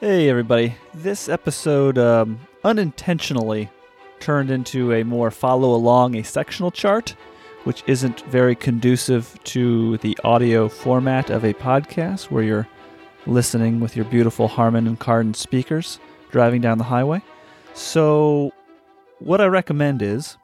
Hey, 0.00 0.28
everybody. 0.28 0.76
This 0.94 1.28
episode 1.28 1.98
um, 1.98 2.38
unintentionally 2.62 3.68
turned 4.20 4.48
into 4.48 4.92
a 4.92 5.02
more 5.02 5.32
follow 5.32 5.74
along 5.74 6.14
a 6.14 6.22
sectional 6.22 6.70
chart, 6.70 7.16
which 7.64 7.82
isn't 7.88 8.20
very 8.26 8.54
conducive 8.54 9.36
to 9.42 9.96
the 9.96 10.16
audio 10.22 10.68
format 10.68 11.30
of 11.30 11.44
a 11.44 11.52
podcast 11.52 12.30
where 12.30 12.44
you're 12.44 12.68
listening 13.26 13.80
with 13.80 13.96
your 13.96 14.04
beautiful 14.04 14.46
Harman 14.46 14.86
and 14.86 15.00
Kardon 15.00 15.34
speakers 15.34 15.98
driving 16.30 16.60
down 16.60 16.78
the 16.78 16.84
highway. 16.84 17.20
So, 17.74 18.52
what 19.18 19.40
I 19.40 19.46
recommend 19.46 20.00
is 20.00 20.36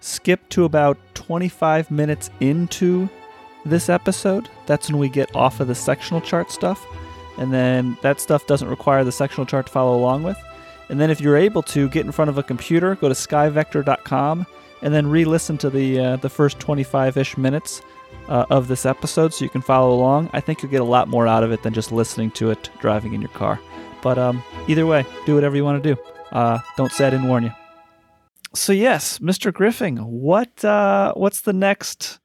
skip 0.00 0.46
to 0.50 0.66
about 0.66 0.98
25 1.14 1.90
minutes 1.90 2.28
into 2.40 3.08
this 3.64 3.88
episode. 3.88 4.50
That's 4.66 4.90
when 4.90 4.98
we 4.98 5.08
get 5.08 5.34
off 5.34 5.60
of 5.60 5.68
the 5.68 5.74
sectional 5.74 6.20
chart 6.20 6.50
stuff 6.50 6.86
and 7.38 7.52
then 7.52 7.96
that 8.02 8.20
stuff 8.20 8.46
doesn't 8.46 8.68
require 8.68 9.04
the 9.04 9.12
sectional 9.12 9.46
chart 9.46 9.66
to 9.66 9.72
follow 9.72 9.96
along 9.96 10.22
with. 10.22 10.38
And 10.88 11.00
then 11.00 11.10
if 11.10 11.20
you're 11.20 11.36
able 11.36 11.62
to 11.62 11.88
get 11.88 12.04
in 12.04 12.12
front 12.12 12.28
of 12.28 12.38
a 12.38 12.42
computer, 12.42 12.94
go 12.94 13.08
to 13.08 13.14
skyvector.com 13.14 14.46
and 14.82 14.94
then 14.94 15.06
re-listen 15.06 15.56
to 15.58 15.70
the 15.70 15.98
uh, 15.98 16.16
the 16.16 16.28
first 16.28 16.58
25ish 16.58 17.38
minutes 17.38 17.82
uh, 18.28 18.46
of 18.50 18.68
this 18.68 18.86
episode 18.86 19.32
so 19.32 19.44
you 19.44 19.50
can 19.50 19.62
follow 19.62 19.94
along. 19.94 20.30
I 20.32 20.40
think 20.40 20.62
you'll 20.62 20.70
get 20.70 20.80
a 20.80 20.84
lot 20.84 21.08
more 21.08 21.26
out 21.26 21.42
of 21.42 21.52
it 21.52 21.62
than 21.62 21.72
just 21.72 21.90
listening 21.92 22.30
to 22.32 22.50
it 22.50 22.70
driving 22.80 23.14
in 23.14 23.20
your 23.20 23.30
car. 23.30 23.58
But 24.02 24.18
um, 24.18 24.42
either 24.68 24.86
way, 24.86 25.06
do 25.24 25.34
whatever 25.34 25.56
you 25.56 25.64
want 25.64 25.82
to 25.82 25.94
do. 25.94 26.00
Uh, 26.30 26.58
don't 26.76 26.92
say 26.92 27.06
I 27.06 27.10
didn't 27.10 27.28
warn 27.28 27.44
you. 27.44 27.52
So 28.54 28.72
yes, 28.72 29.18
Mr. 29.18 29.52
Griffing, 29.52 29.96
what 29.96 30.64
uh, 30.64 31.14
what's 31.14 31.40
the 31.40 31.52
next 31.52 32.20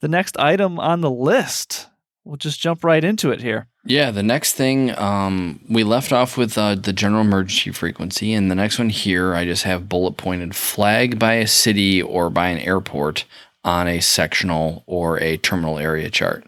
the 0.00 0.08
next 0.08 0.38
item 0.38 0.78
on 0.78 1.00
the 1.00 1.10
list? 1.10 1.88
We'll 2.24 2.36
just 2.36 2.60
jump 2.60 2.84
right 2.84 3.02
into 3.02 3.30
it 3.30 3.40
here. 3.40 3.68
Yeah, 3.88 4.10
the 4.10 4.24
next 4.24 4.54
thing 4.54 4.96
um, 4.98 5.60
we 5.68 5.84
left 5.84 6.12
off 6.12 6.36
with 6.36 6.58
uh, 6.58 6.74
the 6.74 6.92
general 6.92 7.20
emergency 7.20 7.70
frequency, 7.70 8.32
and 8.32 8.50
the 8.50 8.56
next 8.56 8.80
one 8.80 8.88
here 8.88 9.32
I 9.34 9.44
just 9.44 9.62
have 9.62 9.88
bullet 9.88 10.16
pointed 10.16 10.56
flag 10.56 11.20
by 11.20 11.34
a 11.34 11.46
city 11.46 12.02
or 12.02 12.28
by 12.28 12.48
an 12.48 12.58
airport 12.58 13.24
on 13.64 13.86
a 13.86 14.00
sectional 14.00 14.82
or 14.86 15.20
a 15.20 15.36
terminal 15.36 15.78
area 15.78 16.10
chart. 16.10 16.44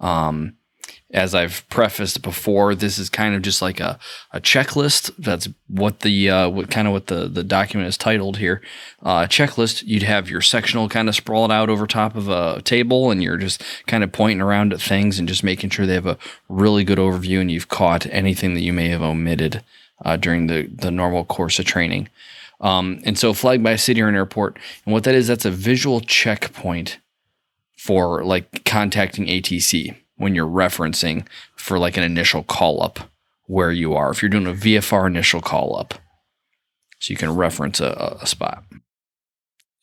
Um, 0.00 0.56
as 1.12 1.34
I've 1.34 1.68
prefaced 1.68 2.22
before, 2.22 2.74
this 2.74 2.98
is 2.98 3.10
kind 3.10 3.34
of 3.34 3.42
just 3.42 3.60
like 3.60 3.80
a, 3.80 3.98
a 4.32 4.40
checklist. 4.40 5.10
That's 5.18 5.48
what 5.66 6.00
the 6.00 6.30
uh, 6.30 6.48
what 6.48 6.70
kind 6.70 6.86
of 6.86 6.92
what 6.92 7.08
the, 7.08 7.26
the 7.26 7.42
document 7.42 7.88
is 7.88 7.96
titled 7.96 8.36
here. 8.36 8.62
Uh, 9.02 9.26
checklist. 9.26 9.82
You'd 9.84 10.04
have 10.04 10.30
your 10.30 10.40
sectional 10.40 10.88
kind 10.88 11.08
of 11.08 11.16
sprawled 11.16 11.50
out 11.50 11.68
over 11.68 11.86
top 11.86 12.14
of 12.14 12.28
a 12.28 12.62
table, 12.62 13.10
and 13.10 13.22
you're 13.22 13.36
just 13.36 13.62
kind 13.86 14.04
of 14.04 14.12
pointing 14.12 14.40
around 14.40 14.72
at 14.72 14.80
things 14.80 15.18
and 15.18 15.26
just 15.26 15.42
making 15.42 15.70
sure 15.70 15.84
they 15.84 15.94
have 15.94 16.06
a 16.06 16.18
really 16.48 16.84
good 16.84 16.98
overview, 16.98 17.40
and 17.40 17.50
you've 17.50 17.68
caught 17.68 18.06
anything 18.06 18.54
that 18.54 18.60
you 18.60 18.72
may 18.72 18.88
have 18.88 19.02
omitted 19.02 19.64
uh, 20.04 20.16
during 20.16 20.46
the 20.46 20.70
the 20.72 20.92
normal 20.92 21.24
course 21.24 21.58
of 21.58 21.64
training. 21.64 22.08
Um, 22.60 23.00
and 23.04 23.18
so, 23.18 23.32
flagged 23.34 23.64
by 23.64 23.72
a 23.72 23.78
city 23.78 24.00
or 24.00 24.08
an 24.08 24.14
airport, 24.14 24.58
and 24.84 24.92
what 24.92 25.04
that 25.04 25.14
is, 25.14 25.26
that's 25.26 25.44
a 25.44 25.50
visual 25.50 26.00
checkpoint 26.00 26.98
for 27.76 28.22
like 28.22 28.64
contacting 28.64 29.26
ATC 29.26 29.96
when 30.20 30.34
you're 30.34 30.46
referencing 30.46 31.26
for 31.56 31.78
like 31.78 31.96
an 31.96 32.02
initial 32.02 32.42
call 32.42 32.82
up 32.82 33.00
where 33.46 33.72
you 33.72 33.94
are. 33.94 34.10
If 34.10 34.22
you're 34.22 34.28
doing 34.28 34.46
a 34.46 34.52
VFR 34.52 35.06
initial 35.06 35.40
call 35.40 35.76
up, 35.78 35.94
so 36.98 37.10
you 37.12 37.16
can 37.16 37.34
reference 37.34 37.80
a, 37.80 38.18
a 38.20 38.26
spot. 38.26 38.62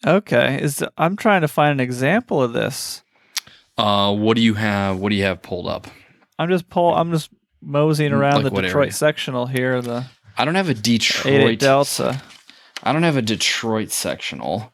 Okay, 0.05 0.59
is 0.61 0.83
I'm 0.97 1.15
trying 1.15 1.41
to 1.41 1.47
find 1.47 1.71
an 1.71 1.79
example 1.79 2.41
of 2.41 2.53
this. 2.53 3.01
Uh, 3.77 4.13
what 4.15 4.35
do 4.37 4.43
you 4.43 4.53
have? 4.53 4.97
What 4.99 5.09
do 5.09 5.15
you 5.15 5.23
have 5.23 5.41
pulled 5.41 5.67
up? 5.67 5.87
I'm 6.37 6.49
just 6.49 6.69
pull. 6.69 6.93
I'm 6.93 7.11
just 7.11 7.31
moseying 7.61 8.13
around 8.13 8.43
Like 8.43 8.53
the 8.53 8.61
Detroit 8.61 8.75
area? 8.83 8.91
sectional 8.91 9.47
here. 9.47 9.81
The 9.81 10.05
I 10.37 10.45
don't 10.45 10.53
have 10.55 10.67
a 10.67 10.71
88 10.71 10.83
Detroit. 10.83 11.59
Delta. 11.59 12.21
I 12.83 12.93
don't 12.93 13.01
have 13.03 13.17
a 13.17 13.23
Detroit 13.23 13.89
sectional, 13.89 14.71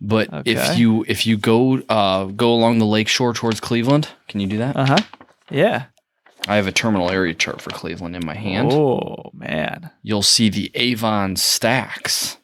but 0.00 0.32
Okay. 0.32 0.52
if 0.52 0.78
you 0.78 1.04
if 1.08 1.26
you 1.26 1.36
go 1.36 1.78
uh, 1.88 2.24
go 2.26 2.52
along 2.52 2.78
the 2.78 2.86
lake 2.86 3.08
shore 3.08 3.32
towards 3.34 3.60
Cleveland, 3.60 4.08
can 4.28 4.40
you 4.40 4.46
do 4.46 4.58
that? 4.58 4.76
Uh 4.76 4.86
huh. 4.86 4.98
Yeah. 5.50 5.86
I 6.46 6.56
have 6.56 6.66
a 6.66 6.72
terminal 6.72 7.10
area 7.10 7.34
chart 7.34 7.60
for 7.60 7.70
Cleveland 7.70 8.16
in 8.16 8.24
my 8.24 8.34
hand. 8.34 8.72
Oh 8.72 9.30
man, 9.34 9.90
You'll 10.02 10.22
see 10.22 10.48
the 10.48 10.70
Avon 10.74 11.36
stacks 11.36 12.38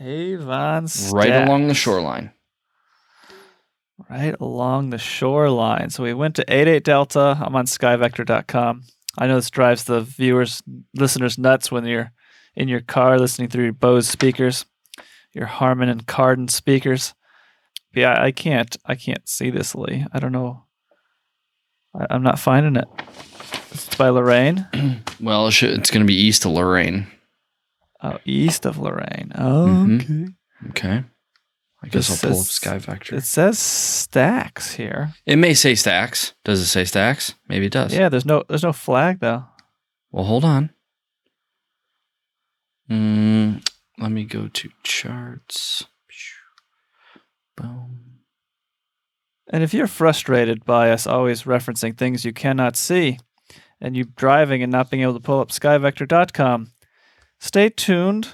Avon. 0.00 0.88
Stacks. 0.88 1.12
Right 1.12 1.32
along 1.32 1.68
the 1.68 1.74
shoreline. 1.74 2.32
Right 4.10 4.34
along 4.40 4.90
the 4.90 4.98
shoreline. 4.98 5.90
So 5.90 6.02
we 6.02 6.12
went 6.14 6.36
to 6.36 6.44
88 6.52 6.84
Delta. 6.84 7.38
I'm 7.40 7.56
on 7.56 7.64
skyvector.com. 7.66 8.82
I 9.18 9.26
know 9.26 9.36
this 9.36 9.48
drives 9.50 9.84
the 9.84 10.02
viewers, 10.02 10.62
listeners 10.94 11.38
nuts 11.38 11.72
when 11.72 11.86
you're 11.86 12.12
in 12.54 12.68
your 12.68 12.82
car 12.82 13.18
listening 13.18 13.48
through 13.48 13.64
your 13.64 13.72
Bose 13.72 14.06
speakers, 14.06 14.66
your 15.36 15.46
Harman 15.46 15.88
and 15.88 16.06
Kardon 16.06 16.48
speakers. 16.48 17.14
But 17.92 18.00
yeah, 18.00 18.20
I 18.22 18.32
can't. 18.32 18.76
I 18.86 18.94
can't 18.94 19.28
see 19.28 19.50
this, 19.50 19.74
Lee. 19.74 20.04
I 20.12 20.18
don't 20.18 20.32
know. 20.32 20.64
I, 21.94 22.06
I'm 22.10 22.22
not 22.22 22.38
finding 22.38 22.76
it. 22.76 22.88
It's 23.70 23.94
by 23.96 24.08
Lorain. 24.08 24.66
Well, 25.18 25.46
it's 25.48 25.60
going 25.62 25.80
to 25.82 26.04
be 26.04 26.14
east 26.14 26.44
of 26.44 26.50
Lorain. 26.52 27.06
Oh, 28.02 28.18
east 28.26 28.66
of 28.66 28.76
Lorain. 28.78 29.32
Oh, 29.34 29.66
Mhm. 29.66 30.34
okay. 30.68 30.88
Okay. 30.88 31.04
I 31.82 31.88
guess 31.88 32.08
This 32.08 32.10
I'll 32.24 32.30
pull 32.30 32.38
up 32.40 32.44
says- 32.44 32.50
Sky 32.54 32.78
Vector. 32.78 33.14
It 33.16 33.24
says 33.24 33.58
stacks 33.58 34.72
here. 34.72 35.14
It 35.24 35.36
may 35.36 35.54
say 35.54 35.74
stacks. 35.74 36.34
Does 36.44 36.60
it 36.60 36.66
say 36.66 36.84
stacks? 36.84 37.34
Maybe 37.48 37.64
it 37.66 37.72
does. 37.72 37.94
Yeah, 37.94 38.10
there's 38.10 38.26
no 38.26 38.42
there's 38.48 38.62
no 38.62 38.74
flag 38.74 39.20
though. 39.20 39.44
Well, 40.10 40.24
hold 40.24 40.44
on. 40.44 40.70
Mm, 42.90 43.66
let 43.98 44.12
me 44.12 44.24
go 44.24 44.48
to 44.48 44.70
charts. 44.82 45.84
Boom. 47.56 48.00
And 49.52 49.62
if 49.62 49.72
you're 49.72 49.86
frustrated 49.86 50.64
by 50.64 50.90
us 50.90 51.06
always 51.06 51.44
referencing 51.44 51.96
things 51.96 52.24
you 52.24 52.32
cannot 52.32 52.76
see, 52.76 53.18
and 53.80 53.96
you 53.96 54.04
driving 54.04 54.62
and 54.62 54.72
not 54.72 54.90
being 54.90 55.02
able 55.02 55.14
to 55.14 55.20
pull 55.20 55.40
up 55.40 55.50
skyvector.com, 55.50 56.72
stay 57.38 57.68
tuned 57.68 58.28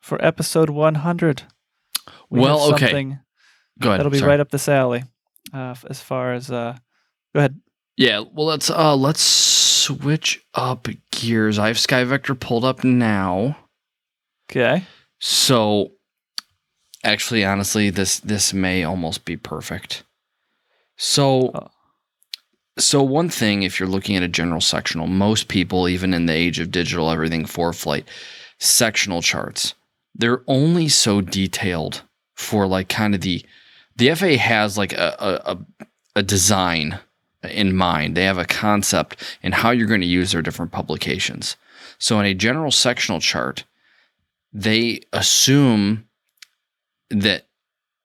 for 0.00 0.22
episode 0.24 0.70
100. 0.70 1.42
We 2.28 2.40
have 2.40 2.44
Well, 2.44 2.72
okay. 2.74 2.86
something 2.86 3.18
Go 3.78 3.90
ahead. 3.90 4.00
That'll 4.00 4.10
be 4.10 4.18
Sorry. 4.18 4.30
right 4.30 4.40
up 4.40 4.50
this 4.50 4.68
alley. 4.68 5.04
Uh, 5.52 5.74
as 5.88 6.00
far 6.00 6.32
as 6.32 6.50
uh, 6.50 6.76
go 7.34 7.38
ahead. 7.40 7.60
Yeah. 7.96 8.20
Well, 8.20 8.46
let's 8.46 8.68
uh 8.70 8.96
let's 8.96 9.20
switch 9.22 10.42
up 10.54 10.88
gears. 11.12 11.58
I 11.58 11.68
have 11.68 11.78
Sky 11.78 12.02
Vector 12.04 12.34
pulled 12.34 12.64
up 12.64 12.82
now. 12.84 13.56
Okay. 14.50 14.84
So, 15.18 15.92
actually, 17.04 17.44
honestly, 17.44 17.90
this 17.90 18.18
this 18.20 18.52
may 18.52 18.84
almost 18.84 19.24
be 19.24 19.36
perfect. 19.36 20.02
So, 20.96 21.50
Oh. 21.54 21.70
so 22.78 23.02
one 23.02 23.28
thing, 23.28 23.62
if 23.62 23.78
you're 23.78 23.88
looking 23.88 24.16
at 24.16 24.22
a 24.22 24.28
general 24.28 24.60
sectional, 24.60 25.06
most 25.06 25.48
people, 25.48 25.88
even 25.88 26.14
in 26.14 26.26
the 26.26 26.32
age 26.34 26.58
of 26.58 26.70
digital 26.70 27.10
everything 27.10 27.44
for 27.46 27.72
flight, 27.72 28.06
sectional 28.58 29.22
charts, 29.22 29.74
they're 30.14 30.42
only 30.46 30.88
so 30.88 31.20
detailed 31.20 32.02
for 32.34 32.66
like 32.66 32.88
kind 32.88 33.14
of 33.14 33.20
the 33.22 33.44
the 33.96 34.14
FAA 34.14 34.36
has 34.38 34.76
like 34.76 34.92
a 34.92 35.16
a, 35.18 35.52
a, 35.52 35.58
a 36.16 36.22
design 36.22 36.98
in 37.42 37.74
mind. 37.76 38.16
They 38.16 38.24
have 38.24 38.38
a 38.38 38.44
concept 38.44 39.22
in 39.42 39.52
how 39.52 39.70
you're 39.70 39.86
going 39.86 40.00
to 40.00 40.06
use 40.06 40.32
their 40.32 40.42
different 40.42 40.72
publications. 40.72 41.56
So 41.98 42.18
in 42.20 42.26
a 42.26 42.34
general 42.34 42.70
sectional 42.70 43.20
chart, 43.20 43.64
they 44.56 45.00
assume 45.12 46.08
that 47.10 47.46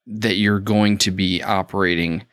that 0.06 0.36
you're 0.36 0.60
going 0.60 0.98
to 0.98 1.10
be 1.10 1.42
operating 1.42 2.26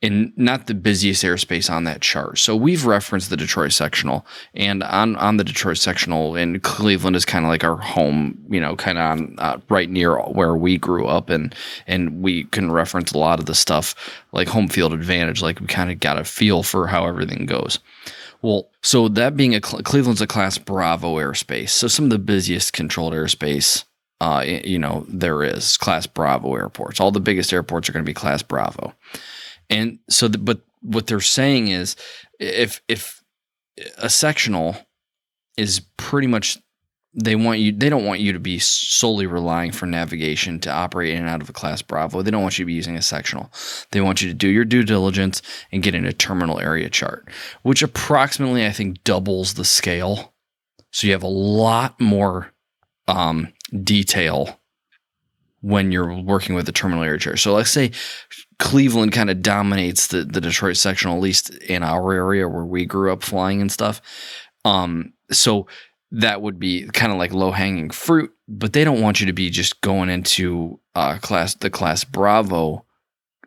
in 0.00 0.32
not 0.36 0.68
the 0.68 0.74
busiest 0.74 1.24
airspace 1.24 1.68
on 1.68 1.82
that 1.84 2.00
chart. 2.00 2.38
So 2.38 2.54
we've 2.54 2.86
referenced 2.86 3.30
the 3.30 3.36
Detroit 3.36 3.72
sectional 3.72 4.24
and 4.54 4.82
on 4.84 5.16
on 5.16 5.36
the 5.36 5.44
Detroit 5.44 5.76
sectional 5.76 6.34
and 6.34 6.62
Cleveland 6.62 7.14
is 7.14 7.26
kind 7.26 7.44
of 7.44 7.50
like 7.50 7.62
our 7.62 7.76
home, 7.76 8.38
you 8.48 8.60
know, 8.60 8.74
kind 8.74 8.96
of 8.96 9.04
on 9.04 9.34
uh, 9.38 9.58
right 9.68 9.90
near 9.90 10.16
where 10.16 10.56
we 10.56 10.78
grew 10.78 11.06
up 11.06 11.28
and 11.28 11.54
and 11.86 12.22
we 12.22 12.44
can 12.44 12.72
reference 12.72 13.12
a 13.12 13.18
lot 13.18 13.38
of 13.38 13.46
the 13.46 13.54
stuff 13.54 13.94
like 14.32 14.48
home 14.48 14.68
field 14.68 14.94
advantage 14.94 15.42
like 15.42 15.60
we 15.60 15.66
kind 15.66 15.90
of 15.90 16.00
got 16.00 16.16
a 16.16 16.24
feel 16.24 16.62
for 16.62 16.86
how 16.86 17.06
everything 17.06 17.44
goes. 17.44 17.80
Well, 18.40 18.70
so 18.82 19.08
that 19.08 19.36
being 19.36 19.54
a 19.54 19.60
Cleveland's 19.60 20.20
a 20.20 20.26
class 20.26 20.58
Bravo 20.58 21.16
airspace. 21.16 21.70
So 21.70 21.88
some 21.88 22.06
of 22.06 22.10
the 22.10 22.18
busiest 22.18 22.72
controlled 22.72 23.12
airspace 23.12 23.84
uh, 24.20 24.42
you 24.64 24.78
know, 24.78 25.04
there 25.08 25.42
is 25.42 25.76
class 25.76 26.06
Bravo 26.06 26.54
airports. 26.54 27.00
All 27.00 27.12
the 27.12 27.20
biggest 27.20 27.52
airports 27.52 27.88
are 27.88 27.92
going 27.92 28.04
to 28.04 28.08
be 28.08 28.14
class 28.14 28.42
Bravo. 28.42 28.94
And 29.70 29.98
so, 30.08 30.28
the, 30.28 30.38
but 30.38 30.60
what 30.80 31.06
they're 31.06 31.20
saying 31.20 31.68
is 31.68 31.94
if, 32.40 32.82
if 32.88 33.22
a 33.96 34.10
sectional 34.10 34.76
is 35.56 35.80
pretty 35.96 36.26
much 36.26 36.58
they 37.20 37.34
want 37.34 37.58
you 37.58 37.72
they 37.72 37.88
don't 37.88 38.04
want 38.04 38.20
you 38.20 38.32
to 38.32 38.38
be 38.38 38.58
solely 38.58 39.26
relying 39.26 39.72
for 39.72 39.86
navigation 39.86 40.60
to 40.60 40.70
operate 40.70 41.10
in 41.10 41.20
and 41.20 41.28
out 41.28 41.42
of 41.42 41.48
a 41.48 41.52
class 41.52 41.82
bravo. 41.82 42.22
They 42.22 42.30
don't 42.30 42.42
want 42.42 42.58
you 42.58 42.64
to 42.64 42.66
be 42.66 42.74
using 42.74 42.96
a 42.96 43.02
sectional. 43.02 43.50
They 43.90 44.00
want 44.00 44.22
you 44.22 44.28
to 44.28 44.34
do 44.34 44.48
your 44.48 44.64
due 44.64 44.84
diligence 44.84 45.42
and 45.72 45.82
get 45.82 45.94
in 45.94 46.04
a 46.04 46.12
terminal 46.12 46.60
area 46.60 46.88
chart 46.88 47.28
which 47.62 47.82
approximately 47.82 48.64
i 48.64 48.70
think 48.70 49.02
doubles 49.04 49.54
the 49.54 49.64
scale. 49.64 50.34
So 50.90 51.06
you 51.06 51.12
have 51.12 51.22
a 51.22 51.28
lot 51.28 52.00
more 52.00 52.52
um, 53.08 53.52
detail 53.82 54.58
when 55.60 55.90
you're 55.90 56.14
working 56.14 56.54
with 56.54 56.66
the 56.66 56.72
terminal 56.72 57.04
area 57.04 57.18
chart. 57.18 57.38
So 57.38 57.52
let's 57.52 57.70
say 57.70 57.90
cleveland 58.58 59.12
kind 59.12 59.30
of 59.30 59.42
dominates 59.42 60.08
the, 60.08 60.24
the 60.24 60.40
detroit 60.40 60.76
sectional 60.76 61.16
at 61.16 61.22
least 61.22 61.50
in 61.50 61.82
our 61.82 62.12
area 62.12 62.48
where 62.48 62.64
we 62.64 62.86
grew 62.86 63.12
up 63.12 63.22
flying 63.22 63.60
and 63.60 63.70
stuff. 63.70 64.00
Um, 64.64 65.12
so 65.30 65.66
that 66.10 66.40
would 66.40 66.58
be 66.58 66.86
kind 66.88 67.12
of 67.12 67.18
like 67.18 67.32
low 67.32 67.50
hanging 67.50 67.90
fruit, 67.90 68.32
but 68.48 68.72
they 68.72 68.84
don't 68.84 69.02
want 69.02 69.20
you 69.20 69.26
to 69.26 69.32
be 69.32 69.50
just 69.50 69.80
going 69.80 70.08
into 70.08 70.80
uh, 70.94 71.18
class 71.18 71.54
the 71.54 71.70
class 71.70 72.04
Bravo 72.04 72.84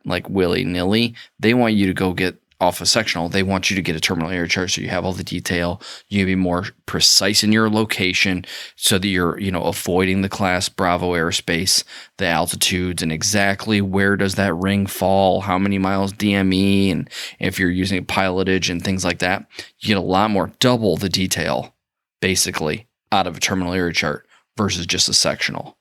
like 0.06 0.30
willy 0.30 0.64
nilly. 0.64 1.16
They 1.40 1.54
want 1.54 1.76
you 1.76 1.88
to 1.88 1.94
go 1.94 2.14
get 2.14 2.42
off 2.60 2.80
a 2.80 2.86
sectional. 2.86 3.28
They 3.28 3.42
want 3.42 3.72
you 3.72 3.76
to 3.76 3.82
get 3.82 3.96
a 3.96 4.00
terminal 4.00 4.30
air 4.30 4.46
chart 4.46 4.70
so 4.70 4.82
you 4.82 4.90
have 4.90 5.04
all 5.04 5.14
the 5.14 5.24
detail. 5.24 5.82
You 6.10 6.20
can 6.20 6.28
be 6.28 6.36
more 6.36 6.66
precise 6.86 7.44
in 7.44 7.52
your 7.52 7.72
location 7.72 8.46
so 8.76 9.00
that 9.00 9.08
you're 9.08 9.40
you 9.40 9.52
know 9.52 9.64
avoiding 9.64 10.22
the 10.22 10.30
class 10.30 10.70
Bravo 10.70 11.14
airspace, 11.14 11.84
the 12.18 12.28
altitudes, 12.28 13.02
and 13.02 13.12
exactly 13.12 13.82
where 13.82 14.16
does 14.16 14.36
that 14.36 14.54
ring 14.54 14.86
fall, 14.86 15.42
how 15.42 15.58
many 15.58 15.80
miles 15.80 16.14
DME, 16.14 16.92
and 16.92 17.10
if 17.40 17.58
you're 17.58 17.72
using 17.72 18.06
pilotage 18.06 18.70
and 18.70 18.84
things 18.84 19.04
like 19.04 19.20
that, 19.20 19.48
you 19.80 19.88
get 19.88 19.98
a 19.98 20.02
lot 20.02 20.30
more, 20.30 20.52
double 20.60 20.98
the 20.98 21.10
detail 21.10 21.74
basically 22.22 22.88
out 23.12 23.28
of 23.28 23.38
a 23.38 23.40
terminal 23.40 23.74
area 23.74 23.94
chart 23.94 24.28
versus 24.58 24.86
just 24.86 25.10
a 25.10 25.14
sectional. 25.14 25.78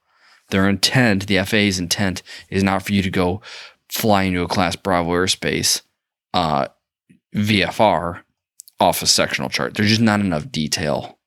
Their 0.49 0.69
intent, 0.69 1.27
the 1.27 1.39
FAA's 1.45 1.79
intent, 1.79 2.23
is 2.49 2.65
not 2.65 2.83
for 2.83 2.93
you 2.93 3.03
to 3.03 3.11
go 3.11 3.41
fly 3.89 4.25
into 4.25 4.43
a 4.43 4.49
class 4.49 4.77
Bravo 4.77 5.11
airspace 5.11 5.83
uh, 6.35 6.69
VFR 7.35 8.23
off 8.79 9.03
a 9.03 9.07
sectional 9.07 9.49
chart. 9.49 9.75
There's 9.75 9.91
just 9.91 10.01
not 10.01 10.21
enough 10.21 10.51
detail. 10.51 11.19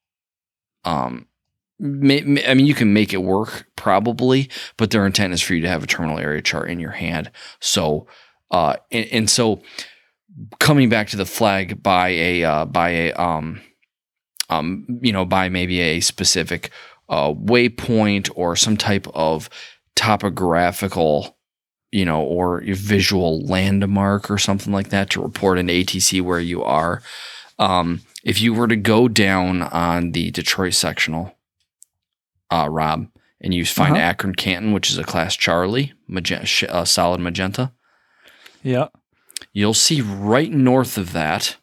Um, 0.83 1.27
may, 1.79 2.21
may, 2.21 2.45
I 2.45 2.53
mean, 2.53 2.65
you 2.65 2.73
can 2.73 2.93
make 2.93 3.13
it 3.13 3.23
work 3.23 3.67
probably, 3.75 4.49
but 4.77 4.91
their 4.91 5.05
intent 5.05 5.33
is 5.33 5.41
for 5.41 5.53
you 5.53 5.61
to 5.61 5.69
have 5.69 5.83
a 5.83 5.87
terminal 5.87 6.19
area 6.19 6.41
chart 6.41 6.69
in 6.69 6.79
your 6.79 6.91
hand. 6.91 7.31
So, 7.61 8.07
uh, 8.51 8.75
and, 8.91 9.07
and 9.11 9.29
so 9.29 9.61
coming 10.59 10.89
back 10.89 11.07
to 11.09 11.17
the 11.17 11.25
flag 11.25 11.81
by 11.81 12.09
a 12.09 12.43
uh, 12.43 12.65
by 12.65 12.89
a 12.89 13.13
um, 13.13 13.61
um, 14.49 14.85
you 15.01 15.11
know, 15.11 15.25
by 15.25 15.49
maybe 15.49 15.79
a 15.79 15.99
specific 15.99 16.71
uh, 17.09 17.33
waypoint 17.33 18.29
or 18.35 18.55
some 18.55 18.77
type 18.77 19.07
of 19.13 19.49
topographical, 19.95 21.37
you 21.91 22.05
know, 22.05 22.21
or 22.21 22.61
visual 22.65 23.45
landmark 23.45 24.29
or 24.29 24.37
something 24.37 24.73
like 24.73 24.89
that 24.89 25.09
to 25.11 25.21
report 25.21 25.59
an 25.59 25.67
ATC 25.67 26.21
where 26.21 26.39
you 26.39 26.63
are. 26.63 27.01
Um, 27.59 28.01
if 28.23 28.41
you 28.41 28.53
were 28.53 28.67
to 28.67 28.75
go 28.75 29.07
down 29.07 29.61
on 29.61 30.11
the 30.11 30.31
Detroit 30.31 30.73
sectional, 30.73 31.35
uh, 32.49 32.67
Rob, 32.69 33.07
and 33.41 33.53
you 33.53 33.65
find 33.65 33.95
uh-huh. 33.95 34.03
Akron 34.03 34.35
Canton, 34.35 34.71
which 34.71 34.89
is 34.89 34.97
a 34.97 35.03
class 35.03 35.35
Charlie, 35.35 35.93
magenta, 36.07 36.73
uh, 36.73 36.85
solid 36.85 37.19
magenta. 37.19 37.73
Yeah. 38.63 38.87
You'll 39.51 39.73
see 39.73 40.01
right 40.01 40.51
north 40.51 40.97
of 40.97 41.11
that 41.11 41.57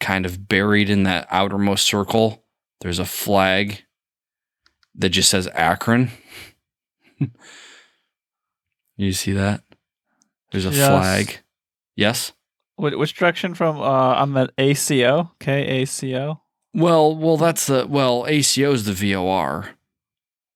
kind 0.00 0.26
of 0.26 0.48
buried 0.48 0.90
in 0.90 1.04
that 1.04 1.26
outermost 1.30 1.84
circle, 1.86 2.44
there's 2.80 2.98
a 2.98 3.04
flag 3.04 3.82
that 4.94 5.10
just 5.10 5.30
says 5.30 5.48
Akron. 5.54 6.10
you 8.96 9.12
see 9.12 9.32
that? 9.32 9.62
There's 10.52 10.66
a 10.66 10.70
yes. 10.70 10.88
flag. 10.88 11.38
Yes. 11.96 12.32
Which 12.78 13.14
direction 13.14 13.54
from? 13.54 13.80
Uh, 13.80 14.14
I'm 14.14 14.36
at 14.36 14.50
ACO. 14.58 15.32
Okay, 15.40 15.82
ACO. 15.82 16.42
Well, 16.74 17.16
well, 17.16 17.38
that's 17.38 17.66
the 17.66 17.86
well. 17.88 18.26
ACO 18.28 18.72
is 18.72 18.84
the 18.84 18.92
VOR. 18.92 19.70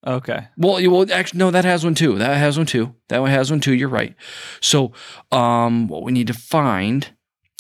Okay. 0.06 0.48
Well, 0.56 0.80
you 0.80 0.90
well 0.90 1.10
actually 1.12 1.38
no, 1.38 1.50
that 1.50 1.64
has 1.64 1.84
one 1.84 1.94
too. 1.94 2.18
That 2.18 2.36
has 2.36 2.58
one 2.58 2.66
too. 2.66 2.94
That 3.08 3.20
one 3.20 3.30
has 3.30 3.50
one 3.50 3.60
too. 3.60 3.74
You're 3.74 3.88
right. 3.88 4.14
So, 4.60 4.92
um, 5.32 5.88
what 5.88 6.02
we 6.02 6.12
need 6.12 6.26
to 6.26 6.34
find. 6.34 7.08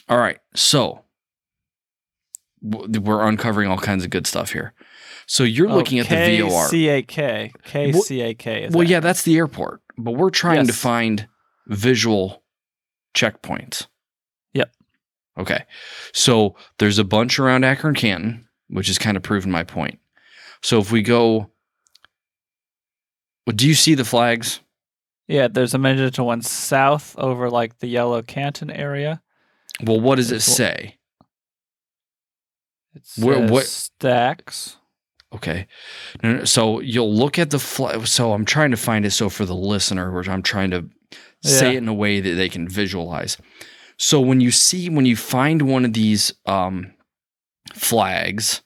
All 0.08 0.18
right. 0.18 0.38
So 0.54 1.04
we're 2.62 3.26
uncovering 3.26 3.68
all 3.68 3.78
kinds 3.78 4.04
of 4.04 4.10
good 4.10 4.26
stuff 4.26 4.52
here. 4.52 4.74
So 5.26 5.44
you're 5.44 5.70
oh, 5.70 5.74
looking 5.74 5.98
at 5.98 6.08
the 6.08 6.40
VOR. 6.40 6.68
KCAK. 6.68 7.52
KCAK. 7.64 8.72
Well, 8.72 8.86
yeah, 8.86 9.00
that's 9.00 9.22
the 9.22 9.36
airport, 9.36 9.80
but 9.96 10.12
we're 10.12 10.30
trying 10.30 10.56
yes. 10.56 10.66
to 10.68 10.72
find 10.72 11.28
visual 11.68 12.42
checkpoints. 13.14 13.86
Yep. 14.54 14.72
Okay. 15.38 15.64
So 16.12 16.56
there's 16.78 16.98
a 16.98 17.04
bunch 17.04 17.38
around 17.38 17.64
Akron 17.64 17.94
Canton, 17.94 18.48
which 18.68 18.88
has 18.88 18.98
kind 18.98 19.16
of 19.16 19.22
proven 19.22 19.50
my 19.50 19.62
point. 19.62 19.98
So 20.62 20.78
if 20.78 20.92
we 20.92 21.02
go, 21.02 21.50
do 23.46 23.66
you 23.66 23.74
see 23.74 23.94
the 23.94 24.04
flags? 24.04 24.60
Yeah, 25.28 25.46
there's 25.46 25.74
a 25.74 25.78
magenta 25.78 26.24
one 26.24 26.42
south 26.42 27.16
over 27.16 27.50
like 27.50 27.78
the 27.78 27.86
yellow 27.86 28.20
Canton 28.20 28.70
area. 28.70 29.22
Well, 29.82 30.00
what 30.00 30.16
does 30.16 30.32
it 30.32 30.40
say? 30.40 30.96
It 32.94 33.06
says 33.06 33.24
Where, 33.24 33.46
what 33.46 33.66
stacks? 33.66 34.76
Okay, 35.32 35.68
so 36.42 36.80
you'll 36.80 37.14
look 37.14 37.38
at 37.38 37.50
the 37.50 37.60
fl- 37.60 38.04
so 38.04 38.32
I'm 38.32 38.44
trying 38.44 38.72
to 38.72 38.76
find 38.76 39.06
it 39.06 39.12
so 39.12 39.28
for 39.28 39.44
the 39.44 39.54
listener, 39.54 40.10
which 40.10 40.28
I'm 40.28 40.42
trying 40.42 40.72
to 40.72 40.88
say 41.44 41.70
yeah. 41.70 41.74
it 41.74 41.78
in 41.78 41.88
a 41.88 41.94
way 41.94 42.20
that 42.20 42.34
they 42.34 42.48
can 42.48 42.68
visualize. 42.68 43.36
So 43.96 44.20
when 44.20 44.40
you 44.40 44.50
see 44.50 44.88
when 44.88 45.06
you 45.06 45.14
find 45.14 45.62
one 45.62 45.84
of 45.84 45.92
these 45.92 46.34
um, 46.46 46.92
flags, 47.74 48.62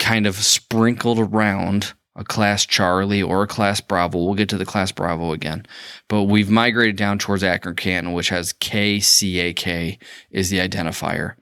kind 0.00 0.26
of 0.26 0.34
sprinkled 0.36 1.20
around 1.20 1.92
a 2.16 2.24
class 2.24 2.66
Charlie 2.66 3.22
or 3.22 3.42
a 3.42 3.46
class 3.46 3.80
Bravo. 3.80 4.18
We'll 4.18 4.34
get 4.34 4.48
to 4.50 4.58
the 4.58 4.66
class 4.66 4.92
Bravo 4.92 5.32
again. 5.32 5.64
But 6.08 6.24
we've 6.24 6.50
migrated 6.50 6.96
down 6.96 7.18
towards 7.18 7.42
Akron 7.42 7.76
Canton, 7.76 8.12
which 8.12 8.28
has 8.28 8.52
KCAK 8.54 9.98
is 10.30 10.50
the 10.50 10.58
identifier. 10.58 11.34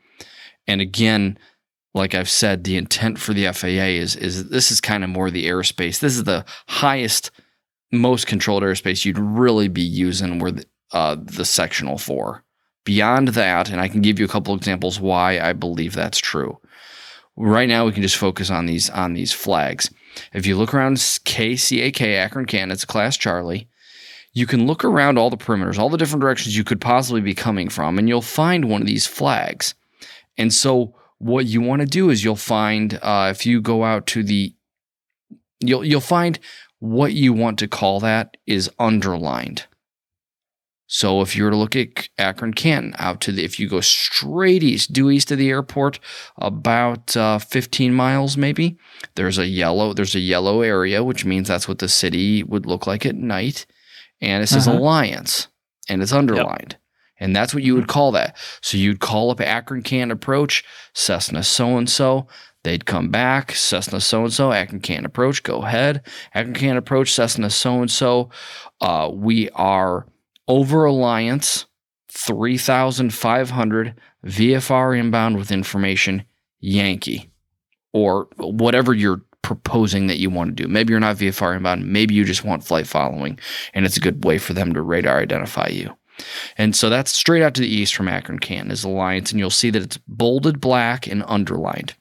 And 0.71 0.81
again, 0.81 1.37
like 1.95 2.15
I've 2.15 2.31
said, 2.31 2.63
the 2.63 2.77
intent 2.77 3.19
for 3.19 3.35
the 3.35 3.53
FAA 3.53 3.99
is 3.99 4.15
is 4.15 4.49
this 4.49 4.71
is 4.71 4.81
kind 4.81 5.03
of 5.03 5.11
more 5.11 5.31
the 5.31 5.47
airspace. 5.47 5.99
This 5.99 6.17
is 6.17 6.25
the 6.25 6.45
highest, 6.69 7.31
most 7.91 8.27
controlled 8.27 8.63
airspace 8.63 9.05
you'd 9.05 9.19
really 9.19 9.69
be 9.69 9.83
using 9.83 10.39
where 10.39 10.53
the, 10.53 10.65
uh, 10.93 11.17
the 11.21 11.45
sectional 11.45 11.99
for. 11.99 12.45
Beyond 12.85 13.29
that, 13.29 13.69
and 13.69 13.81
I 13.81 13.89
can 13.89 14.01
give 14.01 14.19
you 14.19 14.25
a 14.25 14.29
couple 14.29 14.55
examples 14.55 15.01
why 15.01 15.41
I 15.41 15.53
believe 15.53 15.95
that's 15.95 16.19
true. 16.19 16.59
Right 17.37 17.69
now, 17.69 17.85
we 17.85 17.93
can 17.93 18.03
just 18.03 18.17
focus 18.17 18.51
on 18.51 18.67
these 18.67 18.89
on 18.91 19.15
these 19.15 19.33
flags. 19.33 19.91
If 20.33 20.47
you 20.47 20.57
look 20.57 20.73
around 20.73 20.97
KCAK 20.97 22.17
Akron 22.17 22.47
Canton, 22.47 22.71
it's 22.71 22.85
class 22.85 23.17
Charlie. 23.17 23.69
You 24.33 24.47
can 24.47 24.69
look 24.69 24.85
around 24.85 25.19
all 25.19 25.31
the 25.31 25.37
perimeters, 25.37 25.79
all 25.79 25.89
the 25.89 25.99
different 25.99 26.21
directions 26.21 26.57
you 26.57 26.63
could 26.63 26.81
possibly 26.81 27.21
be 27.21 27.35
coming 27.35 27.69
from, 27.69 27.99
and 27.99 28.09
you'll 28.09 28.23
find 28.23 28.67
one 28.67 28.81
of 28.81 28.87
these 28.87 29.07
flags. 29.07 29.75
And 30.37 30.53
so 30.53 30.95
what 31.19 31.47
you 31.47 31.61
want 31.61 31.81
to 31.81 31.87
do 31.87 32.11
is 32.11 32.25
you'll 32.25 32.37
find 32.37 32.99
uh, 33.03 33.29
if 33.31 33.45
you 33.45 33.61
go 33.61 33.85
out 33.85 34.07
to 34.09 34.23
the 34.23 34.55
you'll 35.61 35.85
you'll 35.85 36.01
find 36.01 36.39
what 36.79 37.13
you 37.13 37.33
want 37.33 37.59
to 37.59 37.69
call 37.69 38.01
that 38.01 38.37
is 38.47 38.71
underlined. 38.79 39.67
So 40.93 41.21
if 41.21 41.37
you 41.37 41.45
were 41.45 41.51
to 41.51 41.57
look 41.57 41.77
at 41.77 42.09
Akron 42.19 42.53
Canton 42.53 42.97
out 42.99 43.21
to 43.21 43.33
the 43.33 43.45
if 43.45 43.61
you 43.61 43.69
go 43.69 43.81
straight 43.81 44.65
east, 44.65 44.93
due 44.93 45.09
east 45.09 45.31
of 45.31 45.39
the 45.39 45.49
airport, 45.49 46.01
about 46.37 47.17
uh, 47.17 47.39
15 47.39 47.95
miles 47.95 48.37
maybe, 48.37 48.77
there's 49.15 49.39
a 49.39 49.47
yellow 49.47 49.93
there's 49.93 50.17
a 50.17 50.21
yellow 50.21 50.63
area, 50.63 51.05
which 51.05 51.25
means 51.25 51.47
that's 51.47 51.69
what 51.69 51.79
the 51.79 51.89
city 51.89 52.43
would 52.43 52.67
look 52.67 52.89
like 52.89 53.07
at 53.07 53.15
night, 53.15 53.67
and 54.21 54.43
it 54.43 54.49
says 54.49 54.67
uh-huh. 54.67 54.79
Alliance, 54.79 55.47
and 55.89 56.03
it's 56.03 56.13
underlined. 56.13 56.73
Yep. 56.73 56.80
And 57.21 57.37
that's 57.37 57.55
what 57.55 57.63
you 57.63 57.75
would 57.75 57.83
mm-hmm. 57.85 57.91
call 57.91 58.13
that. 58.13 58.37
So 58.63 58.77
you'd 58.79 58.99
call 59.01 59.31
up 59.31 59.41
Akron 59.41 59.83
Can 59.83 60.11
Approach, 60.11 60.65
Cessna 60.95 61.43
so 61.43 61.77
and 61.77 61.89
so. 61.89 62.27
They'd 62.63 62.85
come 62.85 63.09
back, 63.09 63.53
Cessna 63.53 64.01
so 64.01 64.25
and 64.25 64.33
so, 64.33 64.53
Akron 64.53 64.81
Can 64.81 65.07
Approach, 65.07 65.43
go 65.43 65.63
ahead. 65.63 66.03
Akron 66.35 66.55
Can 66.55 66.77
Approach, 66.77 67.11
Cessna 67.13 67.49
so 67.49 67.81
and 67.81 67.91
so. 67.91 68.29
We 69.13 69.49
are 69.51 70.07
over 70.47 70.85
Alliance, 70.85 71.65
3,500 72.09 73.95
VFR 74.27 74.99
inbound 74.99 75.39
with 75.39 75.51
information, 75.51 76.25
Yankee, 76.59 77.31
or 77.95 78.29
whatever 78.37 78.93
you're 78.93 79.23
proposing 79.41 80.09
that 80.09 80.19
you 80.19 80.29
want 80.29 80.55
to 80.55 80.63
do. 80.63 80.69
Maybe 80.69 80.93
you're 80.93 81.01
not 81.01 81.17
VFR 81.17 81.57
inbound, 81.57 81.91
maybe 81.91 82.15
you 82.15 82.25
just 82.25 82.45
want 82.45 82.63
flight 82.63 82.87
following, 82.87 83.39
and 83.73 83.87
it's 83.87 83.97
a 83.97 84.01
good 84.01 84.23
way 84.23 84.37
for 84.37 84.53
them 84.53 84.75
to 84.75 84.83
radar 84.83 85.19
identify 85.19 85.69
you. 85.69 85.97
And 86.59 86.75
so 86.77 86.89
that's 86.91 87.13
straight 87.13 87.43
out 87.43 87.55
to 87.55 87.61
the 87.63 87.69
east 87.69 87.95
from 87.95 88.09
Akron 88.09 88.39
Canton 88.39 88.71
is 88.71 88.85
Alliance, 88.85 89.31
and 89.31 89.39
you'll 89.39 89.51
see 89.51 89.71
that 89.71 89.83
it's 89.83 89.99
bolded 90.09 90.61
black 90.61 91.07
and 91.07 91.23
underlined. 91.27 91.95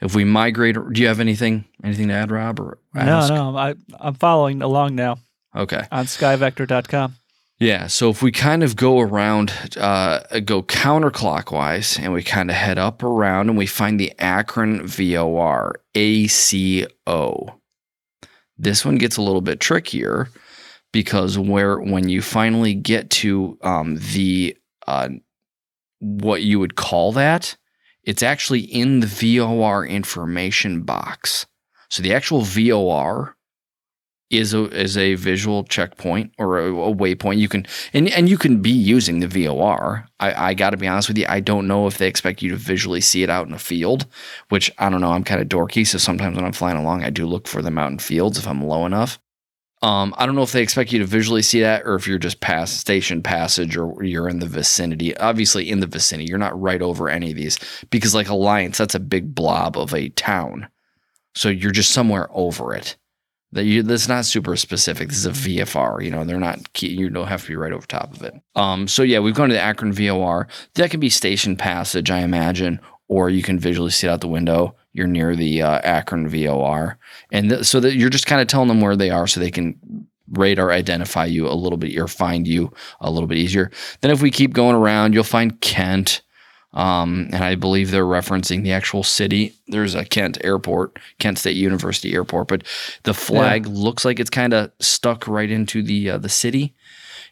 If 0.00 0.14
we 0.14 0.24
migrate, 0.24 0.76
do 0.92 1.00
you 1.00 1.08
have 1.08 1.20
anything 1.20 1.64
anything 1.84 2.08
to 2.08 2.14
add, 2.14 2.30
Rob? 2.30 2.58
Or 2.60 2.78
No, 2.94 3.28
no, 3.28 3.56
I, 3.56 3.74
I'm 4.00 4.14
following 4.14 4.62
along 4.62 4.94
now 4.94 5.18
Okay. 5.54 5.82
on 5.92 6.06
skyvector.com. 6.06 7.14
Yeah, 7.60 7.88
so 7.88 8.08
if 8.08 8.22
we 8.22 8.30
kind 8.30 8.62
of 8.62 8.76
go 8.76 9.00
around, 9.00 9.52
uh, 9.76 10.20
go 10.44 10.62
counterclockwise, 10.62 11.98
and 12.00 12.12
we 12.12 12.22
kind 12.22 12.50
of 12.50 12.56
head 12.56 12.78
up 12.78 13.02
around, 13.02 13.48
and 13.48 13.58
we 13.58 13.66
find 13.66 13.98
the 13.98 14.12
Akron 14.20 14.86
VOR 14.86 15.80
ACO. 15.94 17.58
This 18.56 18.84
one 18.84 18.96
gets 18.96 19.16
a 19.16 19.22
little 19.22 19.40
bit 19.40 19.60
trickier 19.60 20.28
because 20.92 21.38
where 21.38 21.78
when 21.78 22.08
you 22.08 22.22
finally 22.22 22.74
get 22.74 23.10
to 23.10 23.58
um, 23.62 23.96
the 24.12 24.56
uh, 24.86 25.08
what 26.00 26.42
you 26.42 26.58
would 26.58 26.76
call 26.76 27.12
that, 27.12 27.56
it's 28.04 28.22
actually 28.22 28.60
in 28.60 29.00
the 29.00 29.06
VOR 29.06 29.84
information 29.84 30.82
box. 30.82 31.46
So 31.90 32.02
the 32.02 32.14
actual 32.14 32.42
VOR 32.42 33.36
is 34.30 34.52
a 34.52 34.64
is 34.78 34.96
a 34.96 35.14
visual 35.14 35.64
checkpoint 35.64 36.32
or 36.38 36.58
a, 36.58 36.66
a 36.68 36.94
waypoint. 36.94 37.38
You 37.38 37.48
can 37.48 37.66
and 37.92 38.08
and 38.10 38.28
you 38.28 38.36
can 38.36 38.60
be 38.60 38.70
using 38.70 39.20
the 39.20 39.28
VOR. 39.28 40.06
I, 40.20 40.50
I 40.50 40.54
got 40.54 40.70
to 40.70 40.76
be 40.76 40.86
honest 40.86 41.08
with 41.08 41.18
you. 41.18 41.26
I 41.28 41.40
don't 41.40 41.66
know 41.66 41.86
if 41.86 41.98
they 41.98 42.08
expect 42.08 42.42
you 42.42 42.50
to 42.50 42.56
visually 42.56 43.00
see 43.00 43.22
it 43.22 43.30
out 43.30 43.46
in 43.46 43.54
a 43.54 43.58
field, 43.58 44.06
which 44.50 44.70
I 44.78 44.90
don't 44.90 45.00
know. 45.00 45.12
I'm 45.12 45.24
kind 45.24 45.40
of 45.40 45.48
dorky, 45.48 45.86
so 45.86 45.98
sometimes 45.98 46.36
when 46.36 46.44
I'm 46.44 46.52
flying 46.52 46.76
along, 46.76 47.04
I 47.04 47.10
do 47.10 47.26
look 47.26 47.48
for 47.48 47.62
them 47.62 47.78
out 47.78 47.90
in 47.90 47.98
fields 47.98 48.38
if 48.38 48.46
I'm 48.46 48.62
low 48.62 48.84
enough. 48.84 49.18
Um, 49.80 50.12
I 50.18 50.26
don't 50.26 50.34
know 50.34 50.42
if 50.42 50.52
they 50.52 50.62
expect 50.62 50.92
you 50.92 50.98
to 50.98 51.04
visually 51.04 51.42
see 51.42 51.60
that 51.60 51.82
or 51.84 51.94
if 51.94 52.08
you're 52.08 52.18
just 52.18 52.40
past 52.40 52.78
station 52.78 53.22
passage 53.22 53.76
or 53.76 54.02
you're 54.02 54.28
in 54.28 54.40
the 54.40 54.46
vicinity. 54.46 55.16
Obviously, 55.18 55.70
in 55.70 55.80
the 55.80 55.86
vicinity, 55.86 56.28
you're 56.28 56.38
not 56.38 56.60
right 56.60 56.82
over 56.82 57.08
any 57.08 57.30
of 57.30 57.36
these 57.36 57.58
because, 57.90 58.14
like 58.14 58.28
Alliance, 58.28 58.78
that's 58.78 58.96
a 58.96 59.00
big 59.00 59.34
blob 59.34 59.78
of 59.78 59.94
a 59.94 60.08
town. 60.10 60.68
So 61.34 61.48
you're 61.48 61.70
just 61.70 61.92
somewhere 61.92 62.28
over 62.32 62.74
it. 62.74 62.96
That 63.52 63.64
you 63.64 63.82
that's 63.82 64.08
not 64.08 64.26
super 64.26 64.56
specific. 64.56 65.08
This 65.08 65.18
is 65.18 65.26
a 65.26 65.30
VFR. 65.30 66.04
You 66.04 66.10
know, 66.10 66.24
they're 66.24 66.38
not 66.38 66.72
key, 66.74 66.88
you 66.88 67.08
don't 67.08 67.28
have 67.28 67.42
to 67.42 67.48
be 67.48 67.56
right 67.56 67.72
over 67.72 67.86
top 67.86 68.12
of 68.14 68.22
it. 68.22 68.34
Um, 68.56 68.88
so 68.88 69.02
yeah, 69.02 69.20
we've 69.20 69.34
gone 69.34 69.48
to 69.48 69.54
the 69.54 69.60
Akron 69.60 69.92
VOR. 69.92 70.48
That 70.74 70.90
can 70.90 71.00
be 71.00 71.08
station 71.08 71.56
passage, 71.56 72.10
I 72.10 72.20
imagine, 72.20 72.80
or 73.06 73.30
you 73.30 73.42
can 73.42 73.58
visually 73.58 73.90
see 73.90 74.06
it 74.06 74.10
out 74.10 74.20
the 74.20 74.28
window. 74.28 74.76
You're 74.92 75.06
near 75.06 75.36
the 75.36 75.62
uh, 75.62 75.80
Akron 75.84 76.28
VOR, 76.28 76.98
and 77.30 77.50
th- 77.50 77.64
so 77.64 77.80
that 77.80 77.94
you're 77.94 78.10
just 78.10 78.26
kind 78.26 78.40
of 78.40 78.48
telling 78.48 78.68
them 78.68 78.80
where 78.80 78.96
they 78.96 79.10
are, 79.10 79.26
so 79.26 79.38
they 79.38 79.50
can 79.50 79.78
radar 80.32 80.70
identify 80.72 81.24
you 81.24 81.48
a 81.48 81.54
little 81.54 81.78
bit 81.78 81.96
or 81.96 82.06
find 82.08 82.46
you 82.46 82.72
a 83.00 83.10
little 83.10 83.26
bit 83.26 83.38
easier. 83.38 83.70
Then 84.00 84.10
if 84.10 84.22
we 84.22 84.30
keep 84.30 84.52
going 84.52 84.76
around, 84.76 85.14
you'll 85.14 85.24
find 85.24 85.60
Kent. 85.60 86.22
Um, 86.74 87.30
and 87.32 87.42
I 87.42 87.54
believe 87.54 87.90
they're 87.90 88.04
referencing 88.04 88.62
the 88.62 88.72
actual 88.72 89.02
city. 89.02 89.54
There's 89.68 89.94
a 89.94 90.04
Kent 90.04 90.36
Airport, 90.44 90.98
Kent 91.18 91.38
State 91.38 91.56
University 91.56 92.12
Airport, 92.12 92.48
but 92.48 92.62
the 93.04 93.14
flag 93.14 93.66
looks 93.66 94.04
like 94.04 94.20
it's 94.20 94.28
kind 94.30 94.52
of 94.52 94.70
stuck 94.78 95.26
right 95.26 95.50
into 95.50 95.82
the 95.82 96.10
uh, 96.10 96.18
the 96.18 96.28
city. 96.28 96.74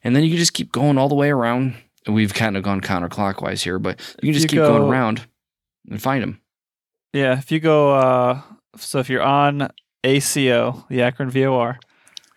And 0.02 0.16
then 0.16 0.22
you 0.24 0.30
can 0.30 0.38
just 0.38 0.54
keep 0.54 0.72
going 0.72 0.96
all 0.96 1.08
the 1.10 1.14
way 1.14 1.30
around. 1.30 1.74
We've 2.06 2.32
kind 2.32 2.56
of 2.56 2.62
gone 2.62 2.80
counterclockwise 2.80 3.62
here, 3.62 3.78
but 3.78 4.00
you 4.22 4.28
can 4.28 4.32
just 4.32 4.44
You 4.44 4.60
keep 4.60 4.66
going 4.66 4.82
around 4.88 5.26
and 5.90 6.00
find 6.00 6.22
them. 6.22 6.40
Yeah, 7.12 7.38
if 7.38 7.50
you 7.50 7.60
go, 7.60 7.94
uh, 7.94 8.40
so 8.76 8.98
if 8.98 9.08
you're 9.08 9.22
on 9.22 9.68
ACO, 10.04 10.84
the 10.88 11.02
Akron 11.02 11.30
VOR, 11.30 11.78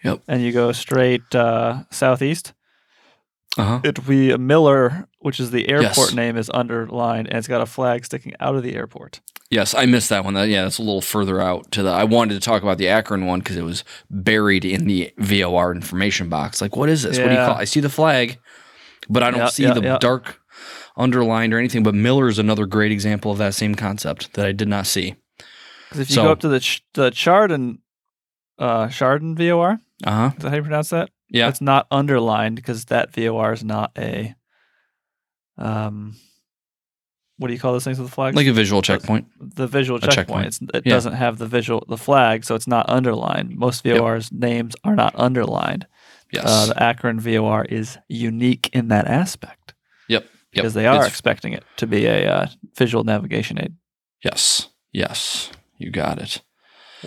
Yep. 0.03 0.21
and 0.27 0.41
you 0.41 0.51
go 0.51 0.71
straight 0.71 1.35
uh, 1.35 1.83
southeast, 1.91 2.53
Uh 3.57 3.63
huh. 3.63 3.79
it'll 3.83 4.03
be 4.05 4.31
a 4.31 4.37
Miller, 4.37 5.07
which 5.19 5.39
is 5.39 5.51
the 5.51 5.67
airport 5.69 6.09
Yes. 6.09 6.13
name, 6.13 6.37
is 6.37 6.49
underlined, 6.53 7.27
and 7.27 7.37
it's 7.37 7.47
got 7.47 7.61
a 7.61 7.65
flag 7.65 8.05
sticking 8.05 8.33
out 8.39 8.55
of 8.55 8.63
the 8.63 8.75
airport. 8.75 9.19
Yes, 9.51 9.73
I 9.73 9.85
missed 9.87 10.09
that 10.09 10.23
one. 10.23 10.35
That, 10.35 10.47
yeah, 10.47 10.61
that's 10.63 10.77
a 10.77 10.83
little 10.83 11.01
further 11.01 11.41
out 11.41 11.71
to 11.71 11.81
the. 11.83 11.89
I 11.89 12.03
wanted 12.03 12.35
to 12.35 12.39
talk 12.39 12.61
about 12.61 12.77
the 12.77 12.87
Akron 12.87 13.25
one 13.25 13.39
because 13.39 13.57
it 13.57 13.63
was 13.63 13.83
buried 14.09 14.63
in 14.63 14.85
the 14.85 15.11
VOR 15.17 15.71
information 15.73 16.29
box. 16.29 16.61
Like, 16.61 16.75
what 16.75 16.87
is 16.87 17.01
this? 17.01 17.17
What 17.17 17.25
do 17.25 17.29
you 17.31 17.35
Yeah. 17.39 17.45
call? 17.47 17.55
I 17.55 17.63
see 17.65 17.79
the 17.79 17.89
flag, 17.89 18.37
but 19.09 19.23
I 19.23 19.31
don't 19.31 19.39
Yeah, 19.41 19.47
see 19.49 19.63
yeah, 19.63 19.73
the 19.73 19.81
yeah. 19.81 19.97
dark 19.97 20.38
underlined 20.99 21.53
or 21.53 21.57
anything. 21.59 21.81
But 21.83 21.95
Miller 21.95 22.27
is 22.27 22.37
another 22.39 22.65
great 22.65 22.91
example 22.91 23.31
of 23.31 23.37
that 23.39 23.53
same 23.55 23.73
concept 23.75 24.33
that 24.33 24.45
I 24.45 24.51
did 24.51 24.67
not 24.67 24.85
see. 24.85 25.15
Because 25.87 26.01
if 26.01 26.09
you 26.09 26.15
So- 26.15 26.23
go 26.23 26.31
up 26.31 26.39
to 26.41 26.47
the 26.49 26.59
ch- 26.59 26.83
the 26.93 27.09
Chardon, 27.09 27.79
uh, 28.59 28.89
Chardon 28.89 29.35
VOR, 29.35 29.79
Uh 30.05 30.11
huh. 30.11 30.31
is 30.37 30.43
that 30.43 30.49
how 30.49 30.55
you 30.57 30.61
pronounce 30.61 30.89
that? 30.89 31.09
Yeah. 31.29 31.47
It's 31.49 31.61
not 31.61 31.87
underlined 31.91 32.55
because 32.55 32.85
that 32.85 33.11
VOR 33.13 33.53
is 33.53 33.63
not 33.63 33.91
a, 33.97 34.35
um, 35.57 36.15
what 37.37 37.47
do 37.47 37.53
you 37.53 37.59
call 37.59 37.71
those 37.73 37.83
things 37.83 37.97
with 37.99 38.07
the 38.09 38.13
flags? 38.13 38.35
Like 38.35 38.47
a 38.47 38.53
visual 38.53 38.81
checkpoint. 38.81 39.27
the 39.39 39.67
visual 39.67 39.99
checkpoint. 39.99 40.15
checkpoint. 40.15 40.47
It's, 40.47 40.61
it 40.73 40.83
Yeah. 40.85 40.93
doesn't 40.93 41.13
have 41.13 41.37
the 41.37 41.45
visual 41.47 41.85
the 41.87 41.97
flag, 41.97 42.43
so 42.43 42.55
it's 42.55 42.67
not 42.67 42.89
underlined. 42.89 43.55
Most 43.57 43.83
VOR's 43.83 44.31
names 44.31 44.75
are 44.83 44.95
not 44.95 45.13
underlined. 45.17 45.87
Yes. 46.31 46.43
Uh, 46.45 46.65
the 46.67 46.83
Akron 46.83 47.19
VOR 47.19 47.65
is 47.65 47.97
unique 48.07 48.69
in 48.73 48.89
that 48.89 49.07
aspect 49.07 49.73
yep. 50.07 50.25
Yep. 50.53 50.63
because 50.63 50.73
they 50.73 50.87
are 50.87 50.95
It's- 50.95 51.07
expecting 51.09 51.53
it 51.53 51.63
to 51.77 51.85
be 51.87 52.05
a 52.05 52.27
uh, 52.27 52.47
visual 52.77 53.03
navigation 53.03 53.59
aid. 53.61 53.73
yes. 54.23 54.69
Yes. 54.91 55.51
You 55.77 55.91
got 55.91 56.19
it. 56.19 56.41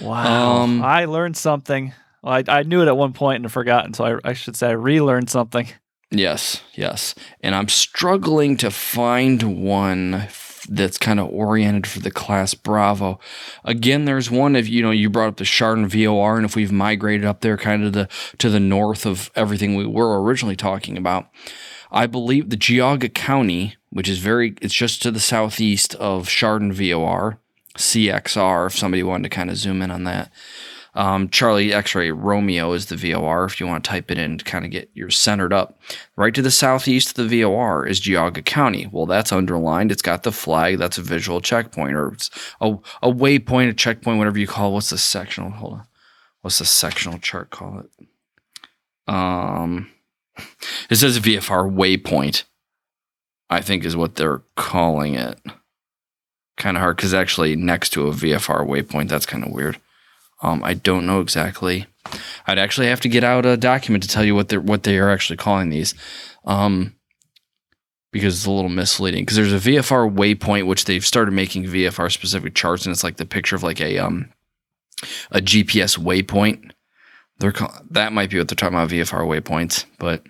Wow! 0.00 0.62
Um, 0.62 0.82
I 0.82 1.04
learned 1.04 1.37
something. 1.37 1.92
Well, 2.22 2.34
I, 2.34 2.44
I 2.61 2.62
knew 2.62 2.80
it 2.80 2.88
at 2.88 2.96
one 2.96 3.12
point 3.12 3.42
and 3.42 3.52
forgotten, 3.52 3.92
so 3.92 4.04
I, 4.04 4.30
I 4.30 4.32
should 4.32 4.56
say 4.56 4.68
I 4.68 4.72
relearned 4.72 5.28
something. 5.28 5.68
Yes, 6.11 6.62
yes. 6.75 7.14
And 7.42 7.54
I'm 7.54 7.68
struggling 7.68 8.56
to 8.58 8.70
find 8.70 9.42
one 9.62 10.28
that's 10.68 10.96
kind 10.96 11.18
of 11.18 11.28
oriented 11.30 11.87
for 11.88 11.99
the 12.00 12.11
class 12.11 12.54
Bravo. 12.54 13.18
Again, 13.64 14.04
there's 14.04 14.30
one 14.30 14.54
if 14.54 14.68
you 14.68 14.82
know 14.82 14.92
you 14.92 15.11
brought 15.11 15.28
up 15.28 15.37
the 15.38 15.44
Chardon 15.44 15.88
VOR, 15.88 16.37
and 16.37 16.46
if 16.46 16.54
we've 16.56 16.72
migrated 16.72 17.26
up 17.26 17.40
there 17.40 17.56
kind 17.58 17.84
of 17.84 17.92
the 17.92 18.08
to 18.38 18.49
the 18.49 18.61
north 18.61 19.04
of 19.04 19.30
everything 19.34 19.75
we 19.75 19.84
were 19.87 20.22
originally 20.22 20.56
talking 20.56 20.96
about, 20.96 21.26
I 21.92 22.06
believe 22.06 22.49
the 22.49 22.56
Geauga 22.56 23.12
County, 23.12 23.76
which 23.90 24.08
is 24.08 24.18
very 24.18 24.54
it's 24.62 24.75
just 24.75 25.02
to 25.02 25.11
the 25.11 25.20
southeast 25.20 25.94
of 25.96 26.26
Chardon 26.28 26.72
VOR, 26.72 27.38
CXR, 27.76 28.66
if 28.66 28.76
somebody 28.76 29.02
wanted 29.02 29.25
to 29.25 29.34
kind 29.34 29.50
of 29.50 29.56
zoom 29.56 29.82
in 29.82 29.90
on 29.90 30.04
that. 30.04 30.32
Um, 30.94 31.30
Charlie 31.30 31.72
X-ray 31.72 32.11
Romeo 32.11 32.72
is 32.72 32.87
the 32.87 32.96
VOR. 32.96 33.44
If 33.46 33.61
you 33.61 33.66
want 33.66 33.82
to 33.84 33.90
type 33.90 34.11
it 34.11 34.18
in 34.18 34.37
to 34.38 34.44
kind 34.44 34.64
of 34.64 34.70
get 34.70 34.90
yours 34.92 35.16
centered 35.16 35.52
up, 35.52 35.78
right 36.16 36.34
to 36.34 36.42
the 36.42 36.50
southeast 36.50 37.18
of 37.18 37.30
the 37.30 37.42
VOR 37.42 37.87
is 37.87 38.00
Geauga 38.00 38.44
County. 38.44 38.88
Well, 38.90 39.06
that's 39.06 39.32
underlined. 39.32 39.90
It's 39.90 40.02
got 40.02 40.22
the 40.22 40.32
flag. 40.32 40.78
That's 40.78 40.99
a 40.99 41.02
visual 41.02 41.40
checkpoint 41.40 41.94
or 41.94 42.14
a, 42.61 42.76
a 43.02 43.11
waypoint, 43.11 43.70
a 43.70 43.72
checkpoint, 43.72 44.18
whatever 44.18 44.38
you 44.38 44.46
call. 44.46 44.70
it. 44.70 44.75
What's 44.75 44.90
the 44.90 44.99
sectional? 44.99 45.50
Hold 45.50 45.72
on. 45.75 45.87
What's 46.42 46.58
the 46.58 46.66
sectional 46.66 47.18
chart 47.18 47.50
call 47.50 47.80
it? 47.80 48.06
Um, 49.12 49.90
it 50.90 50.96
says 50.96 51.18
VFR 51.20 51.72
waypoint. 51.72 52.44
I 53.50 53.61
think 53.61 53.84
is 53.84 53.96
what 53.96 54.16
they're 54.16 54.42
calling 54.56 55.14
it. 55.14 55.38
Kind 56.56 56.76
of 56.76 56.80
hard 56.80 56.96
because 56.96 57.12
actually 57.12 57.54
next 57.54 57.90
to 57.90 58.06
a 58.06 58.12
VFR 58.12 58.66
waypoint, 58.66 59.08
that's 59.08 59.26
kind 59.26 59.44
of 59.44 59.52
weird. 59.52 59.78
Um, 60.42 60.62
I 60.64 60.75
don't 60.75 61.06
know 61.06 61.20
exactly. 61.20 61.87
I'd 62.46 62.58
actually 62.58 62.88
have 62.88 63.00
to 63.02 63.08
get 63.08 63.25
out 63.25 63.46
a 63.46 63.56
document 63.56 64.02
to 64.04 64.08
tell 64.08 64.25
you 64.25 64.34
what 64.34 64.49
they 64.49 64.58
what 64.58 64.82
they 64.82 64.99
are 64.99 65.11
actually 65.11 65.37
calling 65.37 65.70
these, 65.70 65.94
um, 66.44 66.96
because 68.11 68.34
it's 68.34 68.46
a 68.46 68.50
little 68.50 68.70
misleading. 68.70 69.22
Because 69.22 69.37
there's 69.37 69.52
a 69.52 69.70
VFR 69.70 70.12
waypoint 70.12 70.66
which 70.66 70.87
they've 70.87 71.04
started 71.04 71.32
making 71.32 71.64
VFR 71.64 72.11
specific 72.11 72.54
charts, 72.54 72.87
and 72.87 72.92
it's 72.92 73.04
like 73.04 73.18
the 73.18 73.26
picture 73.26 73.54
of 73.54 73.62
like 73.62 73.80
a 73.80 73.99
um 73.99 74.32
a 75.30 75.40
GPS 75.40 75.99
waypoint. 75.99 76.72
They're 77.42 77.52
call- 77.52 77.75
that 77.90 78.12
might 78.14 78.30
be 78.30 78.38
what 78.38 78.49
they're 78.49 78.56
talking 78.56 78.76
about 78.78 78.88
VFR 78.88 79.26
waypoints, 79.26 79.84
but 79.99 80.22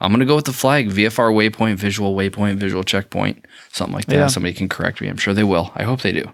I'm 0.00 0.10
gonna 0.10 0.24
go 0.24 0.34
with 0.34 0.46
the 0.46 0.52
flag 0.52 0.88
VFR 0.90 1.30
waypoint, 1.32 1.76
visual 1.76 2.16
waypoint, 2.16 2.56
visual 2.56 2.82
checkpoint, 2.82 3.46
something 3.70 3.94
like 3.94 4.06
that. 4.06 4.14
Yeah. 4.16 4.26
Somebody 4.26 4.54
can 4.54 4.68
correct 4.68 5.00
me. 5.00 5.08
I'm 5.08 5.16
sure 5.16 5.34
they 5.34 5.44
will. 5.44 5.70
I 5.76 5.84
hope 5.84 6.00
they 6.00 6.12
do. 6.12 6.24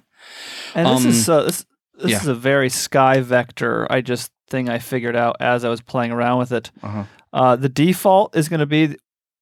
And 0.75 0.87
this 0.87 1.05
Um, 1.05 1.11
is 1.11 1.28
uh, 1.28 1.43
this 1.43 1.67
this 1.99 2.11
yeah. 2.12 2.21
is 2.21 2.26
a 2.28 2.35
very 2.35 2.69
sky 2.71 3.21
vector. 3.21 3.87
I 3.93 4.00
just 4.00 4.31
thing 4.49 4.71
I 4.71 4.78
figured 4.78 5.17
out 5.17 5.37
as 5.40 5.64
I 5.64 5.69
was 5.69 5.81
playing 5.83 6.12
around 6.12 6.38
with 6.38 6.52
it. 6.52 6.71
Uh-huh. 6.83 7.05
Uh, 7.33 7.57
the 7.57 7.69
default 7.69 8.35
is 8.37 8.49
going 8.49 8.61
to 8.61 8.67
be 8.67 8.97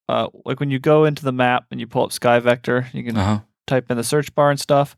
uh, 0.09 0.29
like 0.45 0.59
when 0.59 0.71
you 0.71 0.79
go 0.81 1.05
into 1.05 1.23
the 1.25 1.33
map 1.33 1.67
and 1.71 1.79
you 1.79 1.87
pull 1.87 2.03
up 2.05 2.13
sky 2.13 2.39
vector, 2.41 2.89
you 2.93 3.05
can 3.05 3.17
Uh 3.17 3.25
huh. 3.25 3.41
type 3.69 3.91
in 3.91 3.97
the 3.97 4.03
search 4.05 4.35
bar 4.35 4.51
and 4.51 4.59
stuff. 4.59 4.97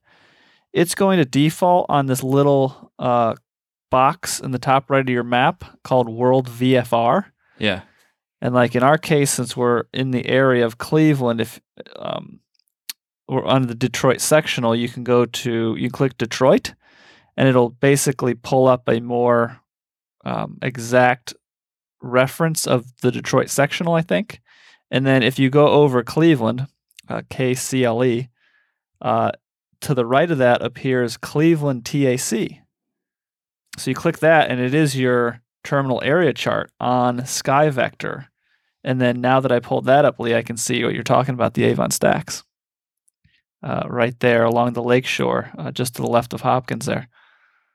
It's 0.72 0.94
going 0.94 1.18
to 1.18 1.24
default 1.26 1.86
on 1.90 2.06
this 2.06 2.22
little 2.22 2.92
uh, 2.98 3.34
box 3.90 4.40
in 4.40 4.50
the 4.50 4.58
top 4.58 4.90
right 4.90 5.00
of 5.00 5.08
your 5.08 5.24
map 5.24 5.64
called 5.82 6.08
World 6.08 6.48
VFR. 6.48 7.26
Yeah. 7.58 7.82
And 8.40 8.54
like 8.54 8.74
in 8.74 8.82
our 8.82 8.98
case, 8.98 9.30
since 9.30 9.56
we're 9.56 9.84
in 9.92 10.10
the 10.10 10.26
area 10.26 10.64
of 10.64 10.78
Cleveland, 10.78 11.40
if 11.40 11.60
um, 11.96 12.40
we're 13.28 13.44
on 13.44 13.66
the 13.66 13.74
Detroit 13.74 14.20
sectional, 14.20 14.76
you 14.76 14.88
can 14.88 15.04
go 15.04 15.26
to 15.26 15.74
you 15.76 15.90
click 15.90 16.16
Detroit, 16.16 16.74
and 17.36 17.48
it'll 17.48 17.70
basically 17.70 18.34
pull 18.34 18.68
up 18.68 18.88
a 18.88 19.00
more 19.00 19.60
um, 20.24 20.58
exact 20.62 21.34
reference 22.00 22.66
of 22.66 22.86
the 23.02 23.10
Detroit 23.10 23.50
sectional, 23.50 23.94
I 23.94 24.02
think. 24.02 24.40
And 24.90 25.06
then 25.06 25.22
if 25.22 25.38
you 25.38 25.50
go 25.50 25.68
over 25.68 26.02
Cleveland, 26.02 26.66
uh, 27.08 27.22
KCLE, 27.30 28.28
uh, 29.02 29.32
to 29.80 29.94
the 29.94 30.06
right 30.06 30.30
of 30.30 30.38
that 30.38 30.62
appears 30.62 31.16
Cleveland 31.16 31.84
TAC. 31.84 32.62
So 33.78 33.90
you 33.90 33.94
click 33.94 34.18
that, 34.18 34.50
and 34.50 34.60
it 34.60 34.74
is 34.74 34.96
your 34.96 35.40
terminal 35.64 36.02
area 36.04 36.32
chart 36.32 36.70
on 36.80 37.18
SkyVector. 37.20 38.26
And 38.84 39.00
then 39.00 39.20
now 39.20 39.40
that 39.40 39.52
I 39.52 39.60
pulled 39.60 39.86
that 39.86 40.04
up, 40.04 40.18
Lee, 40.18 40.34
I 40.34 40.42
can 40.42 40.56
see 40.56 40.84
what 40.84 40.94
you're 40.94 41.02
talking 41.02 41.34
about 41.34 41.54
the 41.54 41.64
Avon 41.64 41.90
stacks. 41.90 42.42
Uh, 43.60 43.82
right 43.88 44.18
there 44.20 44.44
along 44.44 44.74
the 44.74 44.82
lakeshore, 44.82 45.50
uh, 45.58 45.72
just 45.72 45.96
to 45.96 46.02
the 46.02 46.08
left 46.08 46.32
of 46.32 46.42
Hopkins 46.42 46.86
there. 46.86 47.08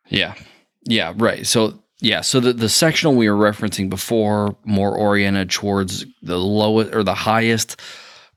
Yeah. 0.07 0.33
Yeah, 0.85 1.13
right. 1.17 1.45
So 1.45 1.83
yeah, 1.99 2.21
so 2.21 2.39
the, 2.39 2.53
the 2.53 2.69
sectional 2.69 3.15
we 3.15 3.29
were 3.29 3.51
referencing 3.51 3.89
before, 3.89 4.57
more 4.65 4.97
oriented 4.97 5.49
towards 5.49 6.05
the 6.21 6.37
lowest 6.37 6.93
or 6.93 7.03
the 7.03 7.13
highest 7.13 7.81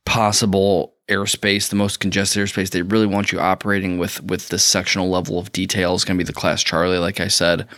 possible 0.04 0.95
airspace, 1.08 1.68
the 1.68 1.76
most 1.76 2.00
congested 2.00 2.42
airspace. 2.42 2.70
They 2.70 2.82
really 2.82 3.06
want 3.06 3.30
you 3.30 3.38
operating 3.38 3.98
with 3.98 4.22
with 4.22 4.48
the 4.48 4.58
sectional 4.58 5.08
level 5.08 5.38
of 5.38 5.52
detail 5.52 5.94
is 5.94 6.04
going 6.04 6.18
to 6.18 6.24
be 6.24 6.26
the 6.26 6.32
class 6.32 6.62
Charlie, 6.62 6.98
like 6.98 7.20
I 7.20 7.28
said. 7.28 7.68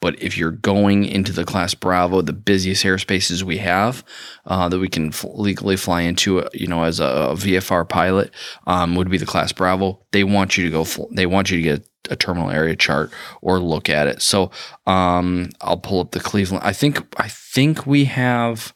But 0.00 0.20
if 0.22 0.38
you're 0.38 0.52
going 0.52 1.04
into 1.04 1.32
the 1.32 1.44
class 1.44 1.74
Bravo, 1.74 2.22
the 2.22 2.32
busiest 2.32 2.84
airspaces 2.84 3.42
we 3.42 3.58
have 3.58 4.04
uh, 4.46 4.68
that 4.68 4.78
we 4.78 4.88
can 4.88 5.08
f- 5.08 5.24
legally 5.34 5.76
fly 5.76 6.02
into, 6.02 6.40
uh, 6.40 6.48
you 6.54 6.66
know, 6.66 6.84
as 6.84 7.00
a, 7.00 7.04
a 7.04 7.34
VFR 7.34 7.88
pilot, 7.88 8.30
um, 8.66 8.94
would 8.96 9.10
be 9.10 9.18
the 9.18 9.26
class 9.26 9.52
Bravo. 9.52 10.00
They 10.12 10.24
want 10.24 10.56
you 10.56 10.64
to 10.64 10.70
go. 10.70 10.84
Fl- 10.84 11.12
they 11.12 11.26
want 11.26 11.50
you 11.50 11.58
to 11.58 11.62
get 11.62 11.88
a 12.10 12.16
terminal 12.16 12.50
area 12.50 12.74
chart 12.74 13.12
or 13.42 13.58
look 13.58 13.90
at 13.90 14.06
it. 14.06 14.22
So 14.22 14.50
um, 14.86 15.50
I'll 15.60 15.76
pull 15.76 16.00
up 16.00 16.12
the 16.12 16.20
Cleveland. 16.20 16.64
I 16.64 16.72
think 16.72 17.04
I 17.18 17.28
think 17.28 17.86
we 17.86 18.06
have 18.06 18.72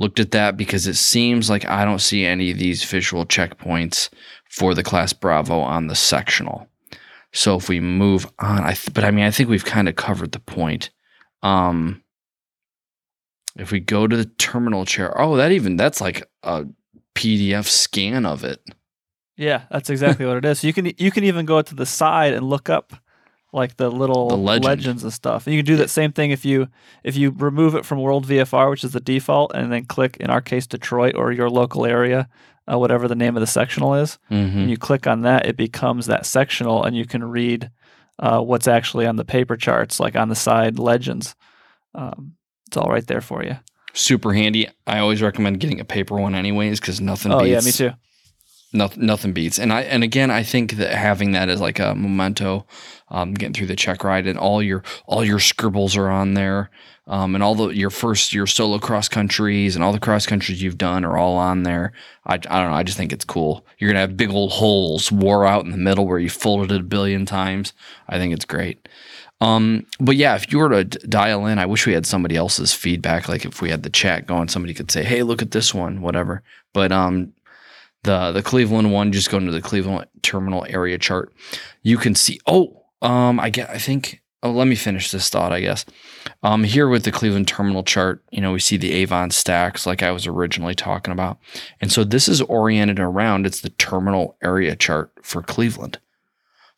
looked 0.00 0.18
at 0.18 0.32
that 0.32 0.56
because 0.56 0.86
it 0.86 0.96
seems 0.96 1.48
like 1.48 1.64
I 1.66 1.84
don't 1.84 2.00
see 2.00 2.24
any 2.24 2.50
of 2.50 2.58
these 2.58 2.82
visual 2.82 3.26
checkpoints 3.26 4.08
for 4.48 4.74
the 4.74 4.82
class 4.82 5.12
Bravo 5.12 5.60
on 5.60 5.86
the 5.86 5.94
sectional. 5.94 6.66
So 7.32 7.56
if 7.56 7.68
we 7.68 7.78
move 7.78 8.26
on, 8.40 8.64
I 8.64 8.72
th- 8.72 8.92
but 8.92 9.04
I 9.04 9.12
mean 9.12 9.24
I 9.24 9.30
think 9.30 9.48
we've 9.48 9.64
kind 9.64 9.88
of 9.88 9.94
covered 9.94 10.32
the 10.32 10.40
point. 10.40 10.90
Um, 11.42 12.02
if 13.56 13.70
we 13.70 13.78
go 13.78 14.06
to 14.06 14.16
the 14.16 14.24
terminal 14.24 14.84
chair, 14.84 15.20
oh, 15.20 15.36
that 15.36 15.52
even 15.52 15.76
that's 15.76 16.00
like 16.00 16.28
a 16.42 16.66
PDF 17.14 17.66
scan 17.66 18.24
of 18.26 18.42
it. 18.42 18.60
Yeah, 19.36 19.62
that's 19.70 19.90
exactly 19.90 20.26
what 20.26 20.38
it 20.38 20.44
is. 20.44 20.60
So 20.60 20.66
you 20.66 20.72
can 20.72 20.92
you 20.96 21.10
can 21.10 21.24
even 21.24 21.46
go 21.46 21.62
to 21.62 21.74
the 21.74 21.86
side 21.86 22.32
and 22.32 22.48
look 22.48 22.68
up 22.68 22.94
like 23.52 23.76
the 23.76 23.90
little 23.90 24.28
The 24.28 24.36
legend. 24.36 24.64
legends 24.64 25.02
and 25.02 25.12
stuff. 25.12 25.46
And 25.46 25.54
you 25.54 25.60
can 25.60 25.66
do 25.66 25.76
that 25.76 25.90
same 25.90 26.12
thing 26.12 26.30
if 26.30 26.44
you 26.44 26.68
if 27.04 27.16
you 27.16 27.30
remove 27.30 27.74
it 27.74 27.84
from 27.84 28.00
World 28.00 28.26
VFR, 28.26 28.70
which 28.70 28.84
is 28.84 28.92
the 28.92 29.00
default, 29.00 29.52
and 29.54 29.72
then 29.72 29.84
click 29.86 30.16
in 30.18 30.30
our 30.30 30.40
case 30.40 30.66
Detroit 30.66 31.14
or 31.16 31.32
your 31.32 31.50
local 31.50 31.84
area, 31.86 32.28
uh, 32.70 32.78
whatever 32.78 33.08
the 33.08 33.14
name 33.14 33.36
of 33.36 33.40
the 33.40 33.46
sectional 33.46 33.94
is. 33.94 34.18
Mm-hmm. 34.30 34.58
And 34.58 34.70
you 34.70 34.76
click 34.76 35.06
on 35.06 35.22
that, 35.22 35.46
it 35.46 35.56
becomes 35.56 36.06
that 36.06 36.26
sectional, 36.26 36.84
and 36.84 36.96
you 36.96 37.04
can 37.06 37.24
read 37.24 37.70
uh, 38.18 38.40
what's 38.40 38.68
actually 38.68 39.06
on 39.06 39.16
the 39.16 39.24
paper 39.24 39.56
charts, 39.56 39.98
like 39.98 40.14
on 40.16 40.28
the 40.28 40.36
side 40.36 40.78
legends. 40.78 41.34
Um, 41.94 42.34
it's 42.68 42.76
all 42.76 42.90
right 42.90 43.06
there 43.06 43.20
for 43.22 43.42
you. 43.42 43.56
Super 43.94 44.32
handy. 44.32 44.68
I 44.86 44.98
always 45.00 45.20
recommend 45.22 45.58
getting 45.58 45.80
a 45.80 45.84
paper 45.84 46.14
one, 46.14 46.36
anyways, 46.36 46.78
because 46.78 47.00
nothing. 47.00 47.32
Oh 47.32 47.40
beats, 47.40 47.50
yeah, 47.50 47.60
me 47.88 47.90
too. 47.90 47.96
Nothing, 48.72 49.04
nothing 49.04 49.32
beats. 49.32 49.58
And 49.58 49.72
I 49.72 49.82
and 49.82 50.04
again, 50.04 50.30
I 50.30 50.44
think 50.44 50.74
that 50.74 50.94
having 50.94 51.32
that 51.32 51.48
as 51.48 51.60
like 51.60 51.80
a 51.80 51.94
memento, 51.94 52.66
um, 53.08 53.34
getting 53.34 53.52
through 53.52 53.66
the 53.66 53.74
check 53.74 54.04
ride, 54.04 54.28
and 54.28 54.38
all 54.38 54.62
your 54.62 54.84
all 55.06 55.24
your 55.24 55.40
scribbles 55.40 55.96
are 55.96 56.08
on 56.08 56.34
there, 56.34 56.70
um, 57.08 57.34
and 57.34 57.42
all 57.42 57.56
the 57.56 57.70
your 57.70 57.90
first 57.90 58.32
your 58.32 58.46
solo 58.46 58.78
cross 58.78 59.08
countries 59.08 59.74
and 59.74 59.84
all 59.84 59.92
the 59.92 59.98
cross 59.98 60.24
countries 60.24 60.62
you've 60.62 60.78
done 60.78 61.04
are 61.04 61.18
all 61.18 61.36
on 61.36 61.64
there. 61.64 61.92
I, 62.24 62.34
I 62.34 62.36
don't 62.36 62.70
know. 62.70 62.76
I 62.76 62.84
just 62.84 62.96
think 62.96 63.12
it's 63.12 63.24
cool. 63.24 63.66
You're 63.78 63.90
gonna 63.90 64.00
have 64.00 64.16
big 64.16 64.30
old 64.30 64.52
holes 64.52 65.10
wore 65.10 65.44
out 65.44 65.64
in 65.64 65.72
the 65.72 65.76
middle 65.76 66.06
where 66.06 66.20
you 66.20 66.30
folded 66.30 66.70
it 66.70 66.80
a 66.80 66.84
billion 66.84 67.26
times. 67.26 67.72
I 68.08 68.18
think 68.18 68.32
it's 68.32 68.44
great. 68.44 68.88
Um, 69.40 69.86
but 69.98 70.14
yeah, 70.16 70.36
if 70.36 70.52
you 70.52 70.58
were 70.58 70.68
to 70.68 70.84
dial 70.84 71.46
in, 71.46 71.58
I 71.58 71.66
wish 71.66 71.86
we 71.86 71.94
had 71.94 72.06
somebody 72.06 72.36
else's 72.36 72.72
feedback. 72.72 73.28
Like 73.28 73.44
if 73.44 73.60
we 73.60 73.70
had 73.70 73.82
the 73.82 73.90
chat 73.90 74.26
going, 74.26 74.48
somebody 74.48 74.74
could 74.74 74.90
say, 74.90 75.02
"Hey, 75.02 75.24
look 75.24 75.42
at 75.42 75.50
this 75.50 75.74
one," 75.74 76.02
whatever. 76.02 76.42
But 76.72 76.92
um, 76.92 77.32
the 78.02 78.32
the 78.32 78.42
Cleveland 78.42 78.92
one, 78.92 79.12
just 79.12 79.30
going 79.30 79.46
to 79.46 79.52
the 79.52 79.62
Cleveland 79.62 80.06
terminal 80.22 80.66
area 80.68 80.98
chart, 80.98 81.32
you 81.82 81.98
can 81.98 82.14
see. 82.14 82.40
Oh, 82.46 82.84
um, 83.02 83.40
I 83.40 83.50
get. 83.50 83.70
I 83.70 83.78
think. 83.78 84.22
Oh, 84.42 84.52
let 84.52 84.68
me 84.68 84.74
finish 84.74 85.10
this 85.10 85.28
thought. 85.28 85.52
I 85.52 85.60
guess. 85.60 85.84
Um, 86.42 86.64
here 86.64 86.88
with 86.88 87.04
the 87.04 87.12
Cleveland 87.12 87.46
terminal 87.46 87.82
chart, 87.82 88.24
you 88.30 88.40
know, 88.40 88.52
we 88.52 88.60
see 88.60 88.78
the 88.78 88.92
Avon 88.92 89.30
stacks, 89.30 89.84
like 89.84 90.02
I 90.02 90.12
was 90.12 90.26
originally 90.26 90.74
talking 90.74 91.12
about, 91.12 91.38
and 91.80 91.92
so 91.92 92.04
this 92.04 92.28
is 92.28 92.40
oriented 92.42 92.98
around. 92.98 93.46
It's 93.46 93.60
the 93.60 93.70
terminal 93.70 94.36
area 94.42 94.76
chart 94.76 95.12
for 95.22 95.42
Cleveland. 95.42 95.98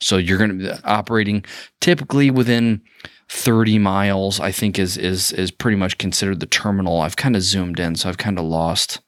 So 0.00 0.16
you're 0.16 0.38
going 0.38 0.58
to 0.58 0.74
be 0.74 0.84
operating 0.84 1.44
typically 1.80 2.30
within 2.30 2.82
30 3.28 3.78
miles. 3.78 4.40
I 4.40 4.50
think 4.50 4.78
is 4.78 4.96
is 4.96 5.32
is 5.32 5.50
pretty 5.52 5.76
much 5.76 5.98
considered 5.98 6.40
the 6.40 6.46
terminal. 6.46 7.00
I've 7.00 7.16
kind 7.16 7.36
of 7.36 7.42
zoomed 7.42 7.78
in, 7.78 7.94
so 7.94 8.08
I've 8.08 8.18
kind 8.18 8.38
of 8.38 8.44
lost. 8.44 9.00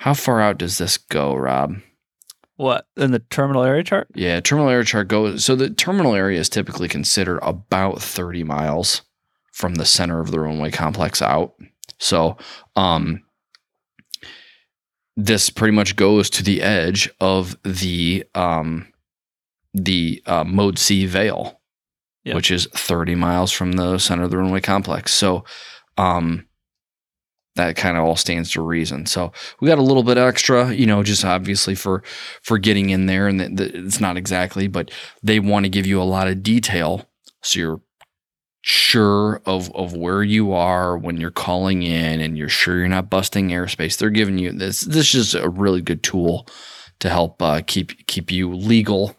How 0.00 0.14
far 0.14 0.40
out 0.40 0.56
does 0.56 0.78
this 0.78 0.96
go, 0.96 1.34
Rob? 1.34 1.76
What 2.56 2.86
in 2.96 3.10
the 3.10 3.18
terminal 3.18 3.62
area 3.62 3.84
chart? 3.84 4.08
Yeah, 4.14 4.40
terminal 4.40 4.70
area 4.70 4.84
chart 4.84 5.08
goes. 5.08 5.44
So 5.44 5.54
the 5.54 5.68
terminal 5.68 6.14
area 6.14 6.40
is 6.40 6.48
typically 6.48 6.88
considered 6.88 7.38
about 7.42 8.00
30 8.00 8.42
miles 8.44 9.02
from 9.52 9.74
the 9.74 9.84
center 9.84 10.18
of 10.20 10.30
the 10.30 10.40
runway 10.40 10.70
complex 10.70 11.20
out. 11.20 11.52
So, 11.98 12.38
um, 12.76 13.22
this 15.18 15.50
pretty 15.50 15.72
much 15.74 15.96
goes 15.96 16.30
to 16.30 16.42
the 16.42 16.62
edge 16.62 17.10
of 17.20 17.54
the 17.62 18.24
um, 18.34 18.90
the 19.74 20.22
uh, 20.24 20.44
Mode 20.44 20.78
C 20.78 21.04
Veil, 21.04 21.60
Yep. 22.24 22.36
which 22.36 22.50
is 22.50 22.68
30 22.74 23.16
miles 23.16 23.52
from 23.52 23.72
the 23.72 23.98
center 23.98 24.22
of 24.22 24.30
the 24.30 24.38
runway 24.38 24.62
complex. 24.62 25.12
So, 25.12 25.44
um, 25.98 26.46
that 27.56 27.76
kind 27.76 27.96
of 27.96 28.04
all 28.04 28.16
stands 28.16 28.52
to 28.52 28.62
reason. 28.62 29.06
So 29.06 29.32
we 29.60 29.68
got 29.68 29.78
a 29.78 29.82
little 29.82 30.02
bit 30.02 30.18
extra, 30.18 30.72
you 30.72 30.86
know, 30.86 31.02
just 31.02 31.24
obviously 31.24 31.74
for 31.74 32.02
for 32.42 32.58
getting 32.58 32.90
in 32.90 33.06
there, 33.06 33.26
and 33.26 33.40
the, 33.40 33.48
the, 33.48 33.78
it's 33.86 34.00
not 34.00 34.16
exactly, 34.16 34.68
but 34.68 34.90
they 35.22 35.40
want 35.40 35.64
to 35.64 35.70
give 35.70 35.86
you 35.86 36.00
a 36.00 36.04
lot 36.04 36.28
of 36.28 36.42
detail, 36.42 37.08
so 37.42 37.58
you're 37.58 37.80
sure 38.62 39.40
of 39.46 39.74
of 39.74 39.94
where 39.94 40.22
you 40.22 40.52
are 40.52 40.96
when 40.96 41.16
you're 41.16 41.30
calling 41.30 41.82
in, 41.82 42.20
and 42.20 42.38
you're 42.38 42.48
sure 42.48 42.78
you're 42.78 42.88
not 42.88 43.10
busting 43.10 43.48
airspace. 43.48 43.96
They're 43.96 44.10
giving 44.10 44.38
you 44.38 44.52
this. 44.52 44.82
This 44.82 45.14
is 45.14 45.34
a 45.34 45.48
really 45.48 45.82
good 45.82 46.02
tool 46.02 46.46
to 47.00 47.08
help 47.08 47.42
uh, 47.42 47.62
keep 47.66 48.06
keep 48.06 48.30
you 48.30 48.54
legal 48.54 49.16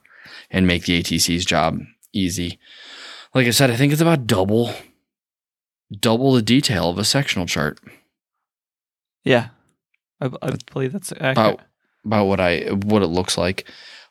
and 0.49 0.67
make 0.67 0.85
the 0.85 1.01
ATC's 1.01 1.45
job 1.45 1.79
easy. 2.13 2.59
Like 3.33 3.47
I 3.47 3.51
said, 3.51 3.71
I 3.71 3.75
think 3.75 3.91
it's 3.91 4.01
about 4.01 4.27
double 4.27 4.73
double 5.99 6.33
the 6.33 6.41
detail 6.41 6.89
of 6.89 6.97
a 6.97 7.03
sectional 7.03 7.45
chart. 7.45 7.79
Yeah, 9.23 9.49
I, 10.19 10.29
I 10.41 10.55
believe 10.73 10.93
that's 10.93 11.11
accurate. 11.13 11.37
about 11.37 11.61
about 12.05 12.25
what 12.25 12.39
I 12.39 12.61
what 12.69 13.01
it 13.01 13.07
looks 13.07 13.37
like. 13.37 13.67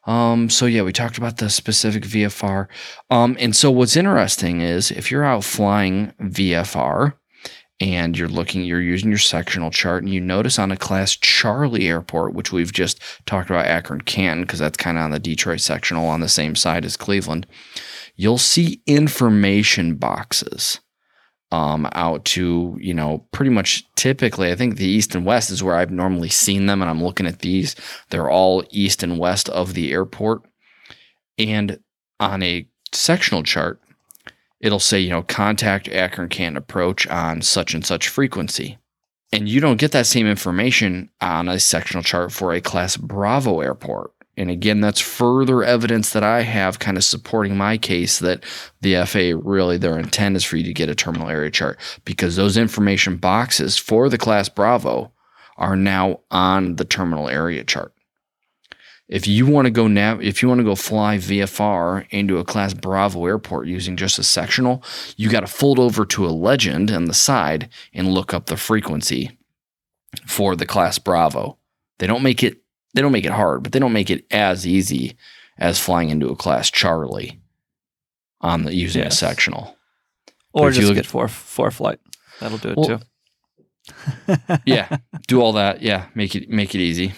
Um, 0.06 0.48
so 0.48 0.66
yeah, 0.66 0.82
we 0.82 0.92
talked 0.92 1.18
about 1.18 1.36
the 1.36 1.50
specific 1.50 2.04
VFR. 2.04 2.68
Um, 3.10 3.36
and 3.38 3.54
so 3.54 3.70
what's 3.70 3.96
interesting 3.96 4.60
is 4.60 4.90
if 4.90 5.10
you're 5.10 5.24
out 5.24 5.44
flying 5.44 6.12
VFR 6.20 7.14
and 7.80 8.16
you're 8.16 8.28
looking, 8.28 8.64
you're 8.64 8.80
using 8.80 9.10
your 9.10 9.18
sectional 9.18 9.70
chart, 9.70 10.02
and 10.02 10.12
you 10.12 10.20
notice 10.20 10.58
on 10.58 10.70
a 10.70 10.76
class 10.76 11.16
Charlie 11.16 11.88
airport, 11.88 12.34
which 12.34 12.52
we've 12.52 12.72
just 12.72 13.00
talked 13.26 13.50
about 13.50 13.66
Akron 13.66 14.02
Canton, 14.02 14.42
because 14.42 14.58
that's 14.58 14.76
kind 14.76 14.98
of 14.98 15.04
on 15.04 15.10
the 15.10 15.18
Detroit 15.18 15.60
sectional 15.60 16.06
on 16.06 16.20
the 16.20 16.28
same 16.28 16.54
side 16.54 16.84
as 16.84 16.96
Cleveland, 16.96 17.46
you'll 18.16 18.38
see 18.38 18.82
information 18.86 19.94
boxes 19.96 20.80
um, 21.52 21.88
out 21.92 22.24
to, 22.26 22.76
you 22.80 22.94
know, 22.94 23.24
pretty 23.32 23.50
much 23.50 23.84
typically, 23.96 24.50
I 24.50 24.54
think 24.54 24.76
the 24.76 24.86
east 24.86 25.14
and 25.14 25.24
west 25.24 25.50
is 25.50 25.62
where 25.62 25.76
I've 25.76 25.90
normally 25.90 26.28
seen 26.28 26.66
them. 26.66 26.80
And 26.80 26.90
I'm 26.90 27.02
looking 27.02 27.26
at 27.26 27.40
these. 27.40 27.74
They're 28.10 28.30
all 28.30 28.64
east 28.70 29.02
and 29.02 29.18
west 29.18 29.48
of 29.48 29.74
the 29.74 29.92
airport. 29.92 30.42
And 31.38 31.80
on 32.20 32.42
a 32.42 32.66
sectional 32.92 33.42
chart, 33.42 33.80
it'll 34.60 34.78
say, 34.78 35.00
you 35.00 35.10
know, 35.10 35.22
contact 35.22 35.88
Akron 35.88 36.28
Canton 36.28 36.56
approach 36.56 37.06
on 37.08 37.42
such 37.42 37.74
and 37.74 37.84
such 37.84 38.08
frequency. 38.08 38.78
And 39.32 39.48
you 39.48 39.60
don't 39.60 39.78
get 39.78 39.92
that 39.92 40.06
same 40.06 40.26
information 40.26 41.08
on 41.20 41.48
a 41.48 41.60
sectional 41.60 42.02
chart 42.02 42.32
for 42.32 42.52
a 42.52 42.60
class 42.60 42.96
Bravo 42.96 43.60
airport. 43.60 44.12
And 44.40 44.50
again, 44.50 44.80
that's 44.80 45.00
further 45.00 45.62
evidence 45.62 46.14
that 46.14 46.24
I 46.24 46.40
have 46.40 46.78
kind 46.78 46.96
of 46.96 47.04
supporting 47.04 47.58
my 47.58 47.76
case 47.76 48.20
that 48.20 48.42
the 48.80 49.04
FAA 49.04 49.38
really 49.46 49.76
their 49.76 49.98
intent 49.98 50.34
is 50.34 50.44
for 50.44 50.56
you 50.56 50.64
to 50.64 50.72
get 50.72 50.88
a 50.88 50.94
terminal 50.94 51.28
area 51.28 51.50
chart 51.50 51.78
because 52.06 52.36
those 52.36 52.56
information 52.56 53.18
boxes 53.18 53.76
for 53.76 54.08
the 54.08 54.16
class 54.16 54.48
Bravo 54.48 55.12
are 55.58 55.76
now 55.76 56.20
on 56.30 56.76
the 56.76 56.86
terminal 56.86 57.28
area 57.28 57.64
chart. 57.64 57.92
If 59.08 59.28
you 59.28 59.44
want 59.44 59.66
to 59.66 59.70
go 59.70 59.86
nav, 59.86 60.22
if 60.22 60.40
you 60.40 60.48
want 60.48 60.60
to 60.60 60.64
go 60.64 60.74
fly 60.74 61.18
VFR 61.18 62.06
into 62.08 62.38
a 62.38 62.44
class 62.44 62.72
Bravo 62.72 63.26
airport 63.26 63.66
using 63.66 63.94
just 63.94 64.18
a 64.18 64.22
sectional, 64.22 64.82
you 65.18 65.28
got 65.28 65.40
to 65.40 65.48
fold 65.48 65.78
over 65.78 66.06
to 66.06 66.26
a 66.26 66.30
legend 66.30 66.90
on 66.90 67.04
the 67.04 67.12
side 67.12 67.68
and 67.92 68.14
look 68.14 68.32
up 68.32 68.46
the 68.46 68.56
frequency 68.56 69.38
for 70.26 70.56
the 70.56 70.64
class 70.64 70.98
Bravo. 70.98 71.58
They 71.98 72.06
don't 72.06 72.22
make 72.22 72.42
it 72.42 72.59
they 72.94 73.02
don't 73.02 73.12
make 73.12 73.24
it 73.24 73.32
hard, 73.32 73.62
but 73.62 73.72
they 73.72 73.78
don't 73.78 73.92
make 73.92 74.10
it 74.10 74.24
as 74.30 74.66
easy 74.66 75.16
as 75.58 75.78
flying 75.78 76.10
into 76.10 76.28
a 76.28 76.36
class 76.36 76.70
Charlie 76.70 77.40
on 78.40 78.64
the 78.64 78.74
using 78.74 79.02
Yes. 79.02 79.14
a 79.14 79.16
sectional. 79.16 79.76
Or 80.52 80.68
if 80.68 80.74
you 80.76 80.80
just 80.82 80.88
look 80.88 80.96
get 80.96 81.04
at- 81.04 81.10
four 81.10 81.26
ForeFlight. 81.26 81.98
That'll 82.40 82.58
do 82.58 82.70
it 82.70 82.76
Well, 82.76 82.86
too. 82.86 82.98
Yeah, 84.64 84.96
do 85.28 85.40
all 85.40 85.52
that. 85.52 85.82
Yeah, 85.82 86.06
make 86.14 86.34
it 86.34 86.48
make 86.48 86.74
it 86.74 86.80
easy. 86.80 87.12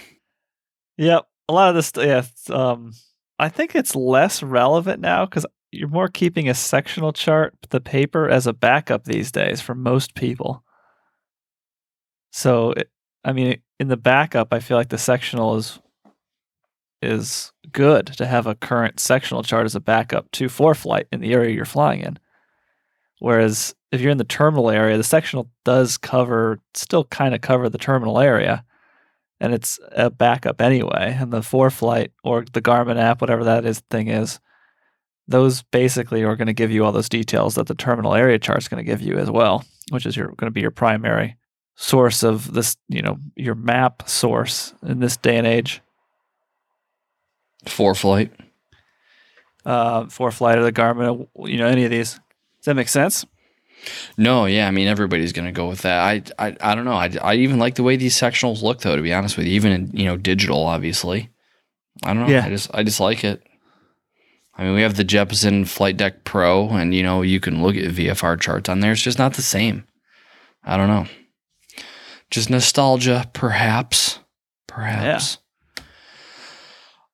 Yep. 0.98 1.26
A 1.48 1.52
lot 1.52 1.68
of 1.68 1.74
this, 1.74 1.92
yeah. 1.96 2.22
Um, 2.54 2.92
I 3.38 3.48
think 3.48 3.74
it's 3.74 3.94
less 3.96 4.42
relevant 4.42 5.00
now 5.00 5.24
because 5.26 5.44
you're 5.70 5.88
more 5.88 6.08
keeping 6.08 6.48
a 6.48 6.54
sectional 6.54 7.12
chart, 7.12 7.54
the 7.70 7.80
paper, 7.80 8.28
as 8.28 8.46
a 8.46 8.52
backup 8.52 9.04
these 9.04 9.32
days 9.32 9.60
for 9.60 9.74
most 9.74 10.14
people. 10.14 10.62
So, 12.30 12.72
it, 12.72 12.90
I 13.24 13.32
mean, 13.32 13.60
in 13.78 13.88
the 13.88 13.96
backup, 13.96 14.52
I 14.52 14.60
feel 14.60 14.76
like 14.76 14.88
the 14.88 14.98
sectional 14.98 15.56
is 15.56 15.78
is 17.00 17.52
good 17.72 18.06
to 18.06 18.26
have 18.26 18.46
a 18.46 18.54
current 18.54 19.00
sectional 19.00 19.42
chart 19.42 19.64
as 19.64 19.74
a 19.74 19.80
backup 19.80 20.30
to 20.30 20.46
ForeFlight 20.46 21.06
in 21.10 21.20
the 21.20 21.32
area 21.32 21.52
you're 21.52 21.64
flying 21.64 22.00
in. 22.00 22.16
Whereas 23.18 23.74
if 23.90 24.00
you're 24.00 24.12
in 24.12 24.18
the 24.18 24.24
terminal 24.24 24.70
area, 24.70 24.96
the 24.96 25.02
sectional 25.02 25.50
does 25.64 25.98
cover, 25.98 26.60
still 26.74 27.04
kind 27.04 27.34
of 27.34 27.40
cover 27.40 27.68
the 27.68 27.78
terminal 27.78 28.20
area 28.20 28.64
and 29.42 29.52
it's 29.52 29.80
a 29.90 30.08
backup 30.08 30.60
anyway. 30.60 31.16
And 31.18 31.32
the 31.32 31.42
for 31.42 31.68
flight 31.68 32.12
or 32.22 32.44
the 32.52 32.62
Garmin 32.62 32.96
app, 32.96 33.20
whatever 33.20 33.42
that 33.42 33.66
is 33.66 33.80
thing 33.90 34.06
is, 34.06 34.38
those 35.26 35.64
basically 35.64 36.22
are 36.22 36.36
going 36.36 36.46
to 36.46 36.52
give 36.52 36.70
you 36.70 36.84
all 36.84 36.92
those 36.92 37.08
details 37.08 37.56
that 37.56 37.66
the 37.66 37.74
terminal 37.74 38.14
area 38.14 38.38
chart's 38.38 38.68
going 38.68 38.82
to 38.82 38.88
give 38.88 39.02
you 39.02 39.18
as 39.18 39.30
well, 39.30 39.64
which 39.90 40.06
is 40.06 40.16
your 40.16 40.28
going 40.28 40.46
to 40.46 40.52
be 40.52 40.60
your 40.60 40.70
primary 40.70 41.36
source 41.74 42.22
of 42.22 42.52
this, 42.52 42.76
you 42.88 43.02
know, 43.02 43.18
your 43.36 43.54
map 43.54 44.08
source 44.08 44.74
in 44.82 45.00
this 45.00 45.16
day 45.16 45.36
and 45.36 45.46
age. 45.46 45.80
ForeFlight. 47.66 48.30
Uh, 49.64 50.04
ForeFlight 50.04 50.56
or 50.56 50.64
the 50.64 50.72
Garmin, 50.72 51.28
you 51.46 51.58
know, 51.58 51.66
any 51.66 51.84
of 51.84 51.90
these. 51.90 52.14
Does 52.14 52.66
that 52.66 52.74
make 52.74 52.88
sense? 52.88 53.24
No, 54.16 54.46
yeah, 54.46 54.68
I 54.68 54.70
mean 54.70 54.86
everybody's 54.86 55.32
gonna 55.32 55.52
go 55.52 55.68
with 55.68 55.82
that. 55.82 55.98
I, 55.98 56.46
I, 56.46 56.56
I 56.60 56.74
don't 56.74 56.84
know. 56.84 56.92
I, 56.92 57.10
I 57.20 57.34
even 57.34 57.58
like 57.58 57.74
the 57.74 57.82
way 57.82 57.96
these 57.96 58.16
sectionals 58.16 58.62
look, 58.62 58.80
though. 58.80 58.94
To 58.94 59.02
be 59.02 59.12
honest 59.12 59.36
with 59.36 59.46
you, 59.46 59.54
even 59.54 59.72
in 59.72 59.90
you 59.92 60.04
know 60.04 60.16
digital, 60.16 60.64
obviously. 60.64 61.30
I 62.04 62.14
don't 62.14 62.26
know. 62.26 62.32
Yeah. 62.32 62.44
I 62.46 62.48
just 62.48 62.70
I 62.74 62.82
just 62.82 63.00
like 63.00 63.24
it. 63.24 63.42
I 64.54 64.64
mean, 64.64 64.74
we 64.74 64.82
have 64.82 64.96
the 64.96 65.04
Jeppesen 65.04 65.66
Flight 65.66 65.96
Deck 65.96 66.24
Pro, 66.24 66.68
and 66.68 66.94
you 66.94 67.02
know 67.02 67.22
you 67.22 67.40
can 67.40 67.62
look 67.62 67.76
at 67.76 67.90
VFR 67.90 68.40
charts 68.40 68.68
on 68.68 68.80
there. 68.80 68.92
It's 68.92 69.02
just 69.02 69.18
not 69.18 69.34
the 69.34 69.42
same. 69.42 69.84
I 70.64 70.76
don't 70.76 70.88
know. 70.88 71.06
Just 72.32 72.48
nostalgia, 72.50 73.28
perhaps. 73.34 74.18
Perhaps. 74.66 75.36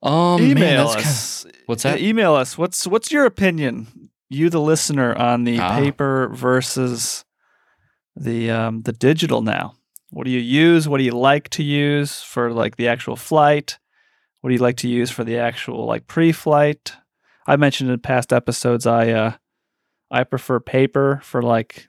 Um, 0.02 0.40
man, 0.40 0.50
email 0.52 0.87
kinda- 0.94 1.00
us. 1.00 1.46
what's 1.66 1.85
Yeah, 1.85 1.92
that? 1.92 2.00
email 2.00 2.35
us. 2.35 2.57
What's 2.57 2.87
what's 2.87 3.11
your 3.11 3.24
opinion, 3.26 4.11
you 4.31 4.48
the 4.48 4.61
listener, 4.61 5.12
on 5.16 5.42
the 5.44 5.59
Ah. 5.59 5.76
paper 5.76 6.28
versus 6.33 7.24
the 8.14 8.48
um, 8.50 8.83
the 8.83 8.92
digital 8.92 9.42
now? 9.42 9.74
What 10.11 10.24
do 10.24 10.31
you 10.31 10.38
use? 10.40 10.88
What 10.88 10.98
do 10.98 11.04
you 11.04 11.11
like 11.12 11.48
to 11.50 11.64
use 11.64 12.22
for 12.22 12.52
like 12.52 12.76
the 12.76 12.87
actual 12.87 13.16
flight? 13.16 13.78
What 14.40 14.50
do 14.50 14.54
you 14.54 14.62
like 14.62 14.76
to 14.78 14.88
use 14.88 15.11
for 15.11 15.24
the 15.24 15.37
actual 15.37 15.85
like 15.85 16.07
pre-flight? 16.07 16.92
I 17.48 17.57
mentioned 17.57 17.90
in 17.90 17.98
past 17.98 18.33
episodes 18.33 18.87
I 18.87 19.11
uh 19.11 19.33
I 20.12 20.22
prefer 20.22 20.61
paper 20.61 21.20
for 21.24 21.42
like 21.42 21.88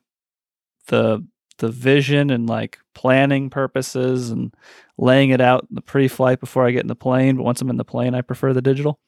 the 0.87 1.25
the 1.59 1.69
vision 1.69 2.29
and 2.29 2.47
like 2.49 2.79
planning 2.93 3.49
purposes 3.49 4.29
and 4.31 4.53
laying 4.97 5.29
it 5.29 5.39
out 5.39 5.67
in 5.69 5.75
the 5.75 5.81
pre-flight 5.81 6.39
before 6.39 6.65
I 6.65 6.71
get 6.71 6.81
in 6.81 6.87
the 6.87 6.95
plane. 6.95 7.37
But 7.37 7.43
once 7.43 7.61
I'm 7.61 7.69
in 7.69 7.77
the 7.77 7.85
plane, 7.85 8.13
I 8.15 8.21
prefer 8.21 8.51
the 8.53 8.61
digital. 8.61 8.99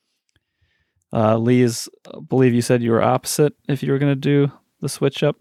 Uh, 1.14 1.38
Lee 1.38 1.62
is, 1.62 1.90
I 2.08 2.20
believe 2.22 2.54
you 2.54 2.62
said 2.62 2.82
you 2.82 2.92
were 2.92 3.02
opposite 3.02 3.54
if 3.68 3.84
you 3.84 3.92
were 3.92 4.00
going 4.00 4.14
to 4.14 4.16
do 4.16 4.52
the 4.80 4.88
switch 4.88 5.24
up. 5.24 5.36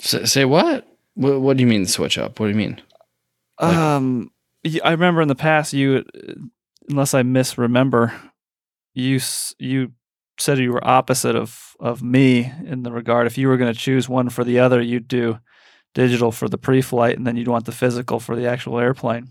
Say, 0.00 0.24
say 0.24 0.44
what? 0.44 0.88
what? 1.14 1.40
What 1.40 1.56
do 1.56 1.62
you 1.62 1.68
mean 1.68 1.86
switch 1.86 2.18
up? 2.18 2.40
What 2.40 2.46
do 2.46 2.50
you 2.50 2.58
mean? 2.58 2.80
Like- 3.60 3.76
Um, 3.76 4.30
I 4.82 4.90
remember 4.90 5.20
in 5.22 5.28
the 5.28 5.34
past 5.36 5.72
you, 5.72 6.04
unless 6.88 7.14
I 7.14 7.22
misremember, 7.22 8.12
you 8.94 9.20
you 9.58 9.92
said 10.40 10.58
you 10.58 10.72
were 10.72 10.84
opposite 10.86 11.36
of 11.36 11.76
of 11.78 12.02
me 12.02 12.50
in 12.66 12.82
the 12.82 12.90
regard. 12.90 13.26
If 13.26 13.38
you 13.38 13.46
were 13.48 13.56
going 13.56 13.72
to 13.72 13.78
choose 13.78 14.08
one 14.08 14.30
for 14.30 14.42
the 14.42 14.58
other, 14.58 14.80
you'd 14.80 15.06
do 15.06 15.38
digital 15.94 16.30
for 16.32 16.48
the 16.48 16.58
pre-flight, 16.58 17.16
and 17.16 17.26
then 17.26 17.36
you'd 17.36 17.48
want 17.48 17.64
the 17.64 17.72
physical 17.72 18.20
for 18.20 18.36
the 18.36 18.46
actual 18.46 18.78
airplane. 18.78 19.30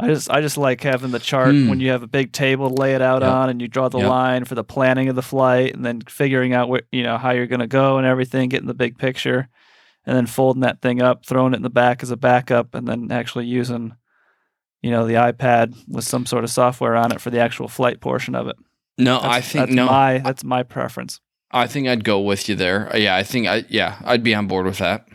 I 0.00 0.08
just 0.08 0.28
I 0.30 0.40
just 0.40 0.56
like 0.58 0.82
having 0.82 1.12
the 1.12 1.18
chart 1.20 1.54
Hmm. 1.54 1.68
when 1.68 1.78
you 1.80 1.90
have 1.90 2.02
a 2.02 2.06
big 2.08 2.32
table 2.32 2.68
to 2.68 2.74
lay 2.74 2.94
it 2.94 3.02
out 3.02 3.22
Yep. 3.22 3.30
on, 3.30 3.50
and 3.50 3.60
you 3.62 3.68
draw 3.68 3.88
the 3.88 3.98
Yep. 3.98 4.08
line 4.08 4.44
for 4.44 4.54
the 4.56 4.64
planning 4.64 5.08
of 5.08 5.14
the 5.16 5.22
flight, 5.22 5.74
and 5.74 5.84
then 5.84 6.00
figuring 6.08 6.52
out 6.54 6.68
where 6.68 6.82
you 6.90 7.02
know 7.02 7.18
how 7.18 7.30
you're 7.30 7.46
going 7.46 7.60
to 7.60 7.66
go 7.66 7.98
and 7.98 8.06
everything, 8.06 8.48
getting 8.48 8.66
the 8.66 8.74
big 8.74 8.98
picture, 8.98 9.48
and 10.04 10.16
then 10.16 10.26
folding 10.26 10.62
that 10.62 10.80
thing 10.80 11.00
up, 11.00 11.24
throwing 11.24 11.52
it 11.52 11.56
in 11.56 11.62
the 11.62 11.70
back 11.70 12.02
as 12.02 12.10
a 12.10 12.16
backup, 12.16 12.74
and 12.74 12.88
then 12.88 13.12
actually 13.12 13.46
using, 13.46 13.92
you 14.82 14.90
know, 14.90 15.06
the 15.06 15.14
iPad 15.14 15.74
with 15.86 16.04
some 16.04 16.26
sort 16.26 16.42
of 16.42 16.50
software 16.50 16.96
on 16.96 17.12
it 17.12 17.20
for 17.20 17.30
the 17.30 17.38
actual 17.38 17.68
flight 17.68 18.00
portion 18.00 18.34
of 18.34 18.48
it. 18.48 18.56
No, 18.98 19.20
That's, 19.20 19.34
I 19.34 19.40
think 19.40 19.66
that's 19.66 19.76
no. 19.76 19.86
my 19.86 20.18
that's 20.18 20.42
my 20.42 20.62
preference. 20.64 21.20
I 21.52 21.66
think 21.66 21.86
I'd 21.86 22.02
go 22.02 22.18
with 22.18 22.48
you 22.48 22.54
there. 22.56 22.90
Yeah, 22.96 23.14
I 23.14 23.22
think 23.22 23.46
I 23.46 23.64
yeah, 23.68 23.96
I'd 24.04 24.22
be 24.24 24.34
on 24.34 24.48
board 24.48 24.66
with 24.66 24.78
that. 24.78 25.06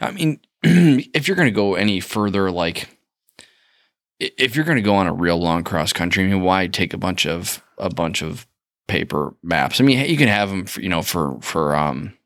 I 0.00 0.10
mean, 0.10 0.40
if 0.62 1.28
you're 1.28 1.36
going 1.36 1.48
to 1.48 1.52
go 1.52 1.74
any 1.74 2.00
further 2.00 2.50
like 2.50 2.88
if 4.18 4.56
you're 4.56 4.64
going 4.64 4.76
to 4.76 4.82
go 4.82 4.94
on 4.94 5.06
a 5.06 5.12
real 5.12 5.38
long 5.38 5.62
cross 5.62 5.92
country, 5.92 6.24
I 6.24 6.28
mean, 6.28 6.42
why 6.42 6.66
take 6.66 6.94
a 6.94 6.98
bunch 6.98 7.26
of 7.26 7.62
a 7.78 7.90
bunch 7.90 8.22
of 8.22 8.46
paper 8.86 9.34
maps? 9.42 9.80
I 9.80 9.84
mean, 9.84 10.08
you 10.08 10.16
can 10.16 10.28
have 10.28 10.48
them 10.50 10.66
for, 10.66 10.80
you 10.80 10.88
know, 10.88 11.02
for 11.02 11.38
for 11.40 11.76
um 11.76 12.16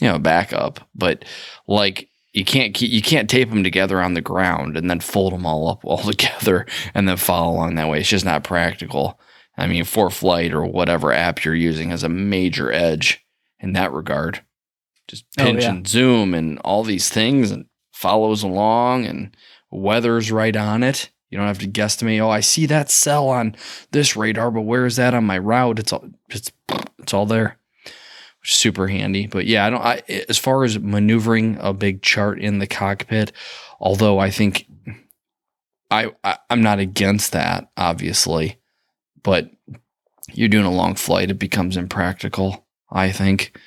you 0.00 0.08
know, 0.08 0.18
backup, 0.18 0.80
but 0.94 1.24
like 1.66 2.08
you 2.32 2.44
can't 2.44 2.74
keep, 2.74 2.92
you 2.92 3.00
can't 3.00 3.30
tape 3.30 3.48
them 3.48 3.64
together 3.64 4.00
on 4.00 4.14
the 4.14 4.20
ground 4.20 4.76
and 4.76 4.90
then 4.90 5.00
fold 5.00 5.32
them 5.32 5.46
all 5.46 5.68
up 5.68 5.80
all 5.84 5.98
together 5.98 6.66
and 6.94 7.08
then 7.08 7.16
follow 7.16 7.54
along 7.54 7.74
that 7.76 7.88
way. 7.88 8.00
It's 8.00 8.08
just 8.08 8.24
not 8.24 8.44
practical. 8.44 9.18
I 9.58 9.66
mean, 9.66 9.84
ForeFlight 9.84 10.52
or 10.52 10.66
whatever 10.66 11.12
app 11.12 11.44
you're 11.44 11.54
using 11.54 11.90
has 11.90 12.02
a 12.02 12.10
major 12.10 12.70
edge 12.70 13.24
in 13.58 13.72
that 13.72 13.92
regard. 13.92 14.42
Just 15.08 15.24
Oh, 15.38 15.44
pinch 15.44 15.62
yeah. 15.62 15.70
and 15.70 15.86
zoom 15.86 16.34
and 16.34 16.58
all 16.60 16.82
these 16.84 17.08
things 17.08 17.50
and 17.50 17.66
follows 17.92 18.42
along 18.42 19.06
and 19.06 19.36
weather's 19.70 20.30
right 20.32 20.54
on 20.56 20.82
it. 20.82 21.10
You 21.30 21.38
don't 21.38 21.46
have 21.46 21.58
to 21.60 21.68
guesstimate, 21.68 22.20
oh, 22.20 22.30
I 22.30 22.40
see 22.40 22.66
that 22.66 22.90
cell 22.90 23.28
on 23.28 23.56
this 23.90 24.16
radar, 24.16 24.50
but 24.50 24.62
where 24.62 24.86
is 24.86 24.96
that 24.96 25.14
on 25.14 25.24
my 25.24 25.38
route? 25.38 25.78
It's 25.78 25.92
all 25.92 26.08
it's 26.30 26.50
it's 26.98 27.14
all 27.14 27.26
there. 27.26 27.58
Which 28.40 28.50
is 28.52 28.56
super 28.56 28.86
handy. 28.88 29.26
But 29.26 29.46
yeah, 29.46 29.66
I 29.66 29.70
don't 29.70 29.82
I 29.82 30.02
as 30.28 30.38
far 30.38 30.64
as 30.64 30.78
maneuvering 30.78 31.58
a 31.60 31.72
big 31.72 32.02
chart 32.02 32.38
in 32.40 32.58
the 32.58 32.66
cockpit, 32.66 33.32
although 33.80 34.18
I 34.18 34.30
think 34.30 34.66
I, 35.90 36.12
I 36.22 36.38
I'm 36.50 36.62
not 36.62 36.78
against 36.78 37.32
that, 37.32 37.70
obviously 37.76 38.58
but 39.22 39.50
you're 40.34 40.48
doing 40.48 40.64
a 40.64 40.70
long 40.70 40.94
flight, 40.94 41.32
it 41.32 41.38
becomes 41.40 41.76
impractical, 41.76 42.64
I 42.92 43.10
think. 43.10 43.58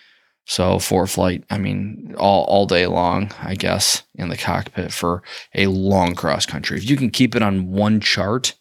So 0.50 0.78
ForeFlight, 0.78 1.44
I 1.52 1.60
mean, 1.60 2.16
all, 2.18 2.44
all 2.46 2.66
day 2.66 2.88
long, 2.88 3.32
I 3.40 3.54
guess, 3.54 4.02
in 4.16 4.30
the 4.30 4.36
cockpit 4.36 4.92
for 4.92 5.22
a 5.54 5.68
long 5.68 6.16
cross 6.16 6.48
country. 6.48 6.76
If 6.76 6.90
you 6.90 6.98
can 6.98 7.12
keep 7.12 7.36
it 7.36 7.44
on 7.44 7.72
one 7.72 8.00
chart, 8.00 8.56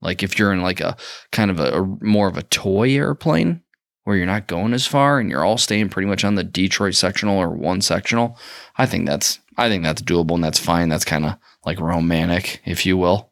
like 0.00 0.24
if 0.24 0.36
you're 0.36 0.52
in 0.52 0.62
like 0.62 0.80
a 0.80 0.96
kind 1.30 1.52
of 1.52 1.60
a, 1.60 1.80
a 1.80 1.86
more 2.04 2.26
of 2.26 2.36
a 2.36 2.42
toy 2.42 2.90
airplane 2.96 3.62
where 4.02 4.16
you're 4.16 4.26
not 4.26 4.48
going 4.48 4.74
as 4.74 4.84
far 4.84 5.20
and 5.20 5.30
you're 5.30 5.44
all 5.44 5.58
staying 5.58 5.90
pretty 5.90 6.08
much 6.08 6.24
on 6.24 6.34
the 6.34 6.42
Detroit 6.42 6.96
sectional 6.96 7.38
or 7.38 7.50
one 7.50 7.82
sectional, 7.82 8.36
I 8.76 8.86
think 8.86 9.06
that's 9.06 9.38
I 9.56 9.68
think 9.68 9.84
that's 9.84 10.02
doable 10.02 10.34
and 10.34 10.42
that's 10.42 10.58
fine. 10.58 10.88
That's 10.88 11.04
kind 11.04 11.24
of 11.24 11.36
like 11.64 11.78
romantic, 11.78 12.60
if 12.64 12.84
you 12.84 12.96
will, 12.96 13.30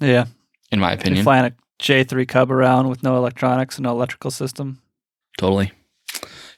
Yeah, 0.00 0.26
in 0.70 0.80
my 0.80 0.90
you're 0.90 1.00
opinion. 1.00 1.24
flying 1.24 1.46
a 1.46 1.52
J 1.78 2.04
three 2.04 2.26
Cub 2.26 2.52
around 2.52 2.88
with 2.90 3.02
no 3.02 3.16
electronics 3.16 3.76
and 3.78 3.84
no 3.84 3.92
electrical 3.92 4.30
system. 4.30 4.82
Totally. 5.38 5.72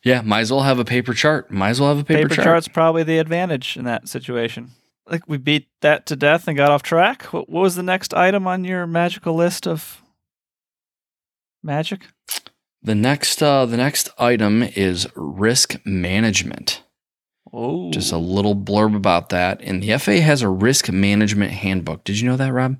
Yeah, 0.02 0.22
might 0.22 0.40
as 0.40 0.50
well 0.50 0.62
have 0.62 0.78
a 0.78 0.84
paper 0.84 1.12
chart. 1.12 1.50
Might 1.50 1.70
as 1.70 1.80
well 1.80 1.90
have 1.90 1.98
a 1.98 2.04
paper, 2.04 2.22
Paper, 2.22 2.34
chart. 2.36 2.44
chart's 2.46 2.68
probably 2.68 3.02
the 3.02 3.18
advantage 3.18 3.76
in 3.76 3.84
that 3.84 4.08
situation. 4.08 4.70
Like 5.06 5.22
we 5.28 5.36
beat 5.36 5.68
that 5.82 6.06
to 6.06 6.16
death 6.16 6.46
and 6.48 6.56
got 6.56 6.70
off 6.70 6.82
track. 6.82 7.24
What, 7.32 7.48
what 7.50 7.60
was 7.62 7.74
the 7.76 7.82
next 7.82 8.14
item 8.14 8.46
on 8.46 8.64
your 8.64 8.86
magical 8.86 9.34
list 9.34 9.66
of 9.66 10.00
magic? 11.62 12.06
The 12.82 12.94
next 12.94 13.42
uh 13.42 13.66
the 13.66 13.76
next 13.76 14.08
item 14.18 14.62
is 14.62 15.06
risk 15.14 15.76
management. 15.84 16.82
Oh, 17.52 17.90
Just 17.90 18.12
a 18.12 18.16
little 18.18 18.54
blurb 18.54 18.94
about 18.94 19.30
that. 19.30 19.60
And 19.60 19.82
the 19.82 19.98
FA 19.98 20.20
has 20.20 20.40
a 20.40 20.48
risk 20.48 20.88
management 20.90 21.50
handbook. 21.52 22.04
Did 22.04 22.20
you 22.20 22.28
know 22.28 22.36
that, 22.36 22.52
Rob? 22.52 22.76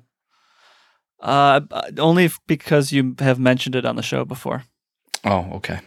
uh, 1.19 1.59
only 1.99 2.29
because 2.47 2.91
you 2.91 3.15
have 3.19 3.37
mentioned 3.37 3.75
it 3.75 3.85
on 3.85 3.95
the 3.95 4.01
show 4.01 4.23
before. 4.25 4.63
Oh, 5.23 5.49
okay. 5.55 5.81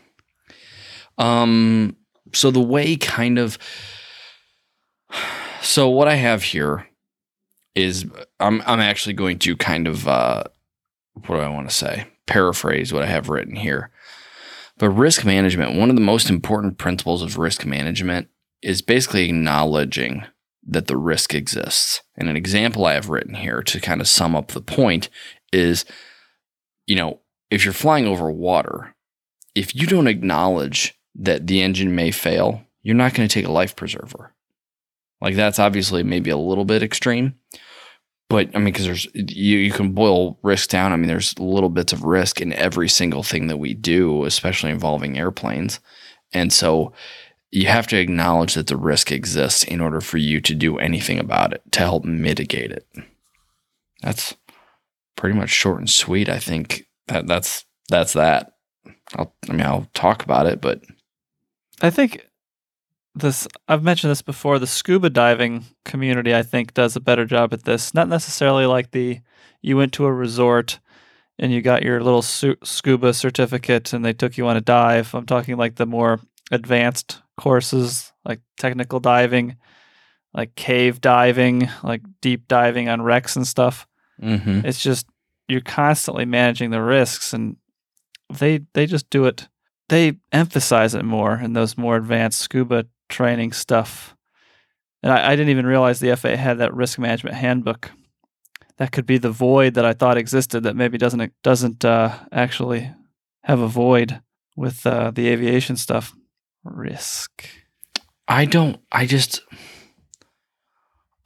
Um 1.18 1.96
so 2.32 2.50
the 2.50 2.60
way 2.60 2.96
kind 2.96 3.38
of 3.38 3.58
so 5.60 5.88
what 5.88 6.08
I 6.08 6.14
have 6.14 6.42
here 6.42 6.88
is 7.74 8.06
I'm 8.40 8.62
I'm 8.66 8.80
actually 8.80 9.14
going 9.14 9.38
to 9.40 9.56
kind 9.56 9.86
of 9.86 10.06
uh, 10.06 10.44
what 11.14 11.26
do 11.26 11.42
I 11.42 11.48
want 11.48 11.68
to 11.68 11.74
say? 11.74 12.06
Paraphrase 12.26 12.92
what 12.92 13.02
I 13.02 13.06
have 13.06 13.28
written 13.28 13.56
here. 13.56 13.90
But 14.78 14.90
risk 14.90 15.24
management, 15.24 15.76
one 15.76 15.90
of 15.90 15.96
the 15.96 16.02
most 16.02 16.30
important 16.30 16.78
principles 16.78 17.22
of 17.22 17.38
risk 17.38 17.64
management 17.64 18.28
is 18.60 18.82
basically 18.82 19.24
acknowledging 19.24 20.24
that 20.66 20.86
the 20.86 20.96
risk 20.96 21.34
exists. 21.34 22.02
And 22.16 22.28
an 22.28 22.36
example 22.36 22.86
I 22.86 22.94
have 22.94 23.10
written 23.10 23.34
here 23.34 23.62
to 23.62 23.80
kind 23.80 24.00
of 24.00 24.08
sum 24.08 24.34
up 24.34 24.48
the 24.48 24.60
point 24.60 25.08
is 25.52 25.84
you 26.86 26.96
know, 26.96 27.20
if 27.50 27.64
you're 27.64 27.72
flying 27.72 28.06
over 28.06 28.30
water, 28.30 28.94
if 29.54 29.74
you 29.74 29.86
don't 29.86 30.06
acknowledge 30.06 30.94
that 31.16 31.46
the 31.46 31.62
engine 31.62 31.94
may 31.94 32.10
fail, 32.10 32.62
you're 32.82 32.94
not 32.94 33.14
going 33.14 33.28
to 33.28 33.32
take 33.32 33.46
a 33.46 33.52
life 33.52 33.76
preserver. 33.76 34.32
Like 35.20 35.36
that's 35.36 35.58
obviously 35.58 36.02
maybe 36.02 36.30
a 36.30 36.36
little 36.36 36.64
bit 36.64 36.82
extreme, 36.82 37.34
but 38.28 38.48
I 38.54 38.58
mean, 38.58 38.66
because 38.66 38.84
there's 38.84 39.06
you 39.14 39.58
you 39.58 39.70
can 39.70 39.92
boil 39.92 40.38
risk 40.42 40.68
down. 40.70 40.92
I 40.92 40.96
mean, 40.96 41.08
there's 41.08 41.38
little 41.38 41.70
bits 41.70 41.92
of 41.92 42.04
risk 42.04 42.40
in 42.40 42.52
every 42.52 42.88
single 42.88 43.22
thing 43.22 43.46
that 43.46 43.58
we 43.58 43.74
do, 43.74 44.24
especially 44.24 44.70
involving 44.70 45.16
airplanes, 45.16 45.80
and 46.32 46.52
so 46.52 46.92
you 47.50 47.68
have 47.68 47.86
to 47.86 47.96
acknowledge 47.96 48.54
that 48.54 48.66
the 48.66 48.76
risk 48.76 49.12
exists 49.12 49.62
in 49.62 49.80
order 49.80 50.00
for 50.00 50.18
you 50.18 50.40
to 50.40 50.54
do 50.56 50.76
anything 50.76 51.20
about 51.20 51.52
it 51.52 51.62
to 51.70 51.80
help 51.80 52.04
mitigate 52.04 52.72
it. 52.72 52.84
That's 54.02 54.34
pretty 55.16 55.38
much 55.38 55.50
short 55.50 55.78
and 55.78 55.88
sweet. 55.88 56.28
I 56.28 56.40
think 56.40 56.86
that 57.06 57.26
that's 57.28 57.64
that's 57.88 58.14
that. 58.14 58.54
I'll, 59.14 59.34
I 59.48 59.52
mean, 59.52 59.62
I'll 59.62 59.88
talk 59.94 60.24
about 60.24 60.46
it, 60.46 60.60
but 60.60 60.82
I 61.82 61.90
think 61.90 62.26
this 63.14 63.46
I've 63.68 63.82
mentioned 63.82 64.10
this 64.10 64.22
before. 64.22 64.58
The 64.58 64.66
scuba 64.66 65.10
diving 65.10 65.64
community, 65.84 66.34
I 66.34 66.42
think, 66.42 66.74
does 66.74 66.96
a 66.96 67.00
better 67.00 67.24
job 67.24 67.52
at 67.52 67.64
this. 67.64 67.94
Not 67.94 68.08
necessarily 68.08 68.66
like 68.66 68.90
the 68.90 69.20
you 69.62 69.76
went 69.76 69.92
to 69.94 70.04
a 70.04 70.12
resort 70.12 70.80
and 71.38 71.52
you 71.52 71.62
got 71.62 71.82
your 71.82 72.02
little 72.02 72.22
su- 72.22 72.56
scuba 72.62 73.12
certificate 73.12 73.92
and 73.92 74.04
they 74.04 74.12
took 74.12 74.36
you 74.36 74.46
on 74.46 74.56
a 74.56 74.60
dive. 74.60 75.14
I'm 75.14 75.26
talking 75.26 75.56
like 75.56 75.76
the 75.76 75.86
more 75.86 76.20
advanced 76.50 77.22
courses, 77.36 78.12
like 78.24 78.40
technical 78.58 79.00
diving, 79.00 79.56
like 80.32 80.54
cave 80.54 81.00
diving, 81.00 81.68
like 81.82 82.02
deep 82.20 82.46
diving 82.48 82.88
on 82.88 83.02
wrecks 83.02 83.36
and 83.36 83.46
stuff. 83.46 83.86
mm-hmm. 84.20 84.60
It's 84.64 84.82
just 84.82 85.06
you're 85.48 85.60
constantly 85.60 86.24
managing 86.24 86.70
the 86.70 86.80
risks, 86.80 87.32
and 87.32 87.56
they 88.32 88.60
they 88.72 88.86
just 88.86 89.10
do 89.10 89.26
it. 89.26 89.48
They 89.88 90.14
emphasize 90.32 90.94
it 90.94 91.04
more 91.04 91.36
in 91.36 91.52
those 91.52 91.76
more 91.76 91.96
advanced 91.96 92.40
scuba 92.40 92.86
training 93.08 93.52
stuff. 93.52 94.16
And 95.02 95.12
I, 95.12 95.32
I 95.32 95.36
didn't 95.36 95.50
even 95.50 95.66
realize 95.66 96.00
the 96.00 96.16
FAA 96.16 96.36
had 96.36 96.58
that 96.58 96.74
risk 96.74 96.98
management 96.98 97.36
handbook. 97.36 97.90
That 98.78 98.92
could 98.92 99.06
be 99.06 99.18
the 99.18 99.30
void 99.30 99.74
that 99.74 99.84
I 99.84 99.92
thought 99.92 100.18
existed 100.18 100.62
that 100.62 100.76
maybe 100.76 100.98
doesn't 100.98 101.32
doesn't 101.42 101.84
uh, 101.84 102.18
actually 102.32 102.90
have 103.44 103.60
a 103.60 103.68
void 103.68 104.20
with 104.56 104.86
uh, 104.86 105.10
the 105.10 105.28
aviation 105.28 105.76
stuff. 105.76 106.14
Risk. 106.64 107.46
I 108.26 108.46
don't. 108.46 108.80
I 108.90 109.06
just. 109.06 109.42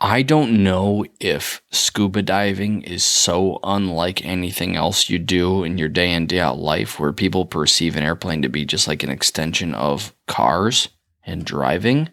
I 0.00 0.22
don't 0.22 0.62
know 0.62 1.04
if 1.18 1.60
scuba 1.72 2.22
diving 2.22 2.82
is 2.82 3.04
so 3.04 3.58
unlike 3.64 4.24
anything 4.24 4.76
else 4.76 5.10
you 5.10 5.18
do 5.18 5.64
in 5.64 5.76
your 5.76 5.88
day 5.88 6.12
in, 6.12 6.26
day 6.28 6.38
out 6.38 6.58
life 6.58 7.00
where 7.00 7.12
people 7.12 7.44
perceive 7.44 7.96
an 7.96 8.04
airplane 8.04 8.42
to 8.42 8.48
be 8.48 8.64
just 8.64 8.86
like 8.86 9.02
an 9.02 9.10
extension 9.10 9.74
of 9.74 10.14
cars 10.28 10.88
and 11.24 11.44
driving. 11.44 12.10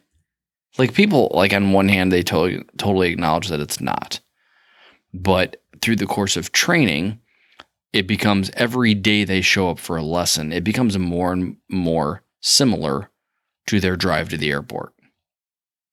Like 0.80 0.96
people, 0.96 1.32
like 1.36 1.54
on 1.54 1.74
one 1.74 1.88
hand, 1.88 2.12
they 2.12 2.24
totally, 2.24 2.64
totally 2.78 3.12
acknowledge 3.12 3.50
that 3.50 3.60
it's 3.60 3.80
not. 3.80 4.20
But 5.14 5.62
through 5.84 5.98
the 5.98 6.08
course 6.08 6.36
of 6.36 6.52
training, 6.52 7.20
it 7.94 8.08
becomes 8.08 8.50
every 8.56 8.96
day 8.96 9.24
they 9.24 9.42
show 9.42 9.70
up 9.70 9.78
for 9.78 9.96
a 9.96 10.04
lesson, 10.04 10.52
it 10.52 10.64
becomes 10.64 10.98
more 10.98 11.34
and 11.34 11.58
more 11.70 12.24
similar 12.42 13.12
to 13.68 13.80
their 13.80 13.96
drive 13.96 14.30
to 14.30 14.38
the 14.38 14.50
airport. 14.50 14.94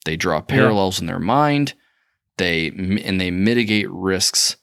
They 0.07 0.17
draw 0.17 0.41
parallels 0.41 0.99
in 0.99 1.07
their 1.07 1.21
mind 1.21 1.75
they 2.38 2.68
and 2.68 3.21
they 3.21 3.31
mitigate 3.31 3.90
risks 3.90 4.57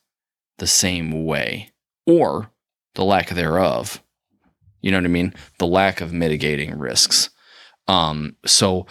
the 0.57 0.67
same 0.67 1.25
way 1.25 1.71
or 2.05 2.51
the 2.95 3.03
lack 3.03 3.29
thereof. 3.29 4.03
You 4.81 4.91
know 4.91 4.97
what 4.97 5.05
i 5.05 5.09
mean? 5.09 5.33
The 5.57 5.67
lack 5.67 6.01
of 6.01 6.13
mitigating 6.13 6.77
risks. 6.77 7.29
Um 7.87 8.35
so 8.45 8.87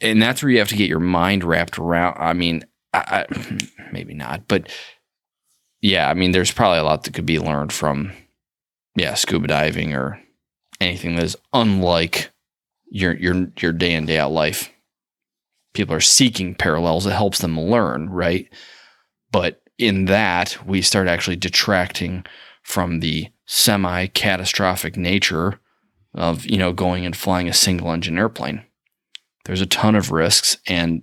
and 0.00 0.20
that's 0.20 0.42
where 0.42 0.50
you 0.50 0.58
have 0.58 0.68
to 0.68 0.76
get 0.76 0.88
your 0.88 1.00
mind 1.00 1.44
wrapped 1.44 1.78
around 1.78 2.16
i 2.18 2.32
mean 2.32 2.64
I, 2.92 3.26
I, 3.28 3.58
maybe 3.92 4.14
not 4.14 4.48
but 4.48 4.70
yeah 5.80 6.08
i 6.08 6.14
mean 6.14 6.32
there's 6.32 6.52
probably 6.52 6.78
a 6.78 6.84
lot 6.84 7.04
that 7.04 7.14
could 7.14 7.26
be 7.26 7.38
learned 7.38 7.72
from 7.72 8.12
yeah 8.94 9.14
scuba 9.14 9.48
diving 9.48 9.94
or 9.94 10.20
anything 10.80 11.16
that 11.16 11.24
is 11.24 11.36
unlike 11.52 12.30
your 12.90 13.14
your 13.14 13.48
your 13.58 13.72
day 13.72 13.94
in 13.94 14.06
day 14.06 14.18
out 14.18 14.32
life 14.32 14.70
people 15.76 15.94
are 15.94 16.00
seeking 16.00 16.54
parallels 16.54 17.06
it 17.06 17.12
helps 17.12 17.38
them 17.38 17.60
learn 17.60 18.08
right? 18.10 18.48
But 19.30 19.62
in 19.78 20.06
that 20.06 20.56
we 20.66 20.82
start 20.82 21.08
actually 21.08 21.36
detracting 21.36 22.24
from 22.62 23.00
the 23.00 23.28
semi 23.46 24.06
catastrophic 24.08 24.96
nature 24.96 25.60
of 26.14 26.46
you 26.46 26.56
know 26.56 26.72
going 26.72 27.06
and 27.06 27.16
flying 27.16 27.48
a 27.48 27.54
single 27.54 27.92
engine 27.92 28.18
airplane. 28.18 28.64
There's 29.44 29.60
a 29.60 29.66
ton 29.66 29.94
of 29.94 30.10
risks 30.10 30.56
and 30.66 31.02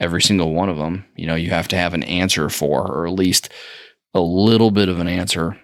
every 0.00 0.22
single 0.22 0.54
one 0.54 0.68
of 0.68 0.78
them 0.78 1.04
you 1.16 1.26
know 1.26 1.34
you 1.34 1.50
have 1.50 1.68
to 1.68 1.76
have 1.76 1.94
an 1.94 2.02
answer 2.04 2.48
for 2.48 2.86
or 2.86 3.06
at 3.06 3.12
least 3.12 3.50
a 4.14 4.20
little 4.20 4.70
bit 4.70 4.88
of 4.88 5.00
an 5.00 5.08
answer 5.08 5.58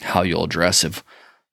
how 0.00 0.22
you'll 0.22 0.44
address 0.44 0.84
if 0.84 1.04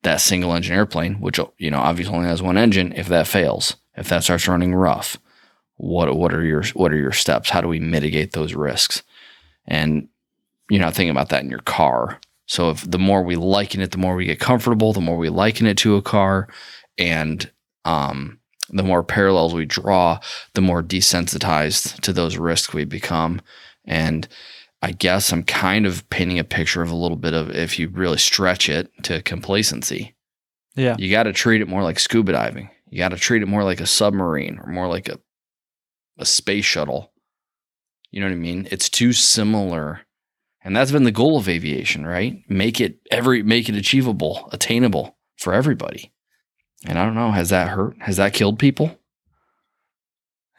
that 0.04 0.22
single 0.22 0.54
engine 0.54 0.76
airplane 0.76 1.16
which 1.16 1.40
you 1.58 1.70
know 1.70 1.80
obviously 1.80 2.16
only 2.16 2.28
has 2.28 2.42
one 2.42 2.58
engine 2.58 2.94
if 2.94 3.08
that 3.08 3.28
fails 3.28 3.76
if 3.96 4.08
that 4.08 4.24
starts 4.24 4.48
running 4.48 4.74
rough 4.74 5.18
what 5.80 6.14
what 6.18 6.34
are 6.34 6.44
your 6.44 6.64
what 6.74 6.92
are 6.92 6.98
your 6.98 7.14
steps? 7.14 7.50
How 7.50 7.62
do 7.62 7.70
we 7.70 7.80
mitigate 7.80 8.34
those 8.34 8.54
risks? 8.54 9.02
And 9.66 10.10
you're 10.70 10.82
not 10.82 10.94
thinking 10.94 11.12
about 11.12 11.30
that 11.30 11.42
in 11.42 11.50
your 11.50 11.60
car. 11.60 12.20
So 12.48 12.70
if 12.70 12.90
the 12.90 13.00
more 13.00 13.24
we 13.24 13.38
liken 13.38 13.80
it, 13.80 13.92
the 13.92 13.98
more 13.98 14.16
we 14.16 14.26
get 14.26 14.40
comfortable, 14.40 14.92
the 14.92 15.00
more 15.00 15.18
we 15.18 15.30
liken 15.30 15.68
it 15.68 15.78
to 15.78 15.96
a 15.96 16.02
car, 16.02 16.50
and 16.98 17.50
um, 17.86 18.40
the 18.70 18.84
more 18.84 19.04
parallels 19.04 19.54
we 19.54 19.66
draw, 19.66 20.20
the 20.54 20.62
more 20.62 20.84
desensitized 20.84 22.02
to 22.02 22.12
those 22.12 22.38
risks 22.38 22.74
we 22.74 22.84
become. 22.84 23.40
And 23.86 24.28
I 24.82 24.92
guess 24.92 25.32
I'm 25.32 25.44
kind 25.44 25.86
of 25.86 26.08
painting 26.10 26.40
a 26.40 26.44
picture 26.44 26.82
of 26.82 26.92
a 26.92 26.96
little 26.96 27.18
bit 27.18 27.34
of 27.34 27.52
if 27.52 27.80
you 27.80 27.88
really 27.88 28.18
stretch 28.18 28.68
it 28.68 28.92
to 29.04 29.22
complacency. 29.22 30.16
Yeah. 30.76 30.98
You 31.00 31.10
got 31.10 31.24
to 31.24 31.34
treat 31.34 31.62
it 31.62 31.70
more 31.70 31.84
like 31.84 32.00
scuba 32.00 32.34
diving. 32.34 32.70
You 32.90 32.98
got 32.98 33.10
to 33.10 33.18
treat 33.18 33.42
it 33.42 33.48
more 33.48 33.64
like 33.64 33.80
a 33.80 33.88
submarine 33.88 34.60
or 34.60 34.72
more 34.72 34.88
like 34.88 35.08
a 35.08 35.20
a 36.20 36.26
space 36.26 36.66
shuttle. 36.66 37.12
You 38.12 38.20
know 38.20 38.28
what 38.28 38.34
I 38.34 38.38
mean? 38.38 38.68
It's 38.72 38.90
too 38.90 39.14
similar. 39.14 40.02
And 40.64 40.76
that's 40.76 40.92
been 40.92 41.04
the 41.04 41.12
goal 41.12 41.38
of 41.38 41.48
aviation, 41.48 42.06
right? 42.06 42.44
Make 42.50 42.82
it 42.82 43.00
every 43.10 43.44
make 43.44 43.70
it 43.70 43.76
achievable, 43.76 44.50
attainable 44.52 45.18
for 45.38 45.54
everybody. 45.54 46.12
And 46.86 47.00
I 47.00 47.06
don't 47.06 47.16
know, 47.16 47.32
has 47.32 47.50
that 47.50 47.70
hurt? 47.70 47.96
Has 48.02 48.18
that 48.18 48.34
killed 48.34 48.60
people? 48.60 48.98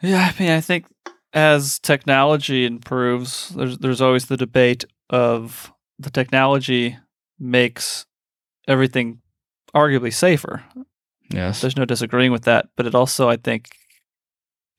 Yeah, 0.01 0.31
I 0.33 0.41
mean, 0.41 0.51
I 0.51 0.61
think 0.61 0.85
as 1.33 1.79
technology 1.79 2.65
improves, 2.65 3.49
there's 3.49 3.77
there's 3.77 4.01
always 4.01 4.25
the 4.25 4.37
debate 4.37 4.85
of 5.09 5.71
the 5.99 6.09
technology 6.09 6.97
makes 7.39 8.05
everything 8.67 9.21
arguably 9.75 10.13
safer. 10.13 10.63
Yes. 11.29 11.61
There's 11.61 11.77
no 11.77 11.85
disagreeing 11.85 12.31
with 12.31 12.43
that, 12.43 12.69
but 12.75 12.85
it 12.85 12.95
also 12.95 13.29
I 13.29 13.37
think 13.37 13.69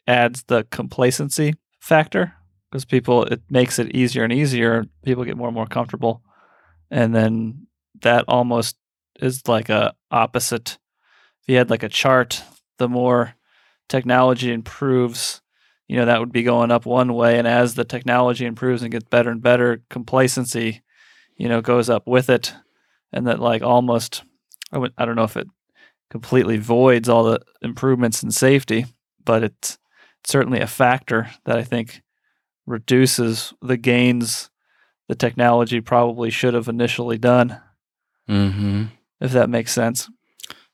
adds 0.07 0.45
the 0.45 0.65
complacency 0.71 1.55
factor 1.81 2.35
because 2.71 2.85
people 2.85 3.25
it 3.25 3.43
makes 3.51 3.79
it 3.79 3.95
easier 3.95 4.25
and 4.25 4.33
easier. 4.33 4.87
People 5.05 5.25
get 5.25 5.37
more 5.37 5.49
and 5.49 5.55
more 5.55 5.67
comfortable, 5.67 6.23
and 6.91 7.15
then 7.15 7.67
that 8.03 8.25
almost 8.29 8.77
is 9.21 9.47
like 9.47 9.69
a 9.69 9.95
opposite. 10.11 10.79
If 11.43 11.49
you 11.49 11.57
had 11.57 11.71
like 11.71 11.83
a 11.83 11.89
chart, 11.89 12.43
the 12.79 12.89
more 12.89 13.35
technology 13.89 14.53
improves, 14.53 15.41
you 15.89 15.97
know 15.97 16.07
that 16.07 16.21
would 16.21 16.33
be 16.33 16.43
going 16.43 16.71
up 16.71 16.87
one 16.87 17.13
way, 17.15 17.39
and 17.39 17.47
as 17.47 17.75
the 17.75 17.85
technology 17.85 18.47
improves 18.47 18.83
and 18.83 18.91
gets 18.91 19.09
better 19.09 19.31
and 19.31 19.43
better, 19.43 19.83
complacency, 19.91 20.83
you 21.37 21.49
know, 21.49 21.61
goes 21.61 21.91
up 21.91 22.07
with 22.07 22.31
it, 22.31 22.55
and 23.13 23.27
that 23.27 23.41
like 23.41 23.63
almost, 23.63 24.25
I 24.73 24.85
I 24.97 25.05
don't 25.05 25.17
know 25.17 25.25
if 25.25 25.37
it 25.37 25.49
completely 26.11 26.59
voids 26.59 27.09
all 27.09 27.25
the 27.25 27.41
improvements 27.63 28.23
in 28.23 28.31
safety, 28.31 28.87
but 29.25 29.43
it's 29.43 29.79
certainly 30.25 30.61
a 30.61 30.67
factor 30.67 31.31
that 31.45 31.59
I 31.59 31.63
think 31.65 32.03
reduces 32.67 33.53
the 33.61 33.77
gains 33.77 34.51
the 35.09 35.15
technology 35.17 35.81
probably 35.81 36.31
should 36.31 36.55
have 36.55 36.69
initially 36.69 37.19
done. 37.19 37.61
Mm-hmm. 38.31 38.85
If 39.21 39.33
that 39.33 39.51
makes 39.51 39.73
sense. 39.73 40.09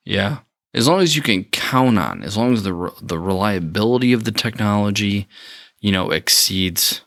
Yeah. 0.04 0.38
As 0.74 0.86
long 0.86 1.00
as 1.00 1.16
you 1.16 1.22
can 1.22 1.44
count 1.44 1.98
on, 1.98 2.22
as 2.22 2.36
long 2.36 2.52
as 2.52 2.62
the 2.62 2.92
the 3.02 3.18
reliability 3.18 4.12
of 4.12 4.24
the 4.24 4.32
technology, 4.32 5.26
you 5.80 5.90
know, 5.90 6.10
exceeds 6.10 7.00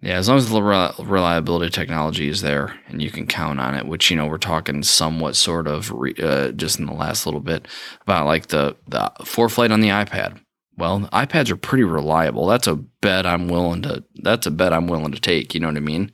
Yeah, 0.00 0.16
as 0.16 0.28
long 0.28 0.38
as 0.38 0.48
the 0.48 0.62
rel- 0.62 0.94
reliability 1.00 1.70
technology 1.70 2.28
is 2.28 2.40
there 2.42 2.78
and 2.86 3.02
you 3.02 3.10
can 3.10 3.26
count 3.26 3.58
on 3.58 3.74
it, 3.74 3.86
which 3.86 4.10
you 4.10 4.16
know 4.16 4.26
we're 4.26 4.38
talking 4.38 4.82
somewhat 4.84 5.34
sort 5.36 5.66
of 5.66 5.90
re- 5.90 6.14
uh, 6.22 6.52
just 6.52 6.78
in 6.78 6.86
the 6.86 6.92
last 6.92 7.26
little 7.26 7.40
bit 7.40 7.66
about 8.02 8.26
like 8.26 8.46
the 8.48 8.76
the 8.86 9.10
ForeFlight 9.22 9.72
on 9.72 9.80
the 9.80 9.88
iPad. 9.88 10.40
Well, 10.78 11.00
iPads 11.12 11.50
are 11.50 11.56
pretty 11.56 11.82
reliable. 11.82 12.46
That's 12.46 12.68
a 12.68 12.76
bet 12.76 13.26
I'm 13.26 13.48
willing 13.48 13.82
to. 13.82 14.04
That's 14.14 14.46
a 14.46 14.50
bet 14.52 14.72
I'm 14.72 14.86
willing 14.86 15.12
to 15.12 15.20
take. 15.20 15.52
You 15.52 15.60
know 15.60 15.66
what 15.66 15.76
I 15.76 15.80
mean? 15.80 16.12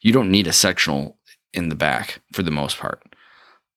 You 0.00 0.12
don't 0.12 0.30
need 0.30 0.48
a 0.48 0.52
sectional 0.52 1.16
in 1.52 1.68
the 1.68 1.76
back 1.76 2.20
for 2.32 2.42
the 2.42 2.50
most 2.50 2.78
part, 2.78 3.02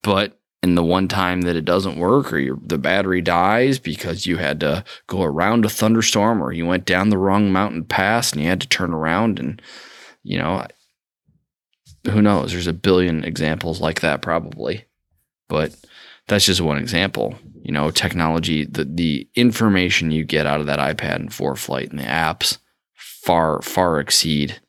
but 0.02 0.39
in 0.63 0.76
the 0.76 0.84
one 0.84 1.10
time 1.10 1.41
that 1.41 1.58
it 1.58 1.65
doesn't 1.65 2.00
work 2.00 2.32
or 2.32 2.39
your, 2.39 2.58
the 2.65 2.78
battery 2.78 3.22
dies 3.22 3.78
because 3.78 4.26
you 4.26 4.38
had 4.38 4.62
to 4.62 4.84
go 5.08 5.22
around 5.22 5.65
a 5.65 5.69
thunderstorm 5.69 6.41
or 6.41 6.54
you 6.54 6.65
went 6.65 6.86
down 6.86 7.10
the 7.10 7.17
wrong 7.17 7.52
mountain 7.52 7.84
pass 7.84 8.32
and 8.32 8.41
you 8.41 8.48
had 8.48 8.62
to 8.62 8.67
turn 8.67 8.93
around 8.93 9.39
and 9.39 9.62
you 10.24 10.38
know 10.38 10.65
who 12.10 12.22
knows 12.22 12.54
there's 12.54 12.65
a 12.65 12.74
billion 12.74 13.26
examples 13.26 13.82
like 13.82 14.00
that 14.00 14.22
probably 14.22 14.86
but 15.50 15.76
that's 16.27 16.45
just 16.45 16.62
one 16.62 16.77
example 16.77 17.36
you 17.62 17.71
know 17.71 17.91
technology 17.91 18.65
the 18.65 18.86
the 18.86 19.27
information 19.36 20.12
you 20.12 20.23
get 20.23 20.45
out 20.45 20.59
of 20.59 20.65
that 20.65 20.79
iPad 20.79 21.15
and 21.15 21.29
ForeFlight 21.29 21.89
and 21.89 21.99
the 21.99 22.03
apps 22.03 22.57
far 22.95 23.62
far 23.62 23.99
exceed 23.99 24.59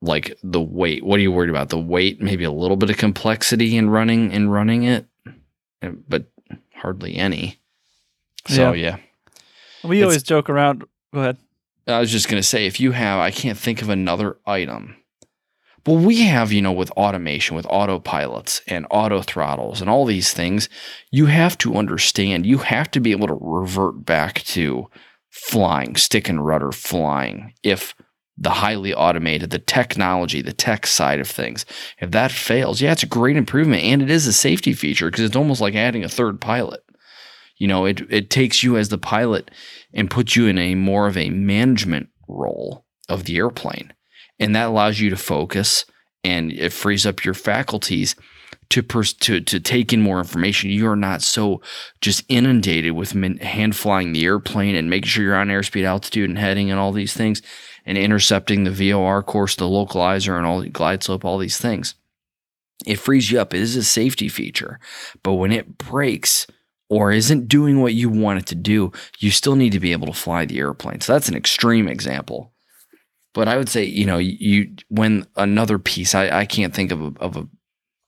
like 0.00 0.36
the 0.42 0.60
weight 0.60 1.04
what 1.04 1.18
are 1.18 1.22
you 1.22 1.32
worried 1.32 1.50
about 1.50 1.68
the 1.68 1.78
weight 1.78 2.20
maybe 2.20 2.44
a 2.44 2.50
little 2.50 2.76
bit 2.76 2.90
of 2.90 2.96
complexity 2.96 3.76
in 3.76 3.88
running 3.90 4.30
in 4.32 4.48
running 4.50 4.82
it 4.84 5.06
eh, 5.82 5.90
but 6.08 6.26
hardly 6.74 7.14
any. 7.16 7.58
So 8.48 8.72
yeah, 8.72 8.96
we 9.84 9.98
It's- 9.98 10.04
always 10.04 10.22
joke 10.24 10.50
around. 10.50 10.82
Go 11.14 11.20
ahead. 11.20 11.36
I 11.86 12.00
was 12.00 12.10
just 12.10 12.28
gonna 12.28 12.42
say 12.42 12.66
if 12.66 12.80
you 12.80 12.90
have, 12.90 13.20
I 13.20 13.30
can't 13.30 13.56
think 13.56 13.82
of 13.82 13.88
another 13.88 14.36
item. 14.46 14.96
But 15.84 15.94
we 15.94 16.22
have, 16.22 16.52
you 16.52 16.62
know, 16.62 16.72
with 16.72 16.90
automation, 16.92 17.56
with 17.56 17.66
autopilots 17.66 18.60
and 18.68 18.86
auto 18.90 19.20
throttles 19.20 19.80
and 19.80 19.90
all 19.90 20.04
these 20.04 20.32
things, 20.32 20.68
you 21.10 21.26
have 21.26 21.58
to 21.58 21.74
understand, 21.74 22.46
you 22.46 22.58
have 22.58 22.90
to 22.92 23.00
be 23.00 23.10
able 23.10 23.26
to 23.26 23.38
revert 23.40 24.04
back 24.04 24.42
to 24.44 24.88
flying, 25.30 25.96
stick 25.96 26.28
and 26.28 26.44
rudder 26.46 26.70
flying. 26.70 27.54
If 27.62 27.94
the 28.38 28.50
highly 28.50 28.94
automated, 28.94 29.50
the 29.50 29.58
technology, 29.58 30.40
the 30.40 30.52
tech 30.52 30.86
side 30.86 31.20
of 31.20 31.28
things, 31.28 31.66
if 31.98 32.12
that 32.12 32.30
fails, 32.30 32.80
yeah, 32.80 32.92
it's 32.92 33.02
a 33.02 33.06
great 33.06 33.36
improvement 33.36 33.82
and 33.82 34.02
it 34.02 34.10
is 34.10 34.26
a 34.26 34.32
safety 34.32 34.72
feature 34.72 35.10
because 35.10 35.24
it's 35.24 35.36
almost 35.36 35.60
like 35.60 35.74
adding 35.74 36.04
a 36.04 36.08
third 36.08 36.40
pilot. 36.40 36.80
You 37.58 37.68
know, 37.68 37.84
it 37.84 38.00
it 38.10 38.30
takes 38.30 38.62
you 38.62 38.76
as 38.76 38.88
the 38.88 38.98
pilot 38.98 39.50
and 39.92 40.10
puts 40.10 40.34
you 40.36 40.46
in 40.46 40.58
a 40.58 40.74
more 40.74 41.06
of 41.06 41.16
a 41.16 41.30
management 41.30 42.08
role 42.28 42.84
of 43.08 43.24
the 43.24 43.36
airplane. 43.36 43.92
And 44.42 44.54
that 44.56 44.66
allows 44.66 45.00
you 45.00 45.08
to 45.10 45.16
focus 45.16 45.84
and 46.24 46.52
it 46.52 46.72
frees 46.72 47.06
up 47.06 47.24
your 47.24 47.34
faculties 47.34 48.14
to 48.70 48.82
pers- 48.82 49.12
to 49.12 49.40
to 49.40 49.60
take 49.60 49.92
in 49.92 50.00
more 50.00 50.18
information. 50.18 50.70
You're 50.70 50.96
not 50.96 51.22
so 51.22 51.60
just 52.00 52.24
inundated 52.28 52.92
with 52.92 53.14
min- 53.14 53.38
hand 53.38 53.76
flying 53.76 54.12
the 54.12 54.24
airplane 54.24 54.74
and 54.74 54.88
making 54.88 55.08
sure 55.08 55.24
you're 55.24 55.36
on 55.36 55.48
airspeed, 55.48 55.84
altitude, 55.84 56.28
and 56.30 56.38
heading, 56.38 56.70
and 56.70 56.80
all 56.80 56.92
these 56.92 57.12
things, 57.12 57.42
and 57.84 57.98
intercepting 57.98 58.64
the 58.64 58.70
VOR 58.70 59.22
course, 59.22 59.56
the 59.56 59.64
localizer, 59.64 60.36
and 60.36 60.46
all 60.46 60.60
the 60.60 60.68
glide 60.68 61.02
slope, 61.02 61.24
all 61.24 61.38
these 61.38 61.58
things. 61.58 61.94
It 62.86 62.98
frees 62.98 63.30
you 63.30 63.40
up. 63.40 63.52
It 63.52 63.60
is 63.60 63.76
a 63.76 63.84
safety 63.84 64.28
feature, 64.28 64.80
but 65.22 65.34
when 65.34 65.52
it 65.52 65.78
breaks 65.78 66.46
or 66.88 67.12
isn't 67.12 67.48
doing 67.48 67.80
what 67.80 67.94
you 67.94 68.08
want 68.08 68.38
it 68.38 68.46
to 68.46 68.54
do, 68.54 68.92
you 69.18 69.30
still 69.30 69.56
need 69.56 69.72
to 69.72 69.80
be 69.80 69.92
able 69.92 70.06
to 70.06 70.12
fly 70.12 70.44
the 70.44 70.58
airplane. 70.58 71.00
So 71.00 71.12
that's 71.12 71.28
an 71.28 71.36
extreme 71.36 71.88
example. 71.88 72.52
But 73.34 73.48
I 73.48 73.56
would 73.56 73.68
say, 73.68 73.84
you 73.84 74.04
know, 74.04 74.18
you 74.18 74.74
when 74.88 75.26
another 75.36 75.78
piece, 75.78 76.14
I, 76.14 76.40
I 76.40 76.44
can't 76.44 76.74
think 76.74 76.92
of 76.92 77.00
a, 77.00 77.12
of 77.18 77.36
a 77.36 77.48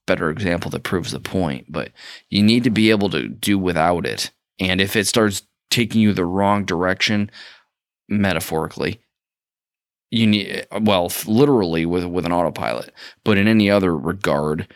better 0.05 0.29
example 0.29 0.69
that 0.71 0.83
proves 0.83 1.11
the 1.11 1.19
point, 1.19 1.65
but 1.69 1.91
you 2.29 2.43
need 2.43 2.63
to 2.63 2.69
be 2.69 2.91
able 2.91 3.09
to 3.09 3.27
do 3.27 3.57
without 3.57 4.05
it. 4.05 4.31
And 4.59 4.79
if 4.79 4.95
it 4.95 5.07
starts 5.07 5.43
taking 5.71 6.01
you 6.01 6.13
the 6.13 6.25
wrong 6.25 6.63
direction, 6.63 7.31
metaphorically, 8.07 9.01
you 10.11 10.27
need 10.27 10.67
well, 10.79 11.11
literally 11.25 11.85
with 11.85 12.05
with 12.05 12.25
an 12.25 12.31
autopilot, 12.31 12.91
but 13.23 13.37
in 13.37 13.47
any 13.47 13.69
other 13.69 13.97
regard, 13.97 14.67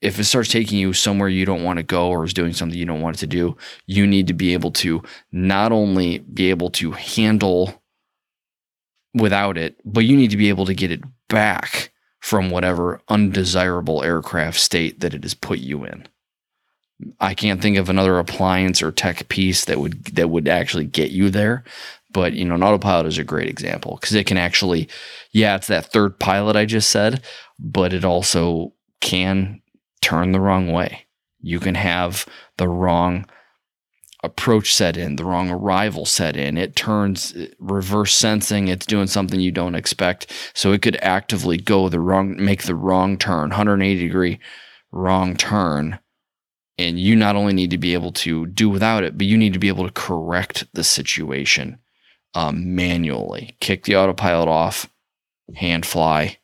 if 0.00 0.18
it 0.18 0.24
starts 0.24 0.50
taking 0.50 0.78
you 0.78 0.92
somewhere 0.92 1.30
you 1.30 1.46
don't 1.46 1.64
want 1.64 1.78
to 1.78 1.82
go 1.82 2.08
or 2.10 2.24
is 2.24 2.34
doing 2.34 2.52
something 2.52 2.78
you 2.78 2.84
don't 2.84 3.00
want 3.00 3.16
it 3.16 3.20
to 3.20 3.26
do, 3.26 3.56
you 3.86 4.06
need 4.06 4.26
to 4.26 4.34
be 4.34 4.52
able 4.52 4.70
to 4.70 5.02
not 5.32 5.72
only 5.72 6.18
be 6.18 6.50
able 6.50 6.68
to 6.70 6.92
handle 6.92 7.82
without 9.14 9.56
it, 9.56 9.76
but 9.84 10.04
you 10.04 10.16
need 10.16 10.30
to 10.30 10.36
be 10.36 10.48
able 10.48 10.66
to 10.66 10.74
get 10.74 10.90
it 10.90 11.02
back 11.28 11.92
from 12.20 12.50
whatever 12.50 13.00
undesirable 13.08 14.02
aircraft 14.02 14.58
state 14.58 15.00
that 15.00 15.14
it 15.14 15.22
has 15.22 15.34
put 15.34 15.58
you 15.58 15.84
in. 15.84 16.06
I 17.20 17.34
can't 17.34 17.60
think 17.60 17.76
of 17.76 17.88
another 17.88 18.18
appliance 18.18 18.82
or 18.82 18.92
tech 18.92 19.28
piece 19.28 19.64
that 19.66 19.78
would 19.78 20.04
that 20.06 20.30
would 20.30 20.48
actually 20.48 20.86
get 20.86 21.10
you 21.10 21.28
there. 21.30 21.64
But 22.12 22.34
you 22.34 22.44
know, 22.44 22.54
an 22.54 22.62
autopilot 22.62 23.06
is 23.06 23.18
a 23.18 23.24
great 23.24 23.48
example 23.48 23.98
because 24.00 24.14
it 24.14 24.26
can 24.26 24.38
actually, 24.38 24.88
yeah, 25.32 25.56
it's 25.56 25.66
that 25.66 25.92
third 25.92 26.18
pilot 26.18 26.56
I 26.56 26.64
just 26.64 26.90
said, 26.90 27.22
but 27.58 27.92
it 27.92 28.04
also 28.04 28.72
can 29.00 29.60
turn 30.00 30.32
the 30.32 30.40
wrong 30.40 30.72
way. 30.72 31.06
You 31.40 31.60
can 31.60 31.74
have 31.74 32.26
the 32.56 32.68
wrong 32.68 33.26
approach 34.24 34.72
set 34.72 34.96
in, 34.96 35.16
the 35.16 35.24
wrong 35.24 35.50
arrival 35.50 36.06
set 36.06 36.36
in. 36.36 36.56
It 36.56 36.74
turns 36.74 37.34
reverse 37.58 38.14
sensing. 38.14 38.68
It's 38.68 38.86
doing 38.86 39.06
something 39.06 39.40
you 39.40 39.52
don't 39.52 39.74
expect. 39.74 40.32
So 40.54 40.72
it 40.72 40.82
could 40.82 40.96
actively 40.96 41.58
go 41.58 41.88
the 41.88 42.00
wrong, 42.00 42.42
make 42.42 42.64
the 42.64 42.74
wrong 42.74 43.18
turn, 43.18 43.50
180 43.50 44.00
degree 44.00 44.40
wrong 44.90 45.36
turn. 45.36 45.98
And 46.78 46.98
you 46.98 47.14
not 47.14 47.36
only 47.36 47.52
need 47.52 47.70
to 47.70 47.78
be 47.78 47.94
able 47.94 48.12
to 48.12 48.46
do 48.46 48.68
without 48.68 49.04
it, 49.04 49.16
but 49.16 49.26
you 49.26 49.36
need 49.36 49.52
to 49.52 49.60
be 49.60 49.68
able 49.68 49.86
to 49.86 49.92
correct 49.92 50.64
the 50.72 50.82
situation 50.82 51.78
um, 52.34 52.74
manually. 52.74 53.56
Kick 53.60 53.84
the 53.84 53.96
autopilot 53.96 54.48
off, 54.48 54.90
hand 55.54 55.86
fly, 55.86 56.38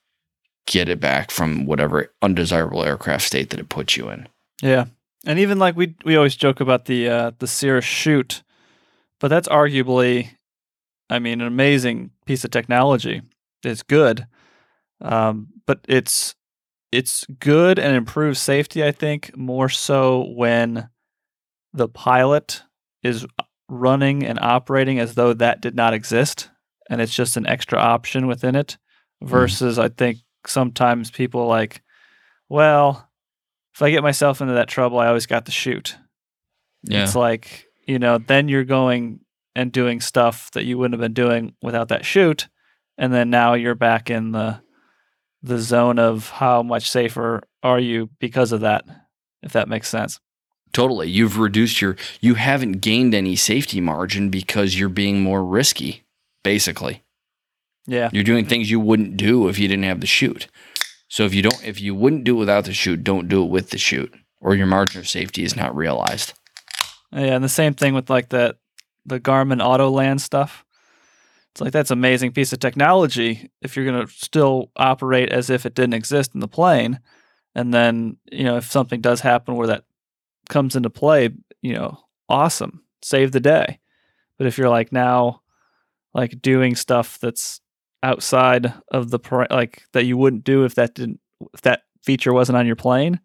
get 0.66 0.88
it 0.88 1.00
back 1.00 1.30
from 1.32 1.66
whatever 1.66 2.12
undesirable 2.22 2.84
aircraft 2.84 3.24
state 3.24 3.50
that 3.50 3.58
it 3.58 3.68
puts 3.68 3.96
you 3.96 4.08
in. 4.08 4.28
Yeah, 4.62 4.86
and 5.26 5.38
even 5.38 5.58
like 5.58 5.76
we 5.76 5.94
we 6.04 6.16
always 6.16 6.36
joke 6.36 6.60
about 6.60 6.86
the 6.86 7.08
uh, 7.08 7.30
the 7.38 7.46
Cirrus 7.46 7.84
chute, 7.84 8.42
but 9.18 9.28
that's 9.28 9.48
arguably, 9.48 10.30
I 11.08 11.18
mean, 11.18 11.40
an 11.40 11.46
amazing 11.46 12.10
piece 12.26 12.44
of 12.44 12.50
technology. 12.50 13.22
It's 13.62 13.82
good, 13.82 14.26
um, 15.00 15.48
but 15.66 15.80
it's 15.88 16.34
it's 16.92 17.26
good 17.38 17.78
and 17.78 17.94
improves 17.94 18.40
safety. 18.40 18.84
I 18.84 18.92
think 18.92 19.36
more 19.36 19.68
so 19.68 20.32
when 20.34 20.88
the 21.72 21.88
pilot 21.88 22.62
is 23.02 23.26
running 23.68 24.24
and 24.24 24.38
operating 24.40 24.98
as 24.98 25.14
though 25.14 25.32
that 25.34 25.60
did 25.60 25.76
not 25.76 25.94
exist, 25.94 26.50
and 26.88 27.00
it's 27.00 27.14
just 27.14 27.36
an 27.36 27.46
extra 27.46 27.78
option 27.78 28.26
within 28.26 28.56
it. 28.56 28.78
Versus, 29.22 29.78
I 29.78 29.90
think 29.90 30.20
sometimes 30.46 31.10
people 31.10 31.46
like, 31.46 31.82
well, 32.48 33.09
if 33.80 33.82
I 33.82 33.90
get 33.90 34.02
myself 34.02 34.42
into 34.42 34.52
that 34.52 34.68
trouble, 34.68 34.98
I 34.98 35.06
always 35.06 35.24
got 35.24 35.46
to 35.46 35.52
chute. 35.52 35.96
Yeah. 36.82 37.02
It's 37.02 37.14
like, 37.14 37.66
you 37.86 37.98
know, 37.98 38.18
then 38.18 38.46
you're 38.48 38.64
going 38.64 39.20
and 39.56 39.72
doing 39.72 40.02
stuff 40.02 40.50
that 40.50 40.66
you 40.66 40.76
wouldn't 40.76 41.00
have 41.00 41.00
been 41.00 41.14
doing 41.14 41.54
without 41.62 41.88
that 41.88 42.04
chute. 42.04 42.48
And 42.98 43.10
then 43.10 43.30
now 43.30 43.54
you're 43.54 43.74
back 43.74 44.10
in 44.10 44.32
the 44.32 44.60
the 45.42 45.58
zone 45.58 45.98
of 45.98 46.28
how 46.28 46.62
much 46.62 46.90
safer 46.90 47.40
are 47.62 47.80
you 47.80 48.10
because 48.18 48.52
of 48.52 48.60
that, 48.60 48.84
if 49.42 49.52
that 49.52 49.66
makes 49.66 49.88
sense. 49.88 50.20
Totally. 50.74 51.08
You've 51.08 51.38
reduced 51.38 51.80
your, 51.80 51.96
you 52.20 52.34
haven't 52.34 52.82
gained 52.82 53.14
any 53.14 53.34
safety 53.34 53.80
margin 53.80 54.28
because 54.28 54.78
you're 54.78 54.90
being 54.90 55.22
more 55.22 55.42
risky, 55.42 56.04
basically. 56.44 57.02
Yeah. 57.86 58.10
You're 58.12 58.24
doing 58.24 58.44
things 58.44 58.70
you 58.70 58.78
wouldn't 58.78 59.16
do 59.16 59.48
if 59.48 59.58
you 59.58 59.66
didn't 59.66 59.84
have 59.84 60.02
the 60.02 60.06
chute. 60.06 60.48
So 61.10 61.24
if 61.24 61.34
you 61.34 61.42
don't, 61.42 61.62
if 61.66 61.80
you 61.80 61.94
wouldn't 61.94 62.24
do 62.24 62.36
it 62.36 62.38
without 62.38 62.64
the 62.64 62.72
chute, 62.72 63.02
don't 63.02 63.28
do 63.28 63.42
it 63.42 63.50
with 63.50 63.70
the 63.70 63.78
chute, 63.78 64.14
or 64.40 64.54
your 64.54 64.66
margin 64.66 65.00
of 65.00 65.08
safety 65.08 65.42
is 65.42 65.56
not 65.56 65.76
realized. 65.76 66.32
Yeah, 67.12 67.34
and 67.34 67.44
the 67.44 67.48
same 67.48 67.74
thing 67.74 67.94
with 67.94 68.08
like 68.08 68.28
the 68.28 68.56
the 69.04 69.20
Garmin 69.20 69.60
Autoland 69.60 70.20
stuff. 70.20 70.64
It's 71.50 71.60
like 71.60 71.72
that's 71.72 71.90
amazing 71.90 72.30
piece 72.30 72.52
of 72.52 72.60
technology 72.60 73.50
if 73.60 73.74
you're 73.74 73.84
going 73.84 74.06
to 74.06 74.12
still 74.12 74.70
operate 74.76 75.30
as 75.30 75.50
if 75.50 75.66
it 75.66 75.74
didn't 75.74 75.94
exist 75.94 76.32
in 76.32 76.40
the 76.40 76.46
plane. 76.46 77.00
And 77.56 77.74
then, 77.74 78.18
you 78.30 78.44
know, 78.44 78.56
if 78.56 78.70
something 78.70 79.00
does 79.00 79.20
happen 79.20 79.56
where 79.56 79.66
that 79.66 79.84
comes 80.48 80.76
into 80.76 80.90
play, 80.90 81.30
you 81.60 81.74
know, 81.74 81.98
awesome. 82.28 82.84
Save 83.02 83.32
the 83.32 83.40
day. 83.40 83.80
But 84.38 84.46
if 84.46 84.58
you're 84.58 84.68
like 84.68 84.92
now 84.92 85.42
like 86.14 86.40
doing 86.40 86.76
stuff 86.76 87.18
that's 87.18 87.60
outside 88.02 88.72
of 88.90 89.10
the 89.10 89.18
like 89.50 89.84
that 89.92 90.04
you 90.04 90.16
wouldn't 90.16 90.44
do 90.44 90.64
if 90.64 90.74
that 90.74 90.94
didn't 90.94 91.20
if 91.54 91.60
that 91.62 91.82
feature 92.02 92.32
wasn't 92.32 92.56
on 92.56 92.66
your 92.66 92.76
plane, 92.76 93.20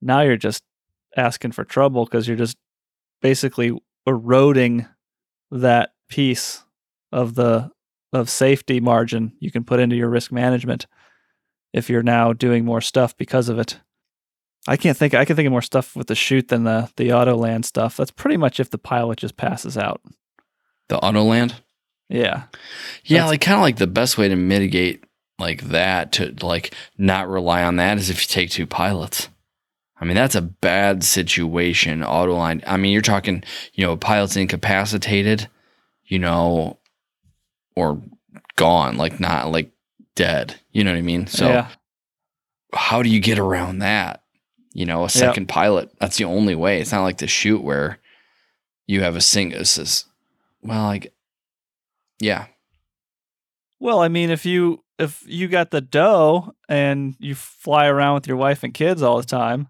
now 0.00 0.20
you're 0.20 0.36
just 0.36 0.62
asking 1.16 1.52
for 1.52 1.64
trouble 1.64 2.04
because 2.04 2.26
you're 2.26 2.36
just 2.36 2.56
basically 3.20 3.72
eroding 4.06 4.86
that 5.50 5.90
piece 6.08 6.64
of 7.12 7.34
the 7.34 7.70
of 8.12 8.30
safety 8.30 8.80
margin 8.80 9.32
you 9.38 9.50
can 9.50 9.64
put 9.64 9.80
into 9.80 9.96
your 9.96 10.08
risk 10.08 10.32
management 10.32 10.86
if 11.72 11.90
you're 11.90 12.02
now 12.02 12.32
doing 12.32 12.64
more 12.64 12.80
stuff 12.80 13.16
because 13.16 13.48
of 13.48 13.58
it. 13.58 13.78
I 14.66 14.76
can't 14.76 14.96
think 14.96 15.14
I 15.14 15.24
can 15.24 15.36
think 15.36 15.46
of 15.46 15.52
more 15.52 15.62
stuff 15.62 15.94
with 15.94 16.08
the 16.08 16.14
chute 16.14 16.48
than 16.48 16.64
the 16.64 16.90
the 16.96 17.12
auto 17.12 17.36
land 17.36 17.64
stuff. 17.64 17.96
That's 17.96 18.10
pretty 18.10 18.36
much 18.36 18.60
if 18.60 18.70
the 18.70 18.78
pilot 18.78 19.18
just 19.18 19.36
passes 19.36 19.76
out. 19.78 20.00
The 20.88 20.98
auto 20.98 21.22
land? 21.22 21.62
Yeah. 22.08 22.44
Yeah, 23.04 23.18
That's- 23.18 23.30
like 23.30 23.40
kind 23.40 23.56
of 23.56 23.62
like 23.62 23.76
the 23.76 23.86
best 23.86 24.18
way 24.18 24.28
to 24.28 24.36
mitigate 24.36 25.04
like 25.38 25.62
that 25.68 26.12
to 26.12 26.34
like 26.42 26.74
not 26.96 27.28
rely 27.28 27.62
on 27.62 27.76
that 27.76 27.98
is 27.98 28.10
if 28.10 28.22
you 28.22 28.26
take 28.26 28.50
two 28.50 28.66
pilots. 28.66 29.28
I 30.00 30.04
mean, 30.04 30.14
that's 30.14 30.34
a 30.34 30.42
bad 30.42 31.02
situation. 31.02 32.04
Auto 32.04 32.36
land. 32.36 32.62
I 32.66 32.76
mean, 32.76 32.92
you're 32.92 33.02
talking, 33.02 33.42
you 33.74 33.84
know, 33.84 33.96
pilot's 33.96 34.36
incapacitated, 34.36 35.48
you 36.04 36.18
know, 36.18 36.78
or 37.74 38.00
gone, 38.56 38.96
like 38.96 39.18
not 39.18 39.50
like 39.50 39.72
dead. 40.14 40.60
You 40.72 40.84
know 40.84 40.92
what 40.92 40.98
I 40.98 41.02
mean? 41.02 41.26
So 41.26 41.48
yeah. 41.48 41.68
how 42.72 43.02
do 43.02 43.08
you 43.08 43.20
get 43.20 43.38
around 43.38 43.80
that? 43.80 44.22
You 44.72 44.86
know, 44.86 45.04
a 45.04 45.08
second 45.08 45.48
pilot. 45.48 45.90
That's 45.98 46.16
the 46.16 46.24
only 46.24 46.54
way. 46.54 46.80
It's 46.80 46.92
not 46.92 47.02
like 47.02 47.18
the 47.18 47.26
chute 47.26 47.62
where 47.62 47.98
you 48.86 49.02
have 49.02 49.16
a 49.16 49.20
sing. 49.20 49.50
This 49.50 49.78
is 49.78 50.04
well, 50.62 50.84
like, 50.84 51.12
yeah, 52.20 52.46
Well, 53.80 54.00
I 54.00 54.08
mean, 54.08 54.30
if 54.30 54.44
you 54.44 54.84
if 54.98 55.22
you 55.26 55.48
got 55.48 55.70
the 55.70 55.80
dough 55.80 56.52
and 56.68 57.14
you 57.20 57.34
fly 57.34 57.86
around 57.86 58.14
with 58.14 58.26
your 58.26 58.36
wife 58.36 58.64
and 58.64 58.74
kids 58.74 59.02
all 59.02 59.18
the 59.18 59.26
time, 59.26 59.68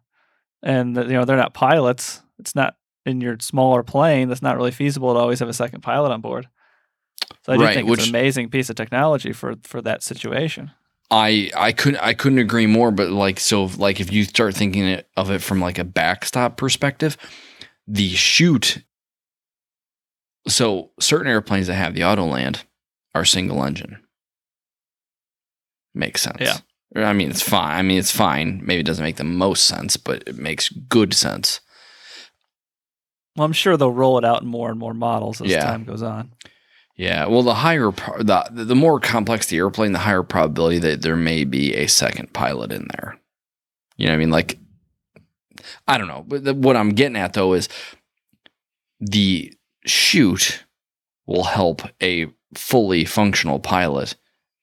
and 0.63 0.97
you 0.97 1.05
know 1.05 1.25
they're 1.25 1.37
not 1.37 1.55
pilots, 1.55 2.23
it's 2.39 2.55
not 2.55 2.77
in 3.05 3.21
your 3.21 3.37
smaller 3.41 3.83
plane. 3.83 4.29
That's 4.29 4.43
not 4.43 4.57
really 4.57 4.71
feasible 4.71 5.13
to 5.15 5.21
always 5.21 5.41
have 5.41 5.49
a 5.49 5.55
second 5.55 5.83
pilot 5.83 6.11
on 6.13 6.21
board. 6.21 6.49
So 7.45 7.53
I 7.53 7.57
do 7.57 7.65
Right, 7.65 7.75
think 7.75 7.89
it's 7.89 7.99
an 7.99 8.09
amazing 8.09 8.51
piece 8.51 8.71
of 8.71 8.77
technology 8.77 9.33
for 9.33 9.57
for 9.63 9.83
that 9.83 10.03
situation. 10.03 10.71
I 11.11 11.51
I 11.57 11.73
couldn't 11.73 12.01
I 12.01 12.15
couldn't 12.15 12.39
agree 12.39 12.67
more. 12.67 12.91
But 12.91 13.11
like 13.11 13.41
so, 13.41 13.65
like 13.77 14.01
if 14.01 14.13
you 14.13 14.25
start 14.25 14.55
thinking 14.55 15.01
of 15.17 15.31
it 15.31 15.43
from 15.43 15.61
like 15.61 15.79
a 15.79 15.85
backstop 15.85 16.57
perspective, 16.57 17.17
the 17.87 18.11
chute. 18.11 18.83
So 20.47 20.91
certain 21.01 21.27
airplanes 21.27 21.67
that 21.67 21.75
have 21.75 21.95
the 21.95 22.05
auto 22.05 22.25
land 22.25 22.65
are 23.15 23.25
single 23.25 23.63
engine. 23.65 23.99
Makes 25.95 26.23
sense. 26.23 26.39
Yeah. 26.41 26.59
I 26.97 27.13
mean, 27.13 27.31
it's 27.31 27.43
fine. 27.43 27.77
I 27.79 27.83
mean, 27.83 27.99
it's 27.99 28.11
fine. 28.13 28.61
Maybe 28.65 28.81
it 28.81 28.87
doesn't 28.87 29.05
make 29.05 29.17
the 29.17 29.25
most 29.25 29.67
sense, 29.67 29.97
but 29.97 30.23
it 30.27 30.37
makes 30.39 30.69
good 30.71 31.13
sense. 31.13 31.61
Well, 33.37 33.45
I'm 33.45 33.53
sure 33.53 33.77
they'll 33.77 33.93
roll 33.93 34.19
it 34.19 34.25
out 34.25 34.43
in 34.43 34.49
more 34.49 34.71
and 34.71 34.79
more 34.79 34.95
models 34.95 35.41
as 35.41 35.49
Yeah. 35.49 35.65
time 35.65 35.85
goes 35.85 36.03
on. 36.03 36.33
Yeah. 36.97 37.27
Well, 37.27 37.43
the 37.43 37.55
higher, 37.55 37.91
the 38.19 38.49
the 38.51 38.75
more 38.75 38.99
complex 39.01 39.47
the 39.47 39.59
airplane, 39.59 39.93
the 39.93 39.99
higher 40.01 40.23
probability 40.23 40.79
that 40.81 41.03
there 41.03 41.15
may 41.17 41.45
be 41.45 41.75
a 41.75 41.87
second 41.87 42.33
pilot 42.33 42.73
in 42.73 42.89
there. 42.97 43.19
You 43.97 44.07
know 44.07 44.13
what 44.13 44.17
I 44.17 44.19
mean? 44.19 44.31
Like, 44.31 44.59
I 45.87 45.99
don't 45.99 46.09
know. 46.09 46.25
But 46.27 46.45
the, 46.45 46.55
what 46.55 46.77
I'm 46.77 46.91
getting 46.91 47.17
at 47.17 47.35
though 47.35 47.53
is 47.53 47.69
the 49.01 49.55
chute 49.89 50.65
will 51.27 51.45
help 51.45 51.83
a 52.03 52.27
fully 52.55 53.05
functional 53.05 53.59
pilot. 53.59 54.15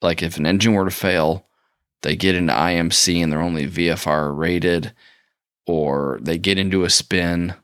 Like, 0.02 0.22
if 0.22 0.38
an 0.38 0.46
engine 0.46 0.74
were 0.74 0.86
to 0.86 0.92
fail, 0.92 1.46
they 2.02 2.16
get 2.16 2.36
into 2.36 2.54
IMC 2.54 3.24
and 3.24 3.32
they're 3.32 3.42
only 3.42 3.68
VFR 3.68 4.38
rated, 4.38 4.94
or 5.66 6.20
they 6.22 6.38
get 6.38 6.58
into 6.58 6.84
a 6.84 6.90
spin. 6.90 7.56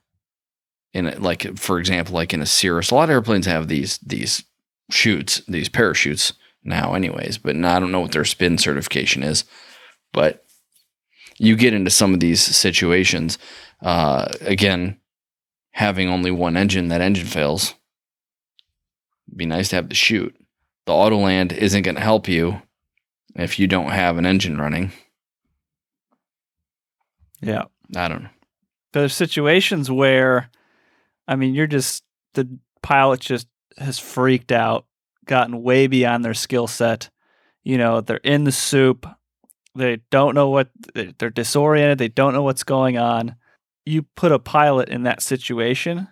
In 0.94 1.22
like, 1.22 1.58
for 1.58 1.80
example, 1.80 2.16
like 2.16 2.34
in 2.34 2.42
a 2.42 2.46
Cirrus, 2.46 2.92
a 2.92 2.96
lot 2.96 3.06
of 3.06 3.12
airplanes 3.12 3.46
have 3.46 3.68
these 3.68 3.98
these 4.00 4.44
chutes, 4.90 5.42
these 5.48 5.70
parachutes 5.70 6.34
now, 6.64 6.94
anyways. 6.94 7.38
But 7.38 7.56
I 7.56 7.80
don't 7.80 7.92
know 7.92 8.02
what 8.02 8.12
their 8.12 8.26
spin 8.26 8.58
certification 8.58 9.24
is. 9.24 9.46
But 10.12 10.44
you 11.38 11.56
get 11.56 11.74
into 11.74 11.92
some 11.92 12.14
of 12.14 12.20
these 12.20 12.42
situations. 12.42 13.38
Uh, 13.82 14.32
again, 14.42 14.98
having 15.72 16.10
only 16.10 16.32
one 16.32 16.58
engine, 16.58 16.90
that 16.90 17.02
engine 17.02 17.28
fails. 17.28 17.76
It'd 19.28 19.38
be 19.38 19.46
nice 19.46 19.70
to 19.70 19.78
have 19.78 19.90
the 19.90 19.96
chute. 19.96 20.36
The 20.86 20.94
auto 20.94 21.18
land 21.18 21.54
isn't 21.54 21.84
going 21.84 21.96
to 21.96 22.02
help 22.02 22.28
you 22.28 22.62
if 23.36 23.60
you 23.60 23.68
don't 23.68 23.92
have 23.92 24.18
an 24.18 24.26
engine 24.26 24.58
running. 24.58 24.92
Yeah. 27.42 27.66
I 27.96 28.08
don't 28.08 28.24
know. 28.24 28.30
There's 28.94 29.14
situations 29.14 29.90
where, 29.90 30.50
I 31.28 31.36
mean, 31.36 31.54
you're 31.54 31.68
just 31.68 32.04
the 32.34 32.60
pilot 32.82 33.22
just 33.22 33.48
has 33.78 34.00
freaked 34.00 34.52
out, 34.52 34.86
gotten 35.26 35.64
way 35.64 35.88
beyond 35.88 36.26
their 36.26 36.34
skill 36.34 36.68
set. 36.68 37.10
You 37.64 37.78
know, 37.78 38.02
they're 38.02 38.18
in 38.18 38.44
the 38.44 38.52
soup. 38.52 39.08
They 39.76 40.02
don't 40.10 40.36
know 40.36 40.50
what 40.50 40.70
they're 40.94 41.30
disoriented. 41.30 42.00
They 42.00 42.10
don't 42.10 42.34
know 42.34 42.44
what's 42.44 42.64
going 42.64 42.98
on. 42.98 43.36
You 43.86 44.04
put 44.16 44.32
a 44.32 44.40
pilot 44.40 44.90
in 44.90 45.04
that 45.04 45.22
situation 45.22 46.08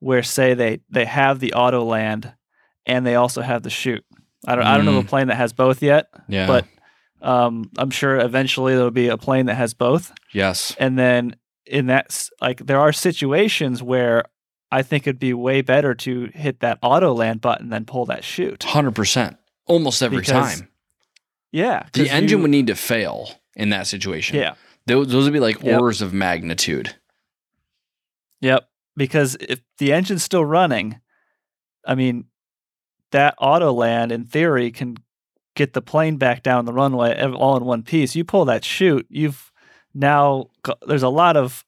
where, 0.00 0.22
say, 0.22 0.54
they 0.54 0.80
they 0.90 1.04
have 1.04 1.40
the 1.40 1.52
auto 1.54 1.84
land 1.84 2.34
and 2.84 3.06
they 3.06 3.14
also 3.14 3.42
have 3.42 3.62
the 3.62 3.70
chute. 3.70 4.04
I 4.46 4.54
don't 4.54 4.64
I 4.64 4.76
don't 4.76 4.86
know 4.86 4.98
of 4.98 5.04
a 5.04 5.08
plane 5.08 5.28
that 5.28 5.36
has 5.36 5.52
both 5.52 5.82
yet, 5.82 6.06
Yeah. 6.28 6.46
but 6.46 6.66
um, 7.22 7.70
I'm 7.78 7.90
sure 7.90 8.16
eventually 8.18 8.74
there'll 8.74 8.90
be 8.90 9.08
a 9.08 9.16
plane 9.16 9.46
that 9.46 9.54
has 9.54 9.74
both 9.74 10.12
yes. 10.32 10.76
and 10.78 10.98
then 10.98 11.34
in 11.64 11.86
that 11.86 12.28
like 12.40 12.58
there 12.64 12.78
are 12.78 12.92
situations 12.92 13.82
where 13.82 14.24
I 14.70 14.82
think 14.82 15.06
it'd 15.06 15.18
be 15.18 15.32
way 15.32 15.62
better 15.62 15.94
to 15.94 16.26
hit 16.34 16.60
that 16.60 16.78
auto 16.82 17.12
land 17.14 17.40
button 17.40 17.70
than 17.70 17.84
pull 17.86 18.04
that 18.06 18.22
chute. 18.24 18.60
100%. 18.60 19.36
Almost 19.66 20.02
every 20.02 20.18
Because 20.18 20.58
time. 20.60 20.68
Yeah, 21.52 21.86
the 21.92 22.10
engine 22.10 22.38
you- 22.38 22.42
would 22.42 22.50
need 22.50 22.66
to 22.66 22.74
fail 22.76 23.30
in 23.56 23.70
that 23.70 23.86
situation. 23.86 24.36
Yeah. 24.36 24.54
Those, 24.86 25.08
those 25.08 25.24
would 25.24 25.32
be 25.32 25.40
like 25.40 25.62
Yep. 25.62 25.80
orders 25.80 26.00
of 26.02 26.12
magnitude. 26.12 26.94
Yep. 28.40 28.68
Because 28.96 29.36
if 29.40 29.60
the 29.78 29.92
engine's 29.92 30.22
still 30.22 30.44
running, 30.44 31.00
I 31.86 31.94
mean, 31.94 32.26
that 33.12 33.34
auto 33.38 33.72
land 33.72 34.12
in 34.12 34.24
theory 34.24 34.70
can 34.70 34.96
get 35.54 35.72
the 35.72 35.82
plane 35.82 36.16
back 36.16 36.42
down 36.42 36.64
the 36.64 36.72
runway 36.72 37.20
all 37.22 37.56
in 37.56 37.64
one 37.64 37.82
piece. 37.82 38.14
You 38.14 38.24
pull 38.24 38.44
that 38.46 38.64
chute, 38.64 39.06
you've 39.08 39.50
now 39.94 40.46
got, 40.62 40.78
there's 40.86 41.02
a 41.02 41.08
lot 41.08 41.36
of 41.36 41.64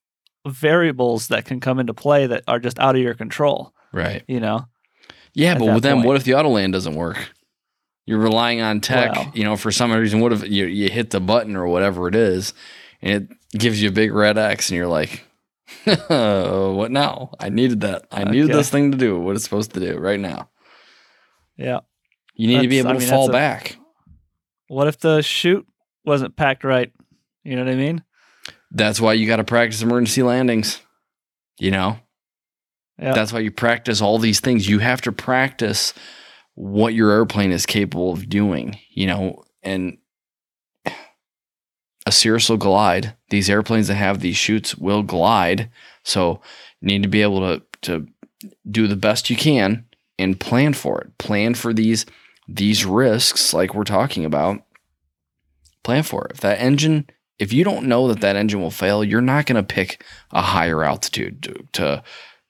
variables 0.46 1.28
that 1.28 1.44
can 1.44 1.60
come 1.60 1.78
into 1.78 1.94
play 1.94 2.26
that 2.26 2.44
are 2.46 2.58
just 2.58 2.78
out 2.78 2.96
of 2.96 3.02
your 3.02 3.14
control. 3.14 3.72
Right. 3.92 4.22
You 4.28 4.40
know. 4.40 4.66
Yeah, 5.34 5.58
but 5.58 5.80
them, 5.82 5.98
point. 5.98 6.06
what 6.06 6.16
if 6.16 6.24
the 6.24 6.34
auto 6.34 6.48
land 6.48 6.72
doesn't 6.72 6.94
work? 6.94 7.32
You're 8.06 8.18
relying 8.18 8.60
on 8.60 8.80
tech, 8.80 9.12
Well. 9.14 9.32
you 9.34 9.44
know, 9.44 9.56
for 9.56 9.70
some 9.70 9.92
reason. 9.92 10.20
What 10.20 10.32
if 10.32 10.48
you, 10.48 10.64
you 10.66 10.88
hit 10.88 11.10
the 11.10 11.20
button 11.20 11.54
or 11.56 11.66
whatever 11.68 12.08
it 12.08 12.14
is, 12.14 12.54
and 13.02 13.28
it 13.52 13.58
gives 13.58 13.80
you 13.82 13.88
a 13.88 13.92
big 13.92 14.12
red 14.12 14.38
X, 14.38 14.70
and 14.70 14.76
you're 14.76 14.86
like, 14.86 15.24
what 15.84 16.90
now? 16.90 17.32
I 17.38 17.48
needed 17.48 17.80
that. 17.82 18.06
I 18.10 18.24
needed 18.24 18.48
this 18.48 18.70
thing 18.70 18.92
to 18.92 18.98
do 18.98 19.18
what 19.18 19.34
it's 19.36 19.44
supposed 19.44 19.72
to 19.74 19.80
do 19.80 19.96
right 19.98 20.20
now. 20.20 20.48
Yeah. 21.56 21.80
You 22.34 22.46
need 22.48 22.62
to 22.62 22.68
be 22.68 22.78
able 22.78 22.90
I 22.90 22.96
to 22.98 23.06
fall 23.06 23.28
a- 23.28 23.32
back. 23.32 23.76
What 24.68 24.86
if 24.86 24.98
the 24.98 25.22
chute 25.22 25.66
wasn't 26.04 26.36
packed 26.36 26.62
right? 26.64 26.92
You 27.42 27.56
know 27.56 27.64
what 27.64 27.72
I 27.72 27.76
mean? 27.76 28.04
That's 28.70 29.00
why 29.00 29.14
you 29.14 29.26
got 29.26 29.36
to 29.36 29.44
practice 29.44 29.82
emergency 29.82 30.22
landings. 30.22 30.80
You 31.58 31.70
know, 31.72 31.98
Yeah. 32.98 33.12
That's 33.14 33.32
why 33.32 33.40
you 33.40 33.50
practice 33.50 34.00
all 34.00 34.18
these 34.18 34.40
things. 34.40 34.68
You 34.68 34.78
have 34.78 35.00
to 35.02 35.12
practice 35.12 35.92
what 36.54 36.94
your 36.94 37.10
airplane 37.10 37.50
is 37.50 37.66
capable 37.66 38.12
of 38.12 38.28
doing, 38.28 38.78
you 38.90 39.06
know, 39.06 39.42
and 39.62 39.97
a 42.08 42.10
Cirrus 42.10 42.48
will 42.48 42.56
glide. 42.56 43.14
These 43.28 43.50
airplanes 43.50 43.88
that 43.88 43.96
have 43.96 44.20
these 44.20 44.38
chutes 44.38 44.74
will 44.76 45.02
glide. 45.02 45.70
So 46.04 46.40
you 46.80 46.88
need 46.88 47.02
to 47.02 47.08
be 47.08 47.20
able 47.20 47.40
to 47.40 47.62
to 47.82 48.08
do 48.70 48.86
the 48.86 48.96
best 48.96 49.28
you 49.28 49.36
can 49.36 49.84
and 50.18 50.40
plan 50.40 50.72
for 50.72 51.02
it. 51.02 51.18
Plan 51.18 51.52
for 51.52 51.74
these 51.74 52.06
these 52.48 52.86
risks 52.86 53.52
like 53.52 53.74
we're 53.74 53.84
talking 53.84 54.24
about. 54.24 54.62
Plan 55.82 56.02
for 56.02 56.24
it. 56.24 56.32
If 56.32 56.40
that 56.40 56.58
engine 56.58 57.10
if 57.38 57.52
you 57.52 57.62
don't 57.62 57.86
know 57.86 58.08
that 58.08 58.22
that 58.22 58.36
engine 58.36 58.62
will 58.62 58.70
fail, 58.70 59.04
you're 59.04 59.20
not 59.20 59.44
going 59.44 59.62
to 59.62 59.74
pick 59.74 60.02
a 60.32 60.40
higher 60.40 60.82
altitude 60.82 61.42
to, 61.42 61.54
to 61.74 62.02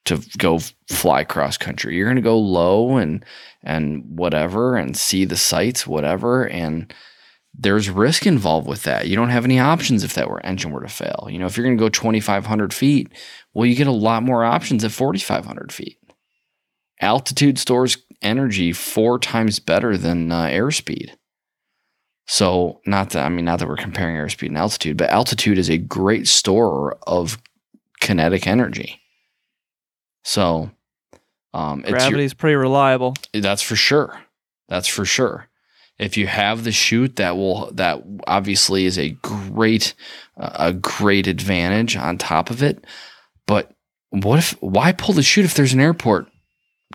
to 0.04 0.22
go 0.38 0.60
fly 0.88 1.24
cross 1.24 1.58
country. 1.58 1.96
You're 1.96 2.06
going 2.06 2.14
to 2.14 2.22
go 2.22 2.38
low 2.38 2.96
and 2.96 3.24
and 3.64 4.04
whatever 4.06 4.76
and 4.76 4.96
see 4.96 5.24
the 5.24 5.36
sights, 5.36 5.84
whatever. 5.84 6.46
And 6.46 6.94
there's 7.58 7.90
risk 7.90 8.26
involved 8.26 8.68
with 8.68 8.84
that. 8.84 9.08
You 9.08 9.16
don't 9.16 9.30
have 9.30 9.44
any 9.44 9.58
options 9.58 10.04
if 10.04 10.14
that 10.14 10.30
were 10.30 10.44
engine 10.46 10.70
were 10.70 10.82
to 10.82 10.88
fail. 10.88 11.26
You 11.28 11.40
know, 11.40 11.46
if 11.46 11.56
you're 11.56 11.66
going 11.66 11.76
to 11.76 11.82
go 11.82 11.88
2,500 11.88 12.72
feet, 12.72 13.12
well, 13.52 13.66
you 13.66 13.74
get 13.74 13.88
a 13.88 13.92
lot 13.92 14.22
more 14.22 14.44
options 14.44 14.84
at 14.84 14.92
4,500 14.92 15.72
feet. 15.72 15.98
Altitude 17.00 17.58
stores 17.58 17.98
energy 18.22 18.72
four 18.72 19.18
times 19.18 19.58
better 19.58 19.96
than 19.96 20.30
uh, 20.30 20.44
airspeed. 20.46 21.10
So, 22.26 22.80
not 22.86 23.10
that 23.10 23.24
I 23.24 23.28
mean, 23.28 23.46
not 23.46 23.58
that 23.58 23.68
we're 23.68 23.76
comparing 23.76 24.16
airspeed 24.16 24.48
and 24.48 24.58
altitude, 24.58 24.96
but 24.96 25.08
altitude 25.08 25.58
is 25.58 25.70
a 25.70 25.78
great 25.78 26.28
store 26.28 26.98
of 27.06 27.38
kinetic 28.00 28.46
energy. 28.46 29.00
So, 30.24 30.70
um, 31.54 31.84
it's 31.86 32.08
your, 32.08 32.34
pretty 32.34 32.56
reliable. 32.56 33.14
that's 33.32 33.62
for 33.62 33.76
sure. 33.76 34.20
That's 34.68 34.88
for 34.88 35.06
sure. 35.06 35.48
If 35.98 36.16
you 36.16 36.26
have 36.28 36.62
the 36.64 36.72
chute, 36.72 37.16
that 37.16 37.36
will 37.36 37.70
that 37.72 38.02
obviously 38.26 38.84
is 38.86 38.98
a 38.98 39.10
great 39.22 39.94
uh, 40.36 40.50
a 40.54 40.72
great 40.72 41.26
advantage 41.26 41.96
on 41.96 42.18
top 42.18 42.50
of 42.50 42.62
it. 42.62 42.84
But 43.46 43.72
what 44.10 44.38
if 44.38 44.52
why 44.60 44.92
pull 44.92 45.14
the 45.14 45.22
chute 45.22 45.44
if 45.44 45.54
there's 45.54 45.72
an 45.72 45.80
airport 45.80 46.28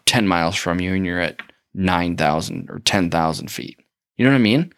ten 0.06 0.28
miles 0.28 0.56
from 0.56 0.80
you 0.80 0.94
and 0.94 1.06
you're 1.06 1.20
at 1.20 1.40
nine 1.74 2.16
thousand 2.16 2.70
or 2.70 2.80
ten 2.80 3.10
thousand 3.10 3.52
feet? 3.52 3.78
You 4.16 4.26
know 4.26 4.32
what 4.32 4.38
I 4.38 4.42
mean? 4.42 4.74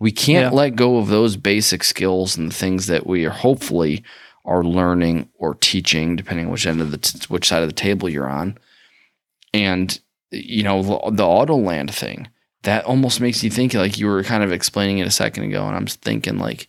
We 0.00 0.12
can't 0.12 0.52
Yeah. 0.52 0.58
let 0.58 0.76
go 0.76 0.98
of 0.98 1.08
those 1.08 1.36
basic 1.36 1.84
skills 1.84 2.36
and 2.36 2.50
the 2.50 2.54
things 2.54 2.88
that 2.88 3.06
we 3.06 3.24
are 3.24 3.30
hopefully 3.30 4.02
are 4.44 4.64
learning 4.64 5.28
or 5.38 5.54
teaching, 5.54 6.16
depending 6.16 6.46
on 6.46 6.52
which 6.52 6.66
end 6.66 6.80
of 6.80 6.90
the 6.90 6.98
t- 6.98 7.20
which 7.28 7.48
side 7.48 7.62
of 7.62 7.68
the 7.68 7.74
table 7.74 8.08
you're 8.08 8.28
on. 8.28 8.58
And 9.54 9.98
you 10.30 10.62
know 10.62 10.82
the, 10.82 11.10
the 11.12 11.24
auto 11.26 11.56
land 11.56 11.94
thing 11.94 12.28
that 12.62 12.84
almost 12.84 13.20
makes 13.20 13.42
you 13.42 13.50
think 13.50 13.74
like 13.74 13.98
you 13.98 14.06
were 14.06 14.22
kind 14.22 14.44
of 14.44 14.52
explaining 14.52 14.98
it 14.98 15.06
a 15.06 15.10
second 15.10 15.44
ago, 15.44 15.66
and 15.66 15.76
I'm 15.76 15.86
thinking 15.86 16.38
like, 16.38 16.68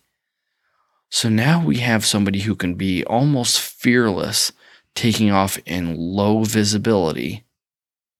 so 1.10 1.28
now 1.28 1.64
we 1.64 1.78
have 1.78 2.04
somebody 2.04 2.40
who 2.40 2.56
can 2.56 2.74
be 2.74 3.04
almost 3.04 3.60
fearless, 3.60 4.52
taking 4.94 5.30
off 5.30 5.58
in 5.66 5.96
low 5.96 6.42
visibility, 6.44 7.44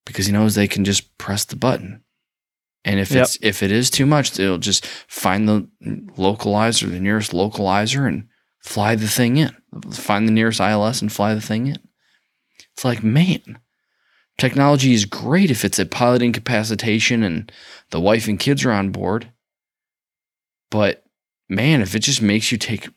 because 0.07 0.27
he 0.27 0.33
knows 0.33 0.55
they 0.55 0.69
can 0.69 0.85
just 0.85 1.17
press 1.19 1.45
the 1.45 1.57
button. 1.57 2.03
And 2.85 3.01
if 3.01 3.11
Yep. 3.11 3.23
it's 3.23 3.39
if 3.41 3.63
it 3.63 3.73
is 3.73 3.91
too 3.91 4.07
much, 4.07 4.33
they'll 4.33 4.59
just 4.59 4.87
find 5.09 5.49
the 5.49 5.69
localizer, 6.17 6.89
the 6.91 7.01
nearest 7.01 7.33
localizer, 7.33 8.07
and 8.07 8.29
fly 8.61 8.95
the 8.95 9.09
thing 9.09 9.39
in. 9.39 9.57
Find 9.91 10.29
the 10.29 10.33
nearest 10.33 10.61
ILS 10.61 11.01
and 11.03 11.11
fly 11.13 11.35
the 11.35 11.41
thing 11.41 11.67
in. 11.67 11.79
It's 12.75 12.85
like, 12.85 13.03
man, 13.03 13.59
technology 14.39 14.93
is 14.93 15.05
great 15.05 15.51
if 15.51 15.65
it's 15.65 15.79
a 15.79 15.87
pilot 15.87 16.23
incapacitation 16.23 17.23
and 17.23 17.51
the 17.91 18.01
wife 18.01 18.29
and 18.29 18.39
kids 18.39 18.65
are 18.65 18.73
on 18.73 18.91
board. 18.91 19.31
But 20.71 21.05
man, 21.49 21.81
if 21.83 21.95
it 21.95 22.01
just 22.01 22.23
makes 22.23 22.51
you 22.51 22.59
take 22.59 22.89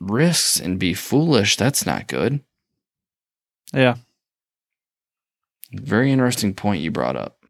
risks 0.00 0.60
and 0.60 0.78
be 0.78 0.94
foolish, 0.94 1.56
that's 1.56 1.86
not 1.86 2.06
good. 2.06 2.40
Yeah. 3.72 3.96
Very 5.72 6.12
interesting 6.12 6.54
point 6.54 6.82
you 6.82 6.90
brought 6.90 7.16
up. 7.16 7.44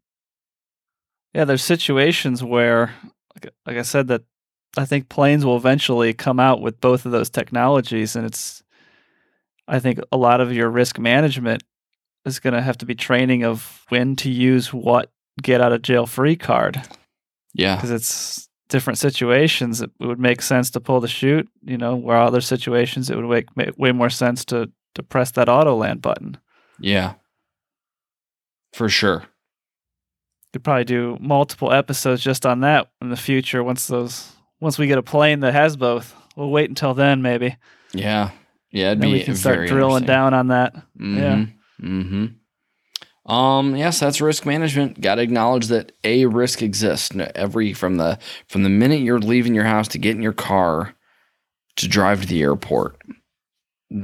Yeah, 1.33 1.45
there's 1.45 1.63
situations 1.63 2.43
where, 2.43 2.95
like, 3.35 3.53
like 3.67 3.77
I 3.77 3.83
said, 3.83 4.07
that 4.07 4.23
I 4.75 4.85
think 4.85 5.09
planes 5.09 5.45
will 5.45 5.57
eventually 5.57 6.13
come 6.13 6.39
out 6.39 6.61
with 6.61 6.81
both 6.81 7.05
of 7.05 7.11
those 7.11 7.29
technologies, 7.29 8.15
and 8.15 8.25
it's, 8.25 8.63
I 9.67 9.79
think 9.79 9.99
a 10.11 10.17
lot 10.17 10.41
of 10.41 10.51
your 10.51 10.69
risk 10.69 10.97
management 10.97 11.63
is 12.27 12.39
going 12.39 12.53
to 12.53 12.61
have 12.61 12.77
to 12.79 12.85
be 12.85 12.95
training 12.95 13.43
of 13.43 13.83
when 13.89 14.15
to 14.17 14.29
use 14.29 14.73
what 14.73 15.11
get 15.41 15.61
out 15.61 15.71
of 15.71 15.81
jail 15.81 16.05
free 16.05 16.35
card 16.35 16.81
Yeah. 17.53 17.75
because 17.75 17.91
it's 17.91 18.49
different 18.69 18.99
situations. 18.99 19.81
It 19.81 19.91
would 19.99 20.19
make 20.19 20.41
sense 20.41 20.69
to 20.71 20.79
pull 20.79 20.99
the 20.99 21.07
chute, 21.07 21.47
you 21.63 21.77
know, 21.77 21.95
where 21.95 22.17
other 22.17 22.41
situations 22.41 23.09
it 23.09 23.15
would 23.15 23.29
make, 23.29 23.55
make 23.55 23.77
way 23.77 23.91
more 23.91 24.09
sense 24.09 24.43
to 24.45 24.69
to 24.95 25.03
press 25.03 25.29
that 25.31 25.47
auto 25.47 25.75
land 25.75 26.01
button. 26.01 26.37
Yeah. 26.79 27.13
For 28.73 28.89
sure. 28.89 29.25
Could 30.53 30.63
probably 30.63 30.85
do 30.85 31.17
multiple 31.21 31.71
episodes 31.71 32.23
just 32.23 32.45
on 32.45 32.61
that 32.61 32.89
in 33.01 33.09
the 33.09 33.15
future 33.17 33.63
once 33.63 33.87
those 33.87 34.31
once 34.59 34.79
we 34.79 34.87
get 34.87 34.97
a 34.97 35.03
plane 35.03 35.41
that 35.41 35.53
has 35.53 35.77
both. 35.77 36.15
We'll 36.35 36.49
wait 36.49 36.69
until 36.69 36.93
then 36.95 37.21
maybe. 37.21 37.57
Yeah. 37.93 38.31
Yeah. 38.71 38.87
It'd 38.87 39.01
Then 39.01 39.09
be 39.11 39.17
we 39.19 39.23
can 39.23 39.35
start 39.35 39.67
drilling 39.67 40.05
down 40.05 40.33
on 40.33 40.47
that. 40.47 40.73
Mm-hmm. 40.99 41.56
Mm-hmm. 41.81 42.25
Um, 43.27 43.75
yes, 43.75 43.99
that's 43.99 44.21
risk 44.21 44.45
management. 44.45 45.01
Got 45.01 45.15
to 45.15 45.21
acknowledge 45.21 45.67
that 45.67 45.91
a 46.03 46.25
risk 46.25 46.61
exists. 46.61 47.11
Every 47.35 47.73
from 47.73 47.97
the 47.97 48.19
from 48.47 48.63
the 48.63 48.69
minute 48.69 49.01
you're 49.01 49.19
leaving 49.19 49.53
your 49.53 49.65
house 49.65 49.89
to 49.89 49.97
get 49.97 50.15
in 50.15 50.21
your 50.21 50.33
car 50.33 50.95
to 51.75 51.87
drive 51.87 52.21
to 52.21 52.27
the 52.27 52.41
airport. 52.41 53.01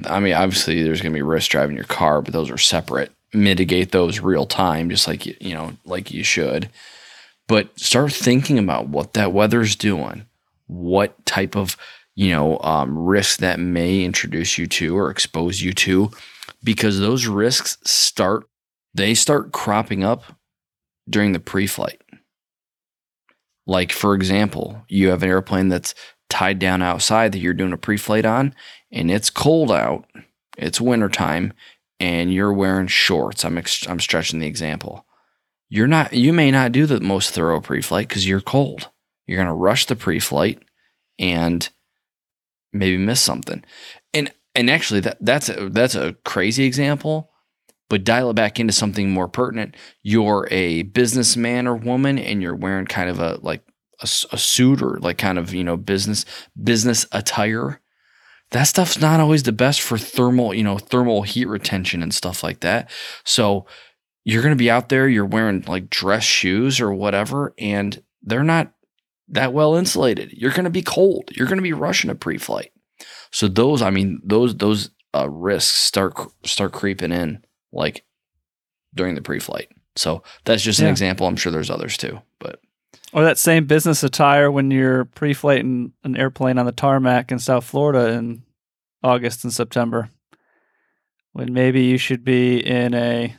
I 0.06 0.20
mean, 0.20 0.34
obviously 0.34 0.84
there's 0.84 1.02
going 1.02 1.12
to 1.12 1.18
be 1.18 1.22
risk 1.22 1.52
driving 1.52 1.76
your 1.76 1.86
car, 1.86 2.22
but 2.22 2.34
those 2.34 2.52
are 2.52 2.58
separate. 2.58 3.12
Mitigate 3.34 3.92
those 3.92 4.20
real 4.20 4.46
time, 4.46 4.90
just 4.90 5.08
like 5.08 5.26
you, 5.26 5.36
you 5.40 5.54
know, 5.54 5.74
like 5.86 6.12
you 6.12 6.24
should. 6.24 6.70
But 7.48 7.78
start 7.80 8.14
thinking 8.14 8.60
about 8.60 8.90
what 8.90 9.14
that 9.14 9.34
weather's 9.34 9.76
doing, 9.76 10.26
what 10.68 11.26
type 11.26 11.56
of 11.56 11.78
you 12.16 12.32
know 12.32 12.60
um, 12.60 12.98
risk 12.98 13.40
that 13.40 13.60
may 13.60 14.04
introduce 14.04 14.58
you 14.58 14.68
to 14.68 14.98
or 14.98 15.10
expose 15.10 15.62
you 15.62 15.72
to 15.74 16.12
because 16.64 17.00
those 17.00 17.28
risks 17.28 17.78
start 17.84 18.46
they 18.94 19.14
start 19.14 19.52
cropping 19.52 20.04
up 20.04 20.24
during 21.10 21.32
the 21.32 21.40
pre-flight. 21.40 22.02
Like 23.66 23.92
for 23.92 24.14
example 24.14 24.84
you 24.88 25.10
have 25.10 25.24
an 25.24 25.30
airplane 25.30 25.70
that's 25.70 25.96
tied 26.30 26.60
down 26.60 26.82
outside 26.82 27.32
that 27.32 27.40
you're 27.40 27.54
doing 27.54 27.74
a 27.74 27.78
pre-flight 27.78 28.26
on 28.26 28.56
and 28.92 29.12
it's 29.12 29.30
cold 29.30 29.72
out 29.72 30.06
it's 30.58 30.82
wintertime 30.82 31.54
and 32.00 32.34
you're 32.34 32.54
wearing 32.54 32.88
shorts. 32.88 33.46
I'm 33.46 33.58
ex- 33.58 33.88
i'm 33.88 34.00
stretching 34.00 34.40
the 34.40 34.48
example. 34.48 35.06
You're 35.70 35.88
not 35.88 36.14
you 36.14 36.34
may 36.34 36.52
not 36.52 36.72
do 36.72 36.86
the 36.86 37.00
most 37.00 37.32
thorough 37.32 37.62
pre-flight 37.62 38.08
because 38.08 38.28
you're 38.28 38.42
cold. 38.42 38.90
You're 39.26 39.38
going 39.38 39.48
to 39.48 39.54
rush 39.54 39.86
the 39.86 39.96
pre-flight 39.96 40.62
and 41.18 41.68
maybe 42.74 42.98
miss 42.98 43.22
something. 43.22 43.64
And 44.14 44.32
and 44.56 44.70
actually 44.70 45.00
that 45.02 45.18
that's 45.22 45.50
a, 45.50 45.70
that's 45.70 45.96
a 45.96 46.14
crazy 46.24 46.66
example 46.66 47.32
but 47.94 48.04
dial 48.04 48.32
it 48.32 48.34
back 48.34 48.60
into 48.60 48.74
something 48.74 49.12
more 49.12 49.28
pertinent. 49.28 49.76
You're 50.02 50.48
a 50.50 50.82
businessman 50.82 51.68
or 51.68 51.76
woman 51.76 52.18
and 52.18 52.42
you're 52.42 52.56
wearing 52.56 52.88
kind 52.88 53.08
of 53.08 53.20
a 53.20 53.38
like 53.44 53.62
a 54.02 54.08
suit 54.08 54.82
or 54.82 54.98
like 54.98 55.20
kind 55.20 55.38
of 55.38 55.54
you 55.54 55.64
know 55.64 55.78
business 55.78 56.26
business 56.64 57.06
attire. 57.12 57.82
That 58.50 58.64
stuff's 58.64 59.00
not 59.00 59.20
always 59.20 59.44
the 59.44 59.52
best 59.52 59.80
for 59.80 60.00
thermal 60.00 60.56
you 60.56 60.64
know 60.64 60.80
thermal 60.80 61.22
heat 61.22 61.48
retention 61.48 62.02
and 62.02 62.12
stuff 62.12 62.42
like 62.42 62.62
that. 62.62 62.90
So 63.26 63.68
you're 64.26 64.42
going 64.42 64.56
to 64.56 64.64
be 64.64 64.72
out 64.72 64.90
there 64.90 65.08
you're 65.08 65.24
wearing 65.24 65.64
like 65.68 65.92
dress 65.92 66.24
shoes 66.24 66.82
or 66.82 66.92
whatever 66.92 67.54
and 67.60 68.02
they're 68.24 68.44
not 68.44 68.74
that 69.28 69.54
well 69.54 69.76
insulated. 69.76 70.34
You're 70.34 70.50
going 70.50 70.64
to 70.64 70.72
be 70.72 70.82
cold. 70.82 71.30
You're 71.32 71.48
going 71.48 71.60
to 71.60 71.62
be 71.62 71.74
rushing 71.74 72.10
a 72.10 72.16
pre-flight 72.16 72.73
so 73.34 73.48
those, 73.48 73.82
I 73.82 73.90
mean, 73.90 74.22
those 74.24 74.56
those 74.56 74.90
uh, 75.14 75.28
risks 75.30 75.74
start 75.74 76.14
start 76.46 76.72
creeping 76.72 77.12
in 77.12 77.44
like 77.72 78.04
during 78.96 79.16
the 79.16 79.22
pre-flight. 79.22 79.70
So 79.96 80.24
that's 80.46 80.62
just 80.64 80.80
an 80.80 80.86
Yeah. 80.86 80.92
example. 80.92 81.28
I'm 81.28 81.36
sure 81.36 81.52
there's 81.52 81.70
others 81.70 81.98
too, 81.98 82.22
but 82.40 82.60
Or 83.12 83.24
that 83.24 83.38
same 83.38 83.66
business 83.66 84.04
attire 84.04 84.50
when 84.52 84.72
you're 84.72 85.06
pre-flighting 85.06 85.94
an 86.04 86.16
airplane 86.16 86.58
on 86.58 86.66
the 86.66 86.72
tarmac 86.72 87.32
in 87.32 87.40
South 87.40 87.64
Florida 87.66 88.12
in 88.14 88.44
August 89.04 89.44
and 89.44 89.52
September. 89.54 90.10
When 91.34 91.54
maybe 91.54 91.84
you 91.84 91.98
should 91.98 92.24
be 92.24 92.58
in 92.60 92.94
a 92.94 93.36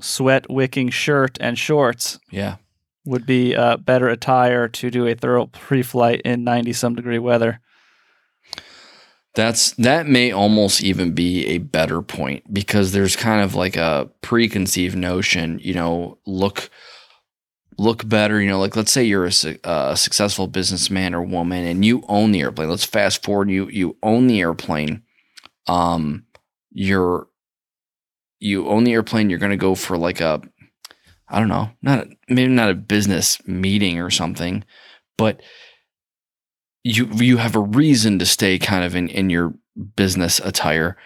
sweat 0.00 0.50
wicking 0.50 0.90
shirt 0.90 1.38
and 1.40 1.58
shorts 1.58 2.18
yeah, 2.30 2.56
would 3.06 3.24
be 3.26 3.56
uh, 3.56 3.76
better 3.78 4.08
attire 4.08 4.68
to 4.68 4.90
do 4.90 5.06
a 5.06 5.14
thorough 5.14 5.46
pre-flight 5.46 6.20
in 6.22 6.44
90 6.44 6.72
some 6.74 6.94
degree 6.94 7.18
weather. 7.18 7.60
That's 9.34 9.72
that 9.72 10.06
may 10.06 10.32
almost 10.32 10.82
even 10.82 11.12
be 11.12 11.46
a 11.46 11.58
better 11.58 12.02
point 12.02 12.52
because 12.52 12.92
there's 12.92 13.14
kind 13.14 13.42
of 13.42 13.54
like 13.54 13.76
a 13.76 14.10
preconceived 14.22 14.96
notion, 14.96 15.58
you 15.62 15.74
know, 15.74 16.18
look 16.26 16.70
look 17.78 18.06
better, 18.08 18.40
you 18.40 18.48
know, 18.48 18.58
like 18.58 18.76
let's 18.76 18.92
say 18.92 19.04
you're 19.04 19.26
a, 19.26 19.58
a 19.64 19.96
successful 19.96 20.46
businessman 20.46 21.14
or 21.14 21.22
woman 21.22 21.64
and 21.64 21.84
you 21.84 22.02
own 22.08 22.32
the 22.32 22.40
airplane. 22.40 22.68
Let's 22.68 22.84
fast 22.84 23.24
forward 23.24 23.50
you 23.50 23.68
you 23.68 23.96
own 24.02 24.26
the 24.26 24.40
airplane. 24.40 25.02
Um 25.66 26.24
you're 26.72 27.28
you 28.40 28.68
own 28.68 28.84
the 28.84 28.92
airplane, 28.92 29.30
you're 29.30 29.38
going 29.38 29.50
to 29.50 29.56
go 29.56 29.74
for 29.74 29.96
like 29.96 30.20
a 30.20 30.42
I 31.28 31.38
don't 31.38 31.48
know, 31.48 31.70
not 31.80 32.00
a, 32.00 32.10
maybe 32.28 32.52
not 32.52 32.70
a 32.70 32.74
business 32.74 33.38
meeting 33.46 34.00
or 34.00 34.10
something, 34.10 34.64
but 35.16 35.40
you 36.82 37.08
you 37.14 37.36
have 37.36 37.56
a 37.56 37.60
reason 37.60 38.18
to 38.18 38.26
stay 38.26 38.58
kind 38.58 38.84
of 38.84 38.94
in 38.94 39.08
in 39.08 39.30
your 39.30 39.54
business 39.96 40.40
attire. 40.40 40.96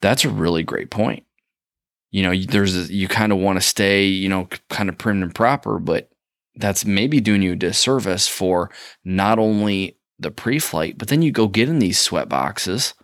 That's 0.00 0.24
a 0.24 0.30
really 0.30 0.62
great 0.62 0.90
point. 0.90 1.24
You 2.10 2.22
know, 2.22 2.34
there's 2.34 2.76
a, 2.76 2.92
you 2.92 3.08
kind 3.08 3.32
of 3.32 3.38
want 3.38 3.56
to 3.56 3.66
stay, 3.66 4.04
you 4.04 4.28
know, 4.28 4.48
kind 4.68 4.88
of 4.88 4.98
prim 4.98 5.22
and 5.22 5.34
proper, 5.34 5.78
but 5.78 6.10
that's 6.56 6.84
maybe 6.84 7.20
doing 7.20 7.40
you 7.40 7.52
a 7.52 7.56
disservice 7.56 8.28
for 8.28 8.70
not 9.04 9.38
only 9.38 9.96
the 10.18 10.30
pre-flight, 10.30 10.98
but 10.98 11.08
then 11.08 11.22
you 11.22 11.30
go 11.30 11.48
get 11.48 11.68
in 11.68 11.78
these 11.78 11.98
sweat 11.98 12.28
boxes. 12.28 12.94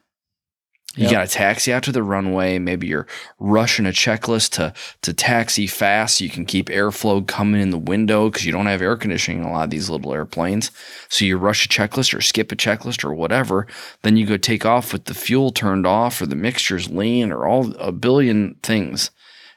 You 0.98 1.08
Yep. 1.08 1.10
got 1.10 1.24
a 1.24 1.28
taxi 1.28 1.72
out 1.72 1.84
to 1.84 1.92
the 1.92 2.02
runway. 2.02 2.58
Maybe 2.58 2.88
you're 2.88 3.06
rushing 3.38 3.86
a 3.86 3.90
checklist 3.90 4.50
to 4.52 4.74
to 5.02 5.14
taxi 5.14 5.66
fast 5.66 6.18
so 6.18 6.24
you 6.24 6.30
can 6.30 6.46
keep 6.46 6.68
airflow 6.68 7.26
coming 7.26 7.60
in 7.62 7.70
the 7.70 7.78
window 7.78 8.30
because 8.30 8.46
you 8.46 8.52
don't 8.52 8.66
have 8.66 8.82
air 8.82 8.96
conditioning 8.96 9.42
in 9.42 9.48
a 9.48 9.52
lot 9.52 9.64
of 9.64 9.70
these 9.70 9.90
little 9.90 10.12
airplanes. 10.14 10.70
So 11.08 11.24
you 11.24 11.38
rush 11.38 11.66
a 11.66 11.68
checklist 11.68 12.14
or 12.14 12.20
skip 12.20 12.52
a 12.52 12.56
checklist 12.56 13.04
or 13.04 13.14
whatever. 13.14 13.66
Then 14.02 14.16
you 14.16 14.26
go 14.26 14.36
take 14.38 14.66
off 14.66 14.92
with 14.92 15.06
the 15.06 15.14
fuel 15.14 15.52
turned 15.52 15.86
off 15.86 16.20
or 16.22 16.26
the 16.26 16.36
mixture's 16.36 16.90
lean 16.90 17.32
or 17.32 17.46
all 17.46 17.74
a 17.76 17.92
billion 17.92 18.56
things. 18.62 19.10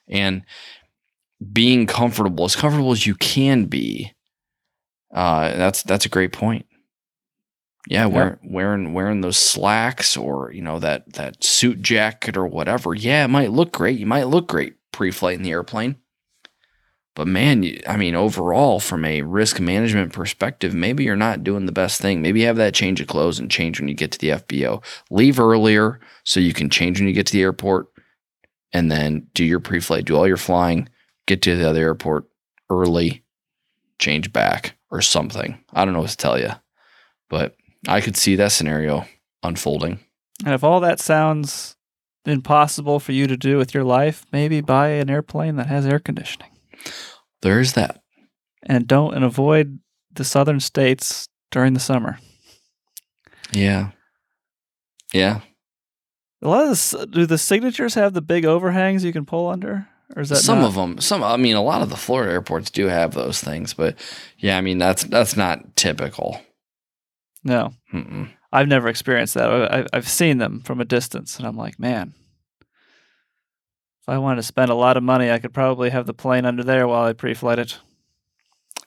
And 0.09 0.43
being 1.53 1.87
comfortable, 1.87 2.45
as 2.45 2.55
comfortable 2.55 2.91
as 2.91 3.07
you 3.07 3.15
can 3.15 3.65
be, 3.65 4.13
Uh, 5.13 5.55
that's 5.57 5.83
that's 5.83 6.05
a 6.05 6.09
great 6.09 6.31
point. 6.33 6.65
Yeah, 7.87 8.05
Yep. 8.07 8.39
wearing 8.43 8.93
wearing 8.93 9.21
those 9.21 9.37
slacks 9.37 10.15
or 10.15 10.51
you 10.53 10.61
know 10.61 10.79
that 10.79 11.13
that 11.13 11.43
suit 11.43 11.81
jacket 11.81 12.37
or 12.37 12.45
whatever. 12.45 12.93
Yeah, 12.93 13.25
it 13.25 13.29
might 13.29 13.51
look 13.51 13.71
great. 13.71 13.97
You 13.99 14.05
might 14.05 14.27
look 14.27 14.47
great 14.47 14.75
pre-flight 14.91 15.37
in 15.37 15.43
the 15.43 15.51
airplane. 15.51 15.95
But 17.13 17.27
man, 17.27 17.63
you, 17.63 17.81
I 17.87 17.97
mean, 17.97 18.15
overall, 18.15 18.79
from 18.79 19.03
a 19.03 19.21
risk 19.23 19.59
management 19.59 20.13
perspective, 20.13 20.73
maybe 20.73 21.03
you're 21.03 21.17
not 21.17 21.43
doing 21.43 21.65
the 21.65 21.73
best 21.73 21.99
thing. 21.99 22.21
Maybe 22.21 22.43
have 22.43 22.55
that 22.55 22.73
change 22.73 23.01
of 23.01 23.07
clothes 23.07 23.37
and 23.37 23.51
change 23.51 23.79
when 23.79 23.89
you 23.89 23.95
get 23.95 24.11
to 24.13 24.19
the 24.19 24.29
FBO. 24.29 24.81
Leave 25.09 25.37
earlier 25.39 25.99
so 26.23 26.39
you 26.39 26.53
can 26.53 26.69
change 26.69 26.99
when 26.99 27.09
you 27.09 27.13
get 27.13 27.25
to 27.27 27.33
the 27.33 27.41
airport, 27.41 27.87
and 28.71 28.89
then 28.89 29.27
do 29.33 29.43
your 29.43 29.59
pre-flight, 29.59 30.05
do 30.05 30.15
all 30.15 30.27
your 30.27 30.37
flying, 30.37 30.87
get 31.25 31.41
to 31.41 31.57
the 31.57 31.69
other 31.69 31.81
airport 31.81 32.25
early, 32.69 33.23
change 33.99 34.31
back 34.31 34.75
or 34.89 35.01
something. 35.01 35.61
I 35.73 35.83
don't 35.83 35.93
know 35.93 35.99
what 36.01 36.11
to 36.11 36.17
tell 36.17 36.39
you, 36.39 36.51
but 37.29 37.55
I 37.87 38.01
could 38.01 38.17
see 38.17 38.35
that 38.35 38.51
scenario 38.51 39.05
unfolding. 39.43 39.99
And 40.45 40.53
if 40.53 40.63
all 40.63 40.79
that 40.79 40.99
sounds 40.99 41.75
impossible 42.25 42.99
for 42.99 43.11
you 43.11 43.27
to 43.27 43.37
do 43.37 43.57
with 43.57 43.73
your 43.73 43.83
life, 43.83 44.25
maybe 44.31 44.61
buy 44.61 44.89
an 44.89 45.09
airplane 45.09 45.55
that 45.55 45.67
has 45.67 45.85
air 45.85 45.99
conditioning. 45.99 46.49
There 47.41 47.59
is 47.59 47.73
that. 47.73 48.01
And 48.63 48.87
don't 48.87 49.13
and 49.13 49.25
avoid 49.25 49.79
the 50.13 50.23
southern 50.23 50.59
states 50.59 51.27
during 51.49 51.73
the 51.73 51.79
summer. 51.79 52.19
Yeah. 53.51 53.91
Yeah. 55.13 55.41
A 56.41 56.47
lot 56.47 56.63
of 56.63 56.69
this, 56.69 56.95
do 57.11 57.25
the 57.25 57.37
signatures 57.37 57.95
have 57.95 58.13
the 58.13 58.21
big 58.21 58.45
overhangs 58.45 59.03
you 59.03 59.13
can 59.13 59.25
pull 59.25 59.47
under? 59.47 59.87
Or 60.15 60.21
is 60.21 60.29
that 60.29 60.37
some 60.37 60.59
not? 60.59 60.67
of 60.67 60.75
them 60.75 60.99
some 60.99 61.23
i 61.23 61.37
mean 61.37 61.55
a 61.55 61.63
lot 61.63 61.81
of 61.81 61.89
the 61.89 61.95
florida 61.95 62.33
airports 62.33 62.69
do 62.69 62.87
have 62.87 63.13
those 63.13 63.39
things 63.39 63.73
but 63.73 63.95
yeah 64.39 64.57
i 64.57 64.61
mean 64.61 64.77
that's 64.77 65.05
that's 65.05 65.37
not 65.37 65.75
typical 65.77 66.41
No, 67.43 67.71
Mm-mm. 67.93 68.29
I've 68.51 68.67
never 68.67 68.87
experienced 68.87 69.33
that. 69.33 69.49
I, 69.73 69.85
I've 69.93 70.07
seen 70.09 70.37
them 70.37 70.61
from 70.61 70.79
a 70.81 70.85
distance, 70.85 71.37
and 71.37 71.47
I'm 71.47 71.57
like, 71.57 71.79
man, 71.79 72.13
if 74.01 74.09
I 74.09 74.17
wanted 74.17 74.37
to 74.37 74.43
spend 74.43 74.69
a 74.71 74.75
lot 74.75 74.97
of 74.97 75.03
money, 75.03 75.31
I 75.31 75.39
could 75.39 75.53
probably 75.53 75.89
have 75.89 76.05
the 76.05 76.13
plane 76.13 76.45
under 76.45 76.63
there 76.63 76.87
while 76.87 77.05
I 77.05 77.13
pre-flight 77.13 77.59
it. 77.59 77.79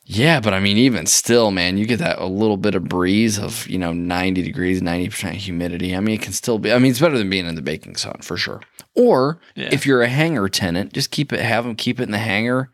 yeah 0.06 0.38
but 0.38 0.52
i 0.52 0.60
mean 0.60 0.76
even 0.76 1.06
still 1.06 1.50
man 1.50 1.78
you 1.78 1.86
get 1.86 1.98
that 1.98 2.18
a 2.18 2.26
little 2.26 2.58
bit 2.58 2.74
of 2.74 2.84
breeze 2.84 3.38
of 3.38 3.66
you 3.68 3.78
know 3.78 3.92
90 3.94 4.42
degrees 4.42 4.82
90% 4.82 5.32
humidity 5.32 5.96
i 5.96 6.00
mean 6.00 6.16
it 6.16 6.20
can 6.20 6.34
still 6.34 6.58
be 6.58 6.70
i 6.74 6.78
mean 6.78 6.90
it's 6.90 7.00
better 7.00 7.16
than 7.16 7.30
being 7.30 7.46
in 7.46 7.54
the 7.54 7.62
baking 7.62 7.96
sun 7.96 8.18
for 8.20 8.36
sure 8.36 8.60
or 8.94 9.40
Yeah. 9.56 9.70
if 9.72 9.86
you're 9.86 10.02
a 10.02 10.08
hangar 10.08 10.46
tenant 10.50 10.92
just 10.92 11.10
keep 11.10 11.32
it 11.32 11.40
have 11.40 11.64
them 11.64 11.74
keep 11.74 12.00
it 12.00 12.02
in 12.02 12.10
the 12.10 12.18
hangar 12.18 12.70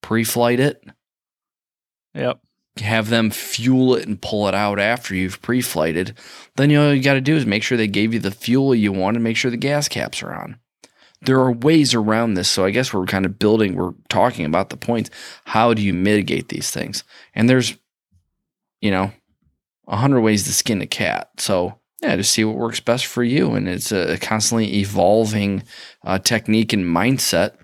pre-flight 0.00 0.58
it 0.58 0.82
Yep. 2.14 2.38
Have 2.78 3.08
them 3.08 3.30
fuel 3.30 3.94
it 3.94 4.06
and 4.06 4.20
pull 4.20 4.48
it 4.48 4.54
out 4.54 4.80
after 4.80 5.14
you've 5.14 5.40
pre-flighted, 5.40 6.18
then 6.56 6.70
you 6.70 6.80
all 6.80 6.92
you 6.92 7.02
got 7.02 7.14
to 7.14 7.20
do 7.20 7.36
is 7.36 7.46
make 7.46 7.62
sure 7.62 7.78
they 7.78 7.86
gave 7.86 8.12
you 8.12 8.18
the 8.18 8.30
fuel 8.30 8.74
you 8.74 8.92
want 8.92 9.16
and 9.16 9.22
make 9.24 9.36
sure 9.36 9.50
the 9.50 9.56
gas 9.56 9.88
caps 9.88 10.22
are 10.22 10.34
on. 10.34 10.58
There 11.22 11.38
are 11.38 11.52
ways 11.52 11.94
around 11.94 12.34
this, 12.34 12.50
so 12.50 12.64
I 12.64 12.70
guess 12.70 12.92
we're 12.92 13.06
kind 13.06 13.24
of 13.24 13.38
building. 13.38 13.74
We're 13.74 13.94
talking 14.08 14.44
about 14.44 14.70
the 14.70 14.76
points. 14.76 15.10
How 15.44 15.72
do 15.72 15.80
you 15.80 15.94
mitigate 15.94 16.48
these 16.48 16.70
things? 16.70 17.04
And 17.34 17.48
there's, 17.48 17.76
you 18.80 18.90
know, 18.90 19.12
a 19.86 19.96
hundred 19.96 20.20
ways 20.20 20.44
to 20.44 20.52
skin 20.52 20.82
a 20.82 20.86
cat. 20.86 21.30
So 21.38 21.78
yeah, 22.02 22.16
just 22.16 22.32
see 22.32 22.44
what 22.44 22.56
works 22.56 22.80
best 22.80 23.06
for 23.06 23.22
you, 23.22 23.54
and 23.54 23.68
it's 23.68 23.90
a 23.92 24.18
constantly 24.18 24.80
evolving 24.80 25.62
uh, 26.04 26.18
technique 26.18 26.72
and 26.74 26.84
mindset 26.84 27.56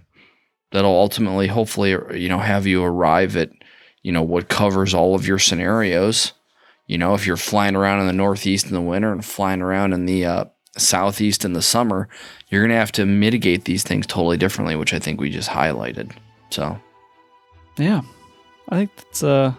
that'll 0.73 0.91
ultimately, 0.91 1.49
hopefully, 1.49 1.91
you 2.19 2.29
know, 2.29 2.39
have 2.39 2.67
you 2.67 2.83
arrive 2.83 3.37
at 3.37 3.51
you 4.03 4.13
know 4.13 4.23
what 4.23 4.49
covers 4.49 4.95
all 4.95 5.15
of 5.15 5.27
your 5.27 5.39
scenarios 5.39 6.33
you 6.87 6.97
know 6.99 7.15
if 7.15 7.27
you're 7.27 7.37
flying 7.37 7.77
around 7.77 8.01
in 8.01 8.07
the 8.07 8.13
northeast 8.13 8.67
in 8.67 8.73
the 8.73 8.81
winter 8.81 9.13
and 9.13 9.25
flying 9.25 9.61
around 9.63 9.93
in 9.93 10.07
the 10.07 10.25
uh, 10.25 10.45
southeast 10.77 11.45
in 11.45 11.53
the 11.53 11.63
summer 11.63 12.09
you're 12.49 12.63
going 12.63 12.71
to 12.71 12.77
have 12.77 12.93
to 12.93 13.05
mitigate 13.07 13.65
these 13.65 13.83
things 13.83 14.07
totally 14.07 14.37
differently 14.37 14.77
which 14.77 14.95
i 14.95 14.99
think 14.99 15.21
we 15.21 15.29
just 15.31 15.51
highlighted 15.51 16.13
so 16.51 16.79
Yeah. 17.79 18.03
I 18.69 18.77
think 18.77 18.97
that's 18.97 19.23
uh 19.23 19.53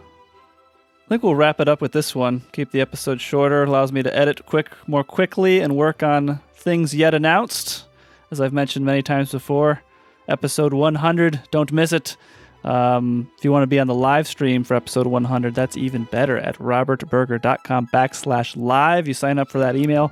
I 1.05 1.09
think 1.09 1.23
we'll 1.23 1.35
wrap 1.35 1.59
it 1.59 1.67
up 1.67 1.81
with 1.81 1.91
this 1.91 2.15
one. 2.15 2.41
Keep 2.53 2.71
the 2.71 2.79
episode 2.79 3.19
shorter, 3.19 3.63
allows 3.63 3.91
me 3.91 4.01
to 4.01 4.17
edit 4.17 4.45
quick 4.45 4.69
more 4.87 5.03
quickly 5.03 5.59
and 5.59 5.75
work 5.75 6.03
on 6.03 6.39
things 6.55 6.95
yet 6.95 7.13
announced. 7.13 7.83
As 8.31 8.39
I've 8.39 8.53
mentioned 8.53 8.85
many 8.85 9.01
times 9.01 9.31
before, 9.31 9.81
episode 10.29 10.73
100, 10.73 11.41
don't 11.51 11.73
miss 11.73 11.91
it. 11.91 12.15
Um, 12.63 13.29
if 13.37 13.43
you 13.43 13.51
want 13.51 13.63
to 13.63 13.67
be 13.67 13.79
on 13.79 13.87
the 13.87 13.95
live 13.95 14.27
stream 14.27 14.63
for 14.63 14.75
episode 14.75 15.07
100, 15.07 15.55
that's 15.55 15.77
even 15.77 16.03
better 16.05 16.37
at 16.37 16.57
robertberger.com 16.57 17.87
backslash 17.87 18.55
live. 18.55 19.07
You 19.07 19.13
sign 19.13 19.39
up 19.39 19.49
for 19.49 19.59
that 19.59 19.75
email 19.75 20.11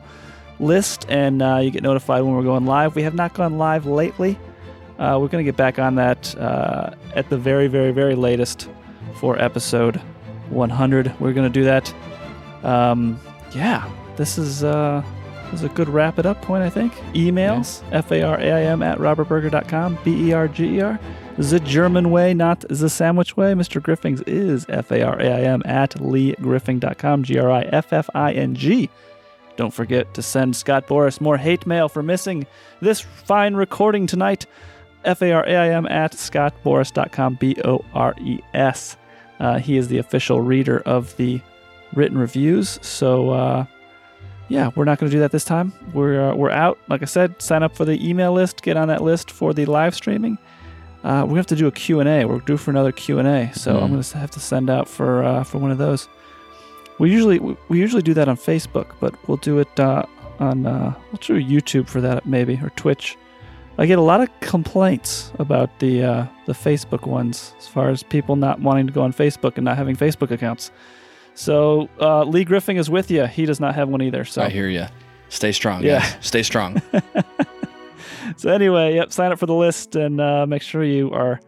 list 0.60 1.06
and 1.10 1.41
uh, 1.41 1.58
you 1.58 1.72
get 1.72 1.84
notified 1.84 2.24
when 2.24 2.36
we're 2.36 2.43
going 2.43 2.66
live. 2.66 2.95
We 2.95 3.04
have 3.04 3.16
not 3.16 3.34
gone 3.34 3.58
live 3.58 3.86
lately. 3.86 4.38
Uh, 4.97 5.18
we're 5.22 5.30
going 5.30 5.43
to 5.45 5.50
get 5.50 5.56
back 5.56 5.80
on 5.80 5.95
that 5.95 6.36
uh, 6.38 6.93
at 7.16 7.30
the 7.30 7.38
very, 7.38 7.68
very, 7.68 7.91
very 7.91 8.16
latest 8.16 8.68
for 9.20 9.39
episode 9.39 9.97
100. 10.50 11.20
We're 11.20 11.34
going 11.34 11.52
to 11.52 11.60
do 11.60 11.64
that. 11.66 11.93
Um, 12.64 13.20
yeah, 13.54 13.89
this 14.18 14.38
is, 14.38 14.64
uh, 14.64 15.02
this 15.45 15.62
is 15.62 15.64
a 15.64 15.70
good 15.70 15.88
wrap 15.88 16.20
it 16.20 16.26
up 16.26 16.41
point, 16.41 16.64
I 16.64 16.70
think. 16.70 16.93
Emails, 17.14 17.82
F 17.91 18.12
A 18.12 18.24
R 18.24 18.39
A 18.39 18.52
I 18.52 18.62
M 18.64 18.84
at 18.84 18.97
robertberger.com, 18.97 20.00
B 20.04 20.30
E 20.30 20.34
R 20.34 20.47
G 20.47 20.78
E 20.78 20.82
R. 20.82 21.00
The 21.39 21.61
German 21.61 22.11
way, 22.11 22.33
not 22.33 22.65
the 22.67 22.89
sandwich 22.89 23.37
way. 23.37 23.53
Mr. 23.53 23.81
Griffing's 23.81 24.19
is 24.23 24.65
F 24.67 24.91
A 24.91 25.03
R 25.03 25.21
A 25.21 25.25
I 25.25 25.41
M 25.43 25.61
at 25.63 25.91
leegriffing.com, 25.91 27.23
G 27.23 27.39
R 27.39 27.49
I 27.49 27.61
F 27.61 27.93
F 27.93 28.09
I 28.13 28.33
N 28.33 28.55
G. 28.55 28.89
Don't 29.55 29.73
forget 29.73 30.13
to 30.15 30.21
send 30.21 30.57
Scott 30.57 30.85
Bores 30.85 31.21
more 31.21 31.37
hate 31.37 31.65
mail 31.65 31.87
for 31.87 32.03
missing 32.03 32.45
this 32.81 32.99
fine 32.99 33.55
recording 33.55 34.05
tonight. 34.05 34.47
F 35.05 35.21
A 35.21 35.31
R 35.31 35.47
A 35.47 35.55
I 35.55 35.69
M 35.69 35.85
at 35.85 36.11
scottbores.com, 36.11 37.35
B 37.35 37.55
O 37.63 37.85
R 37.93 38.13
E 38.19 38.41
S. 38.53 38.97
Uh, 39.39 39.59
he 39.59 39.77
is 39.77 39.87
the 39.87 39.97
official 39.97 40.41
reader 40.41 40.81
of 40.81 41.15
the 41.15 41.39
written 41.93 42.17
reviews. 42.17 42.79
So, 42.81 43.29
uh, 43.29 43.65
yeah, 44.49 44.71
we're 44.75 44.83
not 44.83 44.99
going 44.99 45.09
to 45.09 45.15
do 45.15 45.21
that 45.21 45.31
this 45.31 45.45
time. 45.45 45.71
We're, 45.93 46.31
uh, 46.31 46.35
we're 46.35 46.51
out. 46.51 46.77
Like 46.89 47.01
I 47.01 47.05
said, 47.05 47.41
sign 47.41 47.63
up 47.63 47.77
for 47.77 47.85
the 47.85 48.05
email 48.05 48.33
list, 48.33 48.61
get 48.61 48.75
on 48.75 48.89
that 48.89 49.03
list 49.03 49.31
for 49.31 49.53
the 49.53 49.65
live 49.67 49.95
streaming. 49.95 50.37
Uh, 51.04 51.26
we 51.28 51.38
have 51.38 51.45
to 51.47 51.56
do 51.56 51.68
a 51.68 51.72
Q&A. 51.72 52.26
We're 52.26 52.39
due 52.39 52.58
for 52.58 52.72
another 52.72 52.91
Q&A, 52.91 53.52
so 53.54 53.78
Hmm. 53.78 53.84
I'm 53.84 53.91
going 53.91 54.02
to 54.04 54.18
have 54.18 54.32
to 54.32 54.39
send 54.39 54.70
out 54.70 54.88
for 54.88 55.24
uh, 55.24 55.43
for 55.43 55.58
one 55.58 55.72
of 55.72 55.78
those. 55.78 56.08
We 57.00 57.10
usually 57.12 57.39
we 57.39 57.80
usually 57.80 58.02
do 58.02 58.14
that 58.16 58.28
on 58.28 58.36
Facebook, 58.36 58.88
but 59.00 59.14
we'll 59.28 59.38
do 59.38 59.60
it 59.60 59.80
uh, 59.80 60.04
on 60.39 60.66
uh, 60.66 60.93
we'll 61.12 61.20
do 61.22 61.41
YouTube 61.41 61.88
for 61.88 62.02
that 62.02 62.26
maybe 62.26 62.60
or 62.62 62.70
Twitch. 62.76 63.18
I 63.78 63.86
get 63.86 63.97
a 63.97 64.02
lot 64.02 64.20
of 64.20 64.28
complaints 64.41 65.32
about 65.39 65.80
the 65.80 66.04
uh, 66.04 66.26
the 66.47 66.54
Facebook 66.54 67.08
ones 67.08 67.54
as 67.60 67.68
far 67.68 67.89
as 67.89 68.04
people 68.04 68.36
not 68.36 68.60
wanting 68.60 68.88
to 68.88 68.91
go 68.93 69.02
on 69.04 69.14
Facebook 69.14 69.54
and 69.56 69.64
not 69.64 69.78
having 69.78 69.95
Facebook 69.95 70.32
accounts. 70.32 70.72
So 71.34 71.88
uh, 72.02 72.26
Lee 72.26 72.43
Griffing 72.43 72.76
is 72.76 72.89
with 72.89 73.10
you. 73.10 73.26
He 73.28 73.45
does 73.45 73.62
not 73.62 73.74
have 73.76 73.88
one 73.88 74.02
either. 74.02 74.26
So 74.26 74.41
i 74.41 74.50
hear 74.50 74.68
you 74.68 74.86
stay 75.30 75.54
strong 75.54 75.82
Yeah. 75.84 76.00
yeah 76.04 76.20
stay 76.20 76.43
strong 76.43 76.82
so 78.38 78.49
anyway, 78.49 78.95
yep, 78.95 79.11
sign 79.11 79.32
up 79.32 79.39
for 79.39 79.45
the 79.45 79.53
list 79.53 79.95
and 79.95 80.19
uh, 80.19 80.45
make 80.45 80.61
sure 80.61 80.84
you 80.84 81.11
are 81.11 81.39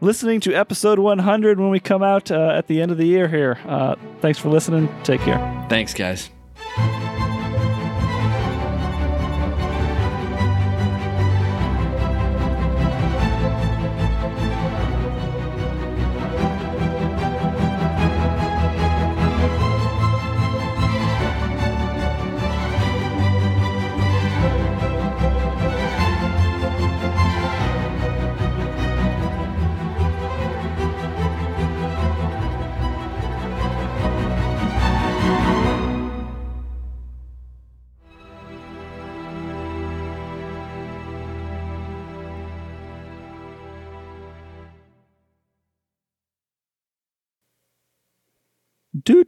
listening 0.00 0.40
to 0.40 0.54
episode 0.54 0.98
100 0.98 1.58
when 1.58 1.70
we 1.70 1.80
come 1.80 2.02
out 2.02 2.30
uh, 2.30 2.52
at 2.56 2.66
the 2.66 2.80
end 2.80 2.92
of 2.92 2.98
the 2.98 3.06
year 3.06 3.28
here. 3.28 3.58
Uh, 3.66 3.96
thanks 4.20 4.38
for 4.38 4.48
listening. 4.48 4.88
Take 5.02 5.20
care. 5.22 5.66
thanks 5.68 5.94
guys 5.94 6.30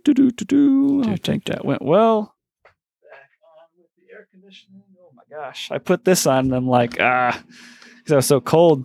Do 0.04 0.14
do 0.14 0.30
do 0.30 0.44
do 0.44 1.02
do. 1.02 1.10
I 1.10 1.16
think 1.16 1.44
that 1.46 1.64
went 1.64 1.82
well. 1.82 2.34
Back 3.02 3.28
on 3.44 3.68
with 3.78 3.88
the 3.96 4.12
air 4.14 4.26
conditioning. 4.30 4.82
Oh 4.98 5.10
my 5.14 5.22
gosh! 5.30 5.70
I 5.70 5.78
put 5.78 6.04
this 6.04 6.26
on 6.26 6.46
and 6.46 6.54
I'm 6.54 6.66
like 6.68 7.00
ah, 7.00 7.42
because 7.98 8.12
I 8.12 8.16
was 8.16 8.26
so 8.26 8.40
cold. 8.40 8.84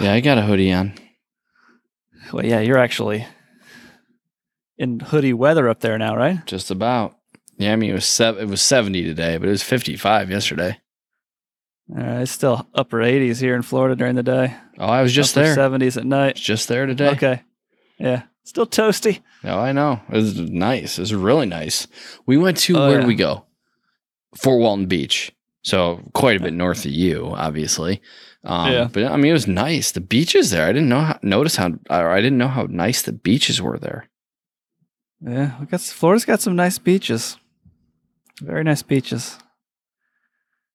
yeah 0.00 0.14
i 0.14 0.20
got 0.20 0.38
a 0.38 0.42
hoodie 0.42 0.72
on 0.72 0.94
Well, 2.32 2.44
yeah, 2.44 2.60
you're 2.60 2.78
actually 2.78 3.26
in 4.78 5.00
hoodie 5.00 5.34
weather 5.34 5.68
up 5.68 5.80
there 5.80 5.98
now, 5.98 6.16
right? 6.16 6.44
Just 6.46 6.70
about. 6.70 7.16
Yeah, 7.58 7.72
I 7.72 7.76
mean 7.76 7.90
it 7.90 7.94
was 7.94 8.06
sev- 8.06 8.38
it 8.38 8.48
was 8.48 8.62
70 8.62 9.04
today, 9.04 9.36
but 9.36 9.46
it 9.48 9.52
was 9.52 9.62
55 9.62 10.30
yesterday. 10.30 10.78
Uh, 11.94 12.20
it's 12.22 12.30
still 12.32 12.66
upper 12.74 12.98
80s 12.98 13.38
here 13.40 13.54
in 13.54 13.60
Florida 13.62 13.94
during 13.94 14.14
the 14.14 14.22
day. 14.22 14.56
Oh, 14.78 14.86
I 14.86 15.02
was 15.02 15.12
just 15.12 15.36
upper 15.36 15.54
there. 15.54 15.70
70s 15.70 15.98
at 15.98 16.06
night. 16.06 16.30
It's 16.32 16.40
just 16.40 16.68
there 16.68 16.86
today. 16.86 17.10
Okay. 17.10 17.42
Yeah. 17.98 18.22
Still 18.44 18.66
toasty. 18.66 19.20
Oh, 19.44 19.58
I 19.58 19.72
know. 19.72 20.00
It 20.08 20.14
was 20.16 20.38
nice. 20.38 20.98
It 20.98 21.02
was 21.02 21.14
really 21.14 21.46
nice. 21.46 21.86
We 22.26 22.36
went 22.36 22.56
to 22.58 22.76
Oh, 22.76 22.80
where 22.86 22.92
yeah. 22.92 22.98
did 22.98 23.06
we 23.06 23.14
go? 23.14 23.44
Fort 24.36 24.60
Walton 24.60 24.86
Beach. 24.86 25.32
So 25.62 26.00
quite 26.12 26.36
a 26.36 26.42
bit 26.42 26.52
north 26.52 26.84
of 26.84 26.90
you, 26.90 27.26
obviously. 27.34 28.02
Um, 28.44 28.72
Yeah. 28.72 28.88
But 28.92 29.04
I 29.04 29.16
mean, 29.16 29.30
it 29.30 29.34
was 29.34 29.46
nice. 29.46 29.92
The 29.92 30.00
beaches 30.00 30.50
there. 30.50 30.66
I 30.66 30.72
didn't 30.72 30.88
know 30.88 31.00
how, 31.00 31.18
notice 31.22 31.56
how 31.56 31.70
or 31.88 32.08
I 32.10 32.20
didn't 32.20 32.38
know 32.38 32.48
how 32.48 32.66
nice 32.68 33.02
the 33.02 33.12
beaches 33.12 33.62
were 33.62 33.78
there. 33.78 34.08
Yeah. 35.20 35.58
We 35.60 35.66
got, 35.66 35.80
Florida's 35.80 36.24
got 36.24 36.40
some 36.40 36.56
nice 36.56 36.78
beaches. 36.78 37.36
Very 38.40 38.64
nice 38.64 38.82
beaches. 38.82 39.38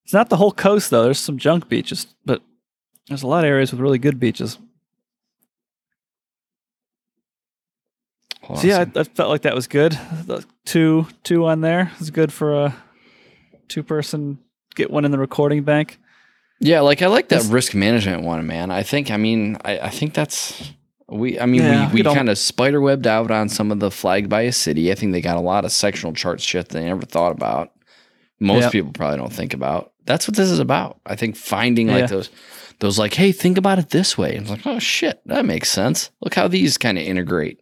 It's 0.05 0.13
not 0.13 0.29
the 0.29 0.37
whole 0.37 0.53
coast, 0.53 0.89
though. 0.89 1.03
There's 1.03 1.19
some 1.19 1.37
junk 1.37 1.67
beaches, 1.67 2.07
but 2.23 2.41
there's 3.09 3.23
a 3.23 3.27
lot 3.27 3.43
of 3.43 3.49
areas 3.49 3.71
with 3.71 3.81
really 3.81 3.97
good 3.99 4.21
beaches. 4.21 4.57
So 8.55 8.65
yeah. 8.67 8.85
I, 8.95 8.99
I 8.99 9.03
felt 9.03 9.29
like 9.29 9.41
that 9.43 9.53
was 9.55 9.67
good. 9.67 9.97
Two 10.65 11.07
two 11.23 11.45
on 11.45 11.61
there 11.61 11.91
is 11.99 12.09
good 12.11 12.31
for 12.31 12.65
a 12.65 12.75
two 13.67 13.83
person. 13.83 14.39
Get 14.75 14.91
one 14.91 15.05
in 15.05 15.11
the 15.11 15.17
recording 15.17 15.63
bank. 15.63 15.99
yeah. 16.59 16.81
Like 16.81 17.01
I 17.01 17.07
like 17.07 17.29
that 17.29 17.43
risk 17.45 17.73
management 17.73 18.23
one, 18.23 18.45
man. 18.47 18.71
I 18.71 18.83
think. 18.83 19.11
I 19.11 19.17
mean, 19.17 19.57
I, 19.65 19.79
I 19.79 19.89
think 19.89 20.13
that's. 20.13 20.71
We, 21.09 21.39
I 21.39 21.45
mean, 21.45 21.61
Yeah, 21.61 21.89
we, 21.93 22.01
we 22.01 22.13
kind 22.13 22.27
of 22.29 22.37
spider 22.37 22.81
webbed 22.81 23.07
out 23.07 23.31
on 23.31 23.47
some 23.47 23.71
of 23.71 23.79
the 23.79 23.89
flagged 23.89 24.29
by 24.29 24.41
a 24.41 24.51
city. 24.51 24.91
I 24.91 24.95
think 24.95 25.13
they 25.13 25.21
got 25.21 25.37
a 25.37 25.41
lot 25.41 25.63
of 25.63 25.71
sectional 25.71 26.11
chart 26.13 26.41
shit 26.41 26.67
they 26.69 26.83
never 26.83 27.03
thought 27.03 27.31
about. 27.31 27.71
Most 28.41 28.63
Yep. 28.63 28.71
people 28.73 28.91
probably 28.91 29.17
don't 29.17 29.31
think 29.31 29.53
about. 29.53 29.93
That's 30.05 30.27
what 30.27 30.35
this 30.35 30.49
is 30.51 30.59
about. 30.59 30.99
I 31.05 31.15
think 31.15 31.37
finding 31.37 31.87
like 31.87 32.01
Yeah. 32.01 32.05
those, 32.07 32.29
those 32.81 32.99
like, 32.99 33.13
hey, 33.13 33.31
think 33.31 33.57
about 33.57 33.79
it 33.79 33.89
this 33.89 34.17
way. 34.17 34.31
And 34.35 34.41
it's 34.41 34.49
like, 34.49 34.67
oh 34.67 34.79
shit, 34.79 35.21
that 35.27 35.45
makes 35.45 35.71
sense. 35.71 36.11
Look 36.21 36.33
how 36.35 36.49
these 36.49 36.77
kind 36.77 36.97
of 36.97 37.05
integrate. 37.05 37.61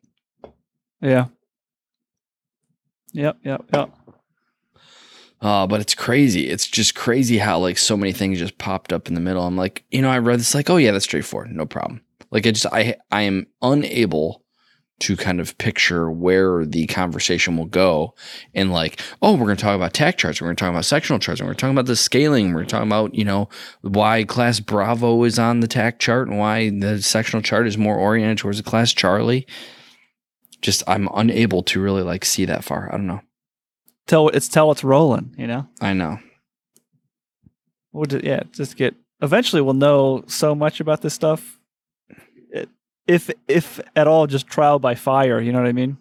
Yeah. 1.06 1.26
Yep. 3.14 3.38
Yep. 3.44 3.66
Yep. 3.72 3.90
Uh, 5.40 5.68
but 5.68 5.80
it's 5.80 5.94
crazy. 5.94 6.50
It's 6.50 6.66
just 6.68 6.96
crazy 6.96 7.38
how 7.38 7.60
like 7.60 7.78
so 7.78 7.96
many 7.96 8.12
things 8.12 8.40
just 8.40 8.58
popped 8.58 8.92
up 8.92 9.08
in 9.08 9.14
the 9.14 9.22
middle. 9.22 9.46
I'm 9.46 9.56
like, 9.56 9.84
you 9.92 10.02
know, 10.02 10.10
I 10.10 10.18
read 10.18 10.40
this 10.40 10.56
like, 10.56 10.70
oh 10.70 10.78
yeah, 10.78 10.92
that's 10.92 11.06
straightforward, 11.06 11.52
no 11.52 11.68
problem. 11.68 12.02
Like 12.32 12.48
I 12.48 12.52
just 12.52 12.66
I 12.66 12.96
I 13.12 13.22
am 13.22 13.46
unable 13.62 14.42
to 14.98 15.16
kind 15.16 15.40
of 15.40 15.58
picture 15.58 16.10
where 16.10 16.66
the 16.66 16.88
conversation 16.88 17.58
will 17.58 17.66
go 17.66 18.16
and 18.56 18.72
like, 18.72 19.00
oh, 19.22 19.34
we're 19.34 19.46
gonna 19.46 19.58
talk 19.58 19.76
about 19.76 19.94
TAC 19.94 20.18
charts, 20.18 20.42
we're 20.42 20.48
gonna 20.48 20.56
talk 20.56 20.72
about 20.72 20.86
sectional 20.86 21.20
charts, 21.20 21.42
we're 21.42 21.54
gonna 21.54 21.74
about 21.74 21.86
the 21.86 21.96
scaling, 21.96 22.54
we're 22.54 22.66
talking 22.66 22.88
about, 22.88 23.14
you 23.14 23.26
know, 23.26 23.48
why 23.82 24.24
class 24.24 24.60
Bravo 24.60 25.24
is 25.26 25.38
on 25.38 25.60
the 25.60 25.68
TAC 25.68 26.00
chart 26.00 26.28
and 26.30 26.40
why 26.40 26.72
the 26.72 27.02
sectional 27.02 27.44
chart 27.44 27.68
is 27.68 27.78
more 27.78 27.98
oriented 27.98 28.40
towards 28.40 28.58
the 28.58 28.64
class 28.64 28.94
Charlie. 28.94 29.46
Just 30.66 30.82
I'm 30.88 31.08
unable 31.14 31.62
to 31.62 31.80
really 31.80 32.02
like 32.02 32.26
see 32.26 32.46
that 32.46 32.64
far. 32.64 32.90
I 32.92 32.98
don't 32.98 33.06
know. 33.06 33.22
Tell 34.08 34.30
it's 34.30 34.48
tell 34.48 34.72
it's 34.72 34.84
rolling. 34.84 35.36
You 35.38 35.46
know. 35.46 35.68
I 35.80 35.94
know. 35.94 36.18
We'll 37.92 38.06
ju- 38.06 38.22
yeah, 38.24 38.42
just 38.52 38.76
get. 38.76 38.96
Eventually, 39.22 39.62
we'll 39.62 39.76
know 39.76 40.24
so 40.26 40.56
much 40.56 40.80
about 40.80 41.04
this 41.04 41.14
stuff. 41.14 41.60
It, 42.50 42.68
if 43.06 43.30
if 43.48 43.80
at 43.96 44.08
all, 44.08 44.26
just 44.26 44.48
trial 44.48 44.80
by 44.80 44.96
fire. 44.96 45.40
You 45.40 45.52
know 45.52 45.60
what 45.60 45.68
I 45.68 45.72
mean? 45.72 45.98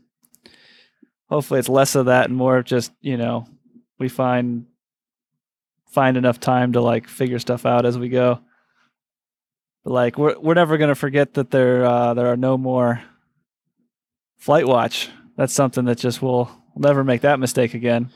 Hopefully, 1.28 1.60
it's 1.60 1.68
less 1.68 1.94
of 1.94 2.06
that 2.06 2.30
and 2.30 2.34
more 2.36 2.56
of 2.56 2.64
just 2.64 2.90
you 3.02 3.18
know 3.18 3.46
we 3.98 4.08
find 4.08 4.64
find 5.90 6.16
enough 6.16 6.40
time 6.40 6.72
to 6.72 6.80
like 6.80 7.06
figure 7.06 7.38
stuff 7.38 7.66
out 7.66 7.84
as 7.84 7.98
we 7.98 8.08
go. 8.08 8.40
But 9.84 9.92
like 9.92 10.16
we're 10.16 10.38
we're 10.38 10.54
never 10.54 10.78
gonna 10.78 10.94
forget 10.94 11.34
that 11.34 11.50
there 11.50 11.84
uh, 11.84 12.14
there 12.14 12.28
are 12.28 12.38
no 12.38 12.56
more 12.56 13.02
flight 14.38 14.66
watch. 14.66 15.08
That's 15.36 15.52
something 15.52 15.84
that 15.86 15.98
just 15.98 16.22
will 16.22 16.50
never 16.76 17.02
make 17.04 17.22
that 17.22 17.40
mistake 17.40 17.74
again. 17.74 18.10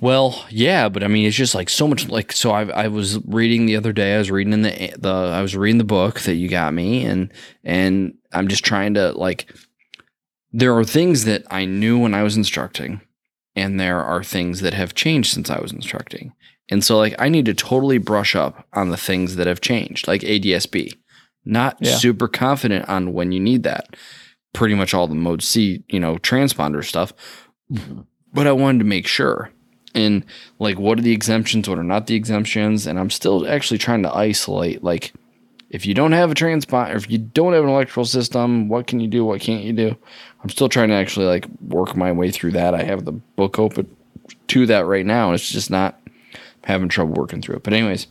Well, 0.00 0.44
yeah, 0.50 0.88
but 0.88 1.04
I 1.04 1.08
mean, 1.08 1.26
it's 1.26 1.36
just 1.36 1.54
like 1.54 1.68
so 1.68 1.86
much. 1.86 2.08
Like, 2.08 2.32
so 2.32 2.50
I, 2.50 2.64
I 2.70 2.88
was 2.88 3.24
reading 3.26 3.66
the 3.66 3.76
other 3.76 3.92
day. 3.92 4.14
I 4.16 4.18
was 4.18 4.30
reading 4.30 4.52
in 4.52 4.62
the 4.62 4.94
the 4.98 5.12
I 5.12 5.40
was 5.42 5.54
reading 5.56 5.78
the 5.78 5.84
book 5.84 6.20
that 6.22 6.34
you 6.34 6.48
got 6.48 6.74
me, 6.74 7.04
and 7.04 7.32
and 7.62 8.14
I'm 8.32 8.48
just 8.48 8.64
trying 8.64 8.94
to 8.94 9.12
like. 9.12 9.54
There 10.54 10.76
are 10.76 10.84
things 10.84 11.24
that 11.24 11.44
I 11.50 11.64
knew 11.64 11.98
when 11.98 12.14
I 12.14 12.22
was 12.24 12.36
instructing, 12.36 13.00
and 13.54 13.78
there 13.78 14.02
are 14.02 14.24
things 14.24 14.60
that 14.60 14.74
have 14.74 14.94
changed 14.94 15.32
since 15.32 15.48
I 15.50 15.60
was 15.60 15.72
instructing, 15.72 16.32
and 16.68 16.82
so 16.82 16.96
like 16.98 17.14
I 17.20 17.28
need 17.28 17.44
to 17.46 17.54
totally 17.54 17.98
brush 17.98 18.34
up 18.34 18.66
on 18.72 18.88
the 18.90 18.96
things 18.96 19.36
that 19.36 19.46
have 19.46 19.60
changed, 19.60 20.08
like 20.08 20.22
ADSB. 20.22 20.94
Not 21.44 21.76
Yeah. 21.80 21.94
super 21.96 22.26
confident 22.28 22.88
on 22.88 23.12
when 23.12 23.30
you 23.32 23.40
need 23.40 23.62
that. 23.64 23.94
Pretty 24.52 24.74
much 24.74 24.92
all 24.92 25.06
the 25.06 25.14
mode 25.14 25.42
C, 25.42 25.82
you 25.88 25.98
know, 25.98 26.16
transponder 26.16 26.84
stuff, 26.84 27.12
mm-hmm. 27.72 28.02
but 28.32 28.46
I 28.46 28.52
wanted 28.52 28.78
to 28.78 28.84
make 28.84 29.06
sure. 29.06 29.50
And 29.94 30.24
like 30.58 30.78
what 30.78 30.98
are 30.98 31.02
the 31.02 31.12
exemptions? 31.12 31.68
What 31.68 31.78
are 31.78 31.84
not 31.84 32.06
the 32.06 32.14
exemptions? 32.14 32.86
And 32.86 32.98
i'm 32.98 33.10
still 33.10 33.46
actually 33.46 33.78
trying 33.78 34.02
to 34.02 34.14
isolate 34.14 34.82
like 34.82 35.12
if 35.70 35.86
you 35.86 35.94
don't 35.94 36.12
have 36.12 36.30
a 36.30 36.34
transponder 36.34 36.96
if 36.96 37.10
you 37.10 37.18
don't 37.18 37.54
have 37.54 37.64
an 37.64 37.70
electrical 37.70 38.04
system 38.04 38.68
what 38.68 38.86
can 38.86 39.00
you 39.00 39.08
do? 39.08 39.24
What 39.24 39.40
can't 39.40 39.64
you 39.64 39.72
do? 39.72 39.96
I'm 40.42 40.48
still 40.48 40.68
trying 40.68 40.88
to 40.88 40.94
actually 40.94 41.26
like 41.26 41.46
work 41.60 41.96
my 41.96 42.12
way 42.12 42.30
through 42.30 42.52
that. 42.52 42.74
I 42.74 42.82
have 42.82 43.04
the 43.04 43.12
book 43.12 43.58
open 43.58 43.94
to 44.48 44.66
that 44.66 44.86
right 44.86 45.06
now 45.06 45.26
and 45.26 45.34
it's 45.34 45.50
just 45.50 45.70
not 45.70 45.98
having 46.64 46.88
trouble 46.88 47.14
working 47.14 47.42
through 47.42 47.56
it. 47.56 47.62
But 47.62 47.74
anyways 47.74 48.06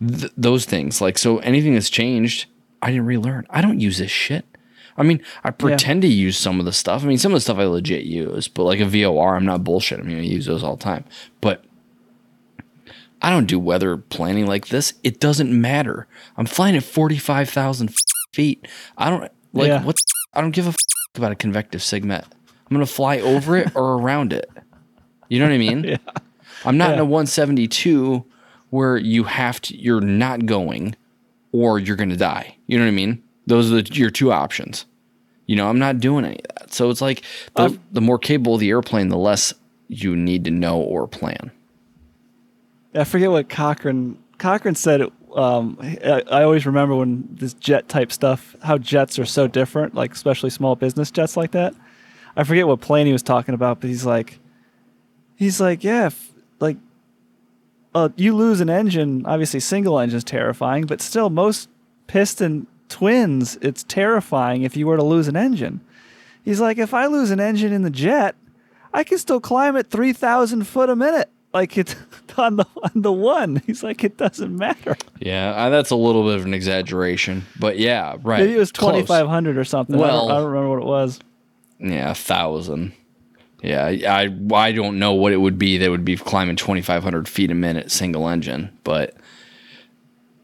th- 0.00 0.32
those 0.36 0.64
things 0.64 1.00
like 1.00 1.18
so 1.18 1.38
anything 1.38 1.74
that's 1.74 1.90
changed 1.90 2.46
i 2.80 2.90
didn't 2.90 3.06
relearn. 3.06 3.46
I 3.50 3.60
don't 3.60 3.80
use 3.80 3.98
this 3.98 4.10
shit 4.10 4.44
I 4.96 5.02
mean, 5.02 5.22
I 5.42 5.50
pretend 5.50 6.02
to 6.02 6.08
use 6.08 6.36
some 6.36 6.58
of 6.60 6.66
the 6.66 6.72
stuff. 6.72 7.02
I 7.02 7.06
mean, 7.06 7.18
some 7.18 7.32
of 7.32 7.36
the 7.36 7.40
stuff 7.40 7.58
I 7.58 7.64
legit 7.64 8.04
use, 8.04 8.48
but 8.48 8.64
like 8.64 8.80
a 8.80 8.84
VOR, 8.86 9.36
I'm 9.36 9.44
not 9.46 9.64
bullshit. 9.64 9.98
I 10.00 10.02
mean, 10.02 10.18
I 10.18 10.22
use 10.22 10.46
those 10.46 10.62
all 10.62 10.76
the 10.76 10.82
time. 10.84 11.04
But 11.40 11.64
I 13.20 13.30
don't 13.30 13.46
do 13.46 13.58
weather 13.58 13.96
planning 13.96 14.46
like 14.46 14.68
this. 14.68 14.94
It 15.04 15.20
doesn't 15.20 15.50
matter. 15.58 16.06
I'm 16.36 16.46
flying 16.46 16.76
at 16.76 16.82
45,000 16.82 17.94
feet. 18.34 18.66
I 18.98 19.08
don't 19.10 19.30
like 19.52 19.68
Yeah. 19.68 19.82
what 19.84 19.96
I 20.34 20.40
don't 20.40 20.50
give 20.50 20.66
a 20.66 20.70
f- 20.70 20.76
about 21.14 21.32
a 21.32 21.36
convective 21.36 21.82
sigmet. 21.82 22.24
I'm 22.26 22.76
going 22.76 22.84
to 22.86 22.92
fly 22.92 23.20
over 23.20 23.56
it 23.56 23.74
or 23.76 23.94
around 23.98 24.32
it. 24.32 24.50
You 25.28 25.38
know 25.38 25.46
what 25.46 25.52
I 25.54 25.58
mean? 25.58 25.84
Yeah. 25.88 25.96
I'm 26.64 26.76
not 26.78 26.92
in 26.92 27.00
a 27.00 27.04
172 27.04 28.24
where 28.70 28.96
you 28.96 29.24
have 29.24 29.60
to 29.62 29.76
you're 29.76 30.00
not 30.00 30.46
going 30.46 30.94
or 31.50 31.78
you're 31.80 31.96
going 31.96 32.10
to 32.10 32.16
die. 32.16 32.56
You 32.66 32.78
know 32.78 32.84
what 32.84 32.88
I 32.88 32.92
mean? 32.94 33.22
Those 33.46 33.72
are 33.72 33.82
the, 33.82 33.94
your 33.94 34.10
two 34.10 34.32
options. 34.32 34.86
You 35.46 35.56
know, 35.56 35.68
I'm 35.68 35.78
not 35.78 35.98
doing 35.98 36.24
any 36.24 36.36
of 36.36 36.56
that. 36.56 36.72
So 36.72 36.90
it's 36.90 37.00
like 37.00 37.22
the, 37.56 37.64
Um, 37.64 37.80
the 37.90 38.00
more 38.00 38.18
capable 38.18 38.56
the 38.56 38.70
airplane, 38.70 39.08
the 39.08 39.18
less 39.18 39.52
you 39.88 40.16
need 40.16 40.44
to 40.44 40.50
know 40.50 40.78
or 40.80 41.06
plan. 41.06 41.50
I 42.94 43.04
forget 43.04 43.30
what 43.30 43.48
Cochrane 43.48 44.18
Cochrane 44.38 44.74
said. 44.74 45.02
Um, 45.34 45.78
I, 45.80 46.22
I 46.30 46.42
always 46.42 46.66
remember 46.66 46.94
when 46.94 47.28
this 47.32 47.54
jet 47.54 47.88
type 47.88 48.12
stuff, 48.12 48.54
how 48.62 48.78
jets 48.78 49.18
are 49.18 49.24
so 49.24 49.48
different, 49.48 49.94
like 49.94 50.12
especially 50.12 50.50
small 50.50 50.76
business 50.76 51.10
jets 51.10 51.36
like 51.36 51.52
that. 51.52 51.74
I 52.36 52.44
forget 52.44 52.66
what 52.66 52.80
plane 52.80 53.06
he 53.06 53.12
was 53.12 53.22
talking 53.22 53.54
about, 53.54 53.80
but 53.80 53.88
he's 53.88 54.06
like, 54.06 54.38
he's 55.36 55.60
like, 55.60 55.84
yeah, 55.84 56.06
if, 56.06 56.32
like, 56.60 56.76
uh, 57.94 58.10
you 58.16 58.34
lose 58.34 58.60
an 58.60 58.70
engine. 58.70 59.26
Obviously, 59.26 59.60
single 59.60 59.98
engine 59.98 60.18
is 60.18 60.24
terrifying, 60.24 60.86
but 60.86 61.00
still, 61.00 61.28
most 61.28 61.68
piston 62.06 62.66
twins, 62.92 63.56
it's 63.62 63.82
terrifying 63.84 64.62
if 64.62 64.76
you 64.76 64.86
were 64.86 64.96
to 64.98 65.02
lose 65.02 65.26
an 65.26 65.36
engine. 65.36 65.80
He's 66.44 66.60
like, 66.60 66.76
if 66.76 66.92
I 66.92 67.06
lose 67.06 67.30
an 67.30 67.40
engine 67.40 67.72
in 67.72 67.82
the 67.82 67.90
jet, 67.90 68.34
I 68.92 69.02
can 69.02 69.16
still 69.16 69.40
climb 69.40 69.76
at 69.76 69.90
three 69.90 70.12
thousand 70.12 70.66
foot 70.66 70.90
a 70.90 70.96
minute. 70.96 71.30
Like 71.54 71.78
it's 71.78 71.96
on 72.36 72.56
the 72.56 72.66
on 72.82 72.90
the 72.94 73.12
one. 73.12 73.62
He's 73.66 73.82
like, 73.82 74.04
it 74.04 74.18
doesn't 74.18 74.54
matter. 74.54 74.96
Yeah, 75.20 75.50
uh, 75.52 75.70
that's 75.70 75.90
a 75.90 75.96
little 75.96 76.24
bit 76.24 76.38
of 76.38 76.44
an 76.44 76.52
exaggeration, 76.52 77.44
but 77.58 77.78
yeah, 77.78 78.16
right. 78.22 78.40
Maybe 78.40 78.54
it 78.54 78.58
was 78.58 78.70
twenty 78.72 79.04
five 79.06 79.26
hundred 79.26 79.56
or 79.56 79.64
something. 79.64 79.96
I 79.96 80.06
don't- 80.08 80.30
I, 80.30 80.34
don't, 80.34 80.50
remember 80.52 80.68
what 80.70 80.82
it 80.82 80.86
was. 80.86 81.20
Yeah, 81.78 82.10
a 82.10 82.14
thousand. 82.14 82.92
Yeah, 83.62 83.86
I 83.86 84.28
I 84.52 84.72
don't 84.72 84.98
know 84.98 85.12
what 85.14 85.32
it 85.32 85.38
would 85.38 85.58
be 85.58 85.78
that 85.78 85.88
would 85.90 86.04
be 86.04 86.16
climbing 86.16 86.56
2,500 86.56 87.28
feet 87.28 87.50
a 87.50 87.54
minute 87.54 87.90
single 87.92 88.28
engine, 88.28 88.76
but 88.82 89.16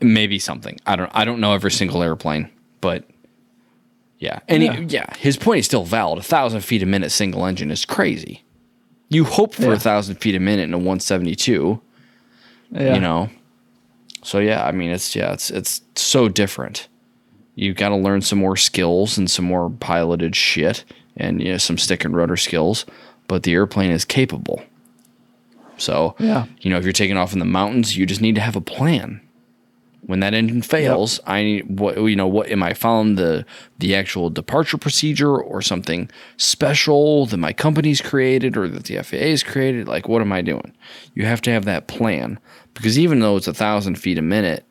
maybe 0.01 0.39
something. 0.39 0.79
I 0.87 0.97
don't 0.97 1.11
I 1.15 1.25
don't 1.25 1.41
know 1.41 1.53
every 1.55 1.71
single 1.71 2.03
airplane, 2.03 2.49
but 2.81 3.05
yeah, 4.19 4.41
and 4.49 4.63
Yeah. 4.63 4.77
He, 4.77 4.83
yeah, 4.85 5.17
his 5.17 5.37
point 5.37 5.61
is 5.61 5.67
still 5.67 5.85
valid. 5.85 6.19
A 6.19 6.23
thousand 6.23 6.61
feet 6.63 6.83
a 6.83 6.87
minute 6.87 7.11
single 7.11 7.45
engine 7.47 7.71
is 7.71 7.85
crazy. 7.85 8.43
You 9.09 9.25
hope 9.25 9.55
for 9.55 9.67
Yeah. 9.69 9.75
a 9.75 9.79
thousand 9.79 10.17
feet 10.17 10.35
a 10.35 10.41
minute 10.41 10.65
in 10.65 10.75
a 10.75 10.79
172, 10.79 11.81
Yeah. 12.73 12.95
you 12.95 13.01
know. 13.01 13.31
So 14.23 14.39
yeah, 14.41 14.65
I 14.67 14.73
mean 14.73 14.91
it's 14.91 15.15
yeah, 15.17 15.33
it's 15.33 15.51
it's 15.51 15.83
so 15.95 16.29
different. 16.29 16.89
You've 17.55 17.77
got 17.77 17.89
to 17.89 17.97
learn 17.97 18.21
some 18.23 18.39
more 18.39 18.57
skills 18.57 19.19
and 19.19 19.29
some 19.31 19.45
more 19.45 19.69
piloted 19.71 20.37
shit 20.37 20.85
and 21.17 21.41
you 21.43 21.53
know 21.53 21.59
some 21.59 21.79
stick 21.79 22.05
and 22.05 22.15
rudder 22.15 22.37
skills, 22.37 22.87
but 23.29 23.43
the 23.45 23.53
airplane 23.53 23.91
is 23.91 24.05
capable. 24.05 24.63
So, 25.77 26.17
Yeah. 26.19 26.47
you 26.61 26.71
know, 26.71 26.77
if 26.79 26.83
you're 26.85 26.93
taking 26.93 27.17
off 27.17 27.33
in 27.33 27.39
the 27.39 27.45
mountains, 27.45 27.97
you 27.97 28.05
just 28.05 28.21
need 28.21 28.35
to 28.35 28.41
have 28.41 28.57
a 28.57 28.61
plan. 28.61 29.21
When 30.03 30.21
that 30.21 30.33
engine 30.33 30.63
fails, 30.63 31.21
I 31.27 31.43
need 31.43 31.81
what 31.81 31.97
you 31.97 32.17
know. 32.17 32.27
What 32.27 32.49
am 32.49 32.63
I 32.63 32.73
following 32.73 33.17
the 33.17 33.45
the 33.79 33.95
actual 33.95 34.31
departure 34.31 34.79
procedure 34.79 35.37
or 35.37 35.61
something 35.61 36.11
special 36.37 37.27
that 37.27 37.37
my 37.37 37.53
company's 37.53 38.01
created 38.01 38.57
or 38.57 38.69
that 38.69 38.85
the 38.85 38.97
FAA 38.97 39.03
FAA's 39.03 39.43
created? 39.43 39.89
Like, 39.89 40.09
what 40.09 40.23
am 40.23 40.33
I 40.33 40.41
doing? 40.41 40.73
You 41.15 41.27
have 41.27 41.43
to 41.43 41.51
have 41.51 41.65
that 41.67 41.89
plan 41.89 42.39
because 42.75 42.99
even 42.99 43.21
though 43.21 43.37
it's 43.37 43.49
a 43.49 43.55
thousand 43.55 43.97
feet 43.97 44.19
a 44.19 44.23
minute, 44.23 44.65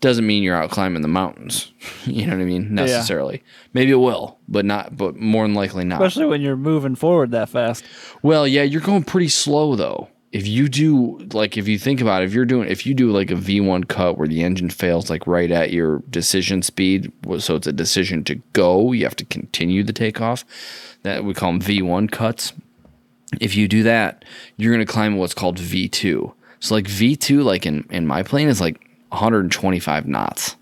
doesn't 0.00 0.26
mean 0.26 0.42
you're 0.42 0.56
out 0.56 0.70
climbing 0.70 1.02
the 1.02 1.08
mountains. 1.08 1.72
you 2.04 2.26
know 2.26 2.36
what 2.36 2.42
I 2.42 2.46
mean? 2.46 2.74
Necessarily. 2.74 3.42
Maybe 3.72 3.92
it 3.92 3.96
will, 3.96 4.38
but 4.48 4.64
not. 4.64 4.96
But 4.96 5.16
more 5.16 5.44
than 5.44 5.54
likely 5.54 5.84
not. 5.84 6.02
Especially 6.02 6.26
when 6.26 6.42
you're 6.42 6.56
moving 6.56 6.94
forward 6.94 7.30
that 7.30 7.48
fast. 7.48 7.84
Well, 8.22 8.46
yeah, 8.46 8.62
you're 8.62 8.80
going 8.80 9.04
pretty 9.04 9.28
slow 9.28 9.76
though. 9.76 10.08
If 10.36 10.46
you 10.46 10.68
do 10.68 11.16
like 11.32 11.56
if 11.56 11.66
you 11.66 11.78
think 11.78 12.02
about 12.02 12.20
it, 12.20 12.26
if 12.26 12.34
you're 12.34 12.44
doing 12.44 12.68
if 12.68 12.84
you 12.84 12.92
do 12.92 13.10
like 13.10 13.30
a 13.30 13.36
V1 13.36 13.88
cut 13.88 14.18
where 14.18 14.28
the 14.28 14.44
engine 14.44 14.68
fails 14.68 15.08
like 15.08 15.26
right 15.26 15.50
at 15.50 15.72
your 15.72 16.00
decision 16.10 16.60
speed, 16.60 17.10
so 17.38 17.54
it's 17.54 17.66
a 17.66 17.72
decision 17.72 18.22
to 18.24 18.34
go, 18.52 18.92
you 18.92 19.04
have 19.04 19.16
to 19.16 19.24
continue 19.24 19.82
the 19.82 19.94
takeoff. 19.94 20.44
That 21.04 21.24
we 21.24 21.32
call 21.32 21.52
them 21.52 21.62
V1 21.62 22.12
cuts. 22.12 22.52
If 23.40 23.56
you 23.56 23.66
do 23.66 23.82
that, 23.84 24.26
you're 24.58 24.74
going 24.74 24.86
to 24.86 24.92
climb 24.92 25.16
what's 25.16 25.32
called 25.32 25.56
V2. 25.56 26.34
So 26.60 26.74
like 26.74 26.84
V2 26.84 27.42
like 27.42 27.64
in 27.64 27.86
in 27.88 28.06
my 28.06 28.22
plane 28.22 28.48
is 28.48 28.60
like 28.60 28.86
125 29.08 30.06
knots. 30.06 30.56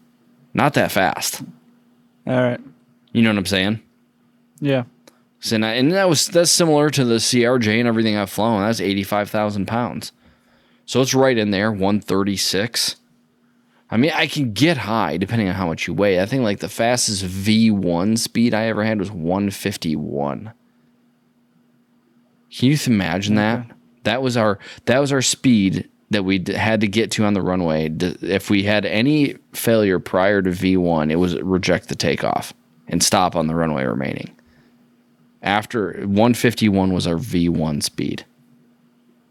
Not 0.55 0.75
that 0.75 0.93
fast. 0.93 1.43
All 2.29 2.41
right. 2.41 2.61
You 3.11 3.23
know 3.23 3.31
what 3.31 3.39
I'm 3.39 3.47
saying? 3.47 3.83
Yeah. 4.61 4.85
So 5.45 5.57
and, 5.57 5.67
I, 5.67 5.73
and 5.73 5.93
that 5.93 6.09
was 6.09 6.27
that's 6.29 6.51
similar 6.51 6.89
to 6.89 7.05
the 7.05 7.17
CRJ 7.17 7.79
and 7.79 7.87
everything 7.87 8.17
I've 8.17 8.31
flown. 8.31 8.63
That's 8.63 8.81
eighty 8.81 9.03
five 9.03 9.29
thousand 9.29 9.67
pounds, 9.67 10.11
so 10.87 11.03
it's 11.03 11.13
right 11.13 11.37
in 11.37 11.51
there, 11.51 11.71
one 11.71 12.01
thirty 12.01 12.39
six. 12.39 12.97
I 13.91 13.99
mean, 13.99 14.13
I 14.15 14.27
can 14.27 14.55
get 14.55 14.79
high 14.79 15.19
depending 15.19 15.51
on 15.51 15.55
how 15.55 15.67
much 15.67 15.87
you 15.87 15.93
weigh. 15.93 16.19
I 16.19 16.25
think 16.25 16.45
like 16.45 16.61
the 16.61 16.69
fastest 16.71 17.25
V 17.25 17.71
one 17.71 18.17
speed 18.17 18.55
I 18.55 18.69
ever 18.69 18.85
had 18.85 18.99
was 18.99 19.11
one 19.11 19.51
fifty 19.51 19.95
one. 19.95 20.55
Can 22.51 22.71
you 22.71 22.79
imagine 22.87 23.35
that? 23.35 23.67
That 24.05 24.23
was 24.23 24.39
our 24.39 24.59
that 24.87 24.99
was 24.99 25.13
our 25.13 25.21
speed 25.21 25.91
that 26.09 26.23
we 26.23 26.43
had 26.57 26.81
to 26.81 26.89
get 26.89 27.11
to 27.13 27.25
on 27.27 27.35
the 27.35 27.43
runway. 27.43 27.91
If 28.23 28.49
we 28.49 28.63
had 28.63 28.87
any 28.87 29.37
failure 29.53 29.99
prior 29.99 30.41
to 30.41 30.51
V 30.51 30.79
one, 30.79 31.11
it 31.11 31.19
was 31.19 31.39
reject 31.43 31.91
the 31.91 31.95
takeoff 31.95 32.55
and 32.89 33.03
stop 33.03 33.37
on 33.37 33.47
the 33.47 33.55
runway 33.55 33.85
remaining 33.85 34.35
after 35.45 35.93
151 35.93 36.93
was 36.93 37.07
our 37.07 37.15
V1 37.15 37.83
speed. 37.83 38.25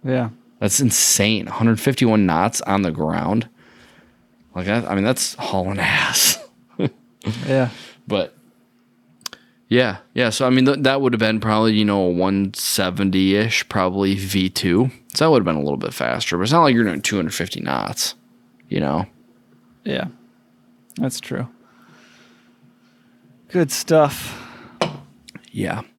Yeah. 0.04 0.30
That's 0.60 0.80
insane. 0.80 1.46
151 1.48 2.26
knots 2.26 2.62
on 2.62 2.84
the 2.84 2.92
ground. 2.92 3.50
Like 4.56 4.68
I, 4.68 4.86
I 4.86 4.96
mean, 4.96 5.04
that's 5.04 5.36
hauling 5.36 5.80
ass. 5.80 6.40
Yeah. 7.48 7.70
But 8.06 8.36
yeah, 9.70 10.00
yeah. 10.14 10.30
So 10.30 10.46
I 10.46 10.50
mean, 10.50 10.66
th- 10.66 10.80
that 10.80 11.00
would 11.00 11.14
have 11.14 11.22
been 11.22 11.40
probably 11.40 11.72
you 11.72 11.86
know 11.86 12.08
a 12.08 12.10
170 12.10 13.36
ish, 13.36 13.70
probably 13.70 14.18
V2. 14.18 14.92
So 15.14 15.24
that 15.24 15.32
would 15.32 15.38
have 15.38 15.46
been 15.46 15.56
a 15.56 15.64
little 15.64 15.78
bit 15.78 15.94
faster. 15.94 16.38
But 16.38 16.44
it's 16.44 16.52
not 16.52 16.64
like 16.64 16.76
you're 16.76 16.84
doing 16.84 17.02
250 17.02 17.62
knots. 17.62 18.16
You 18.68 18.82
know. 18.82 19.06
Yeah. 19.86 20.08
That's 20.98 21.22
true. 21.22 21.48
Good 23.48 23.72
stuff. 23.72 24.38
Yeah. 25.50 25.84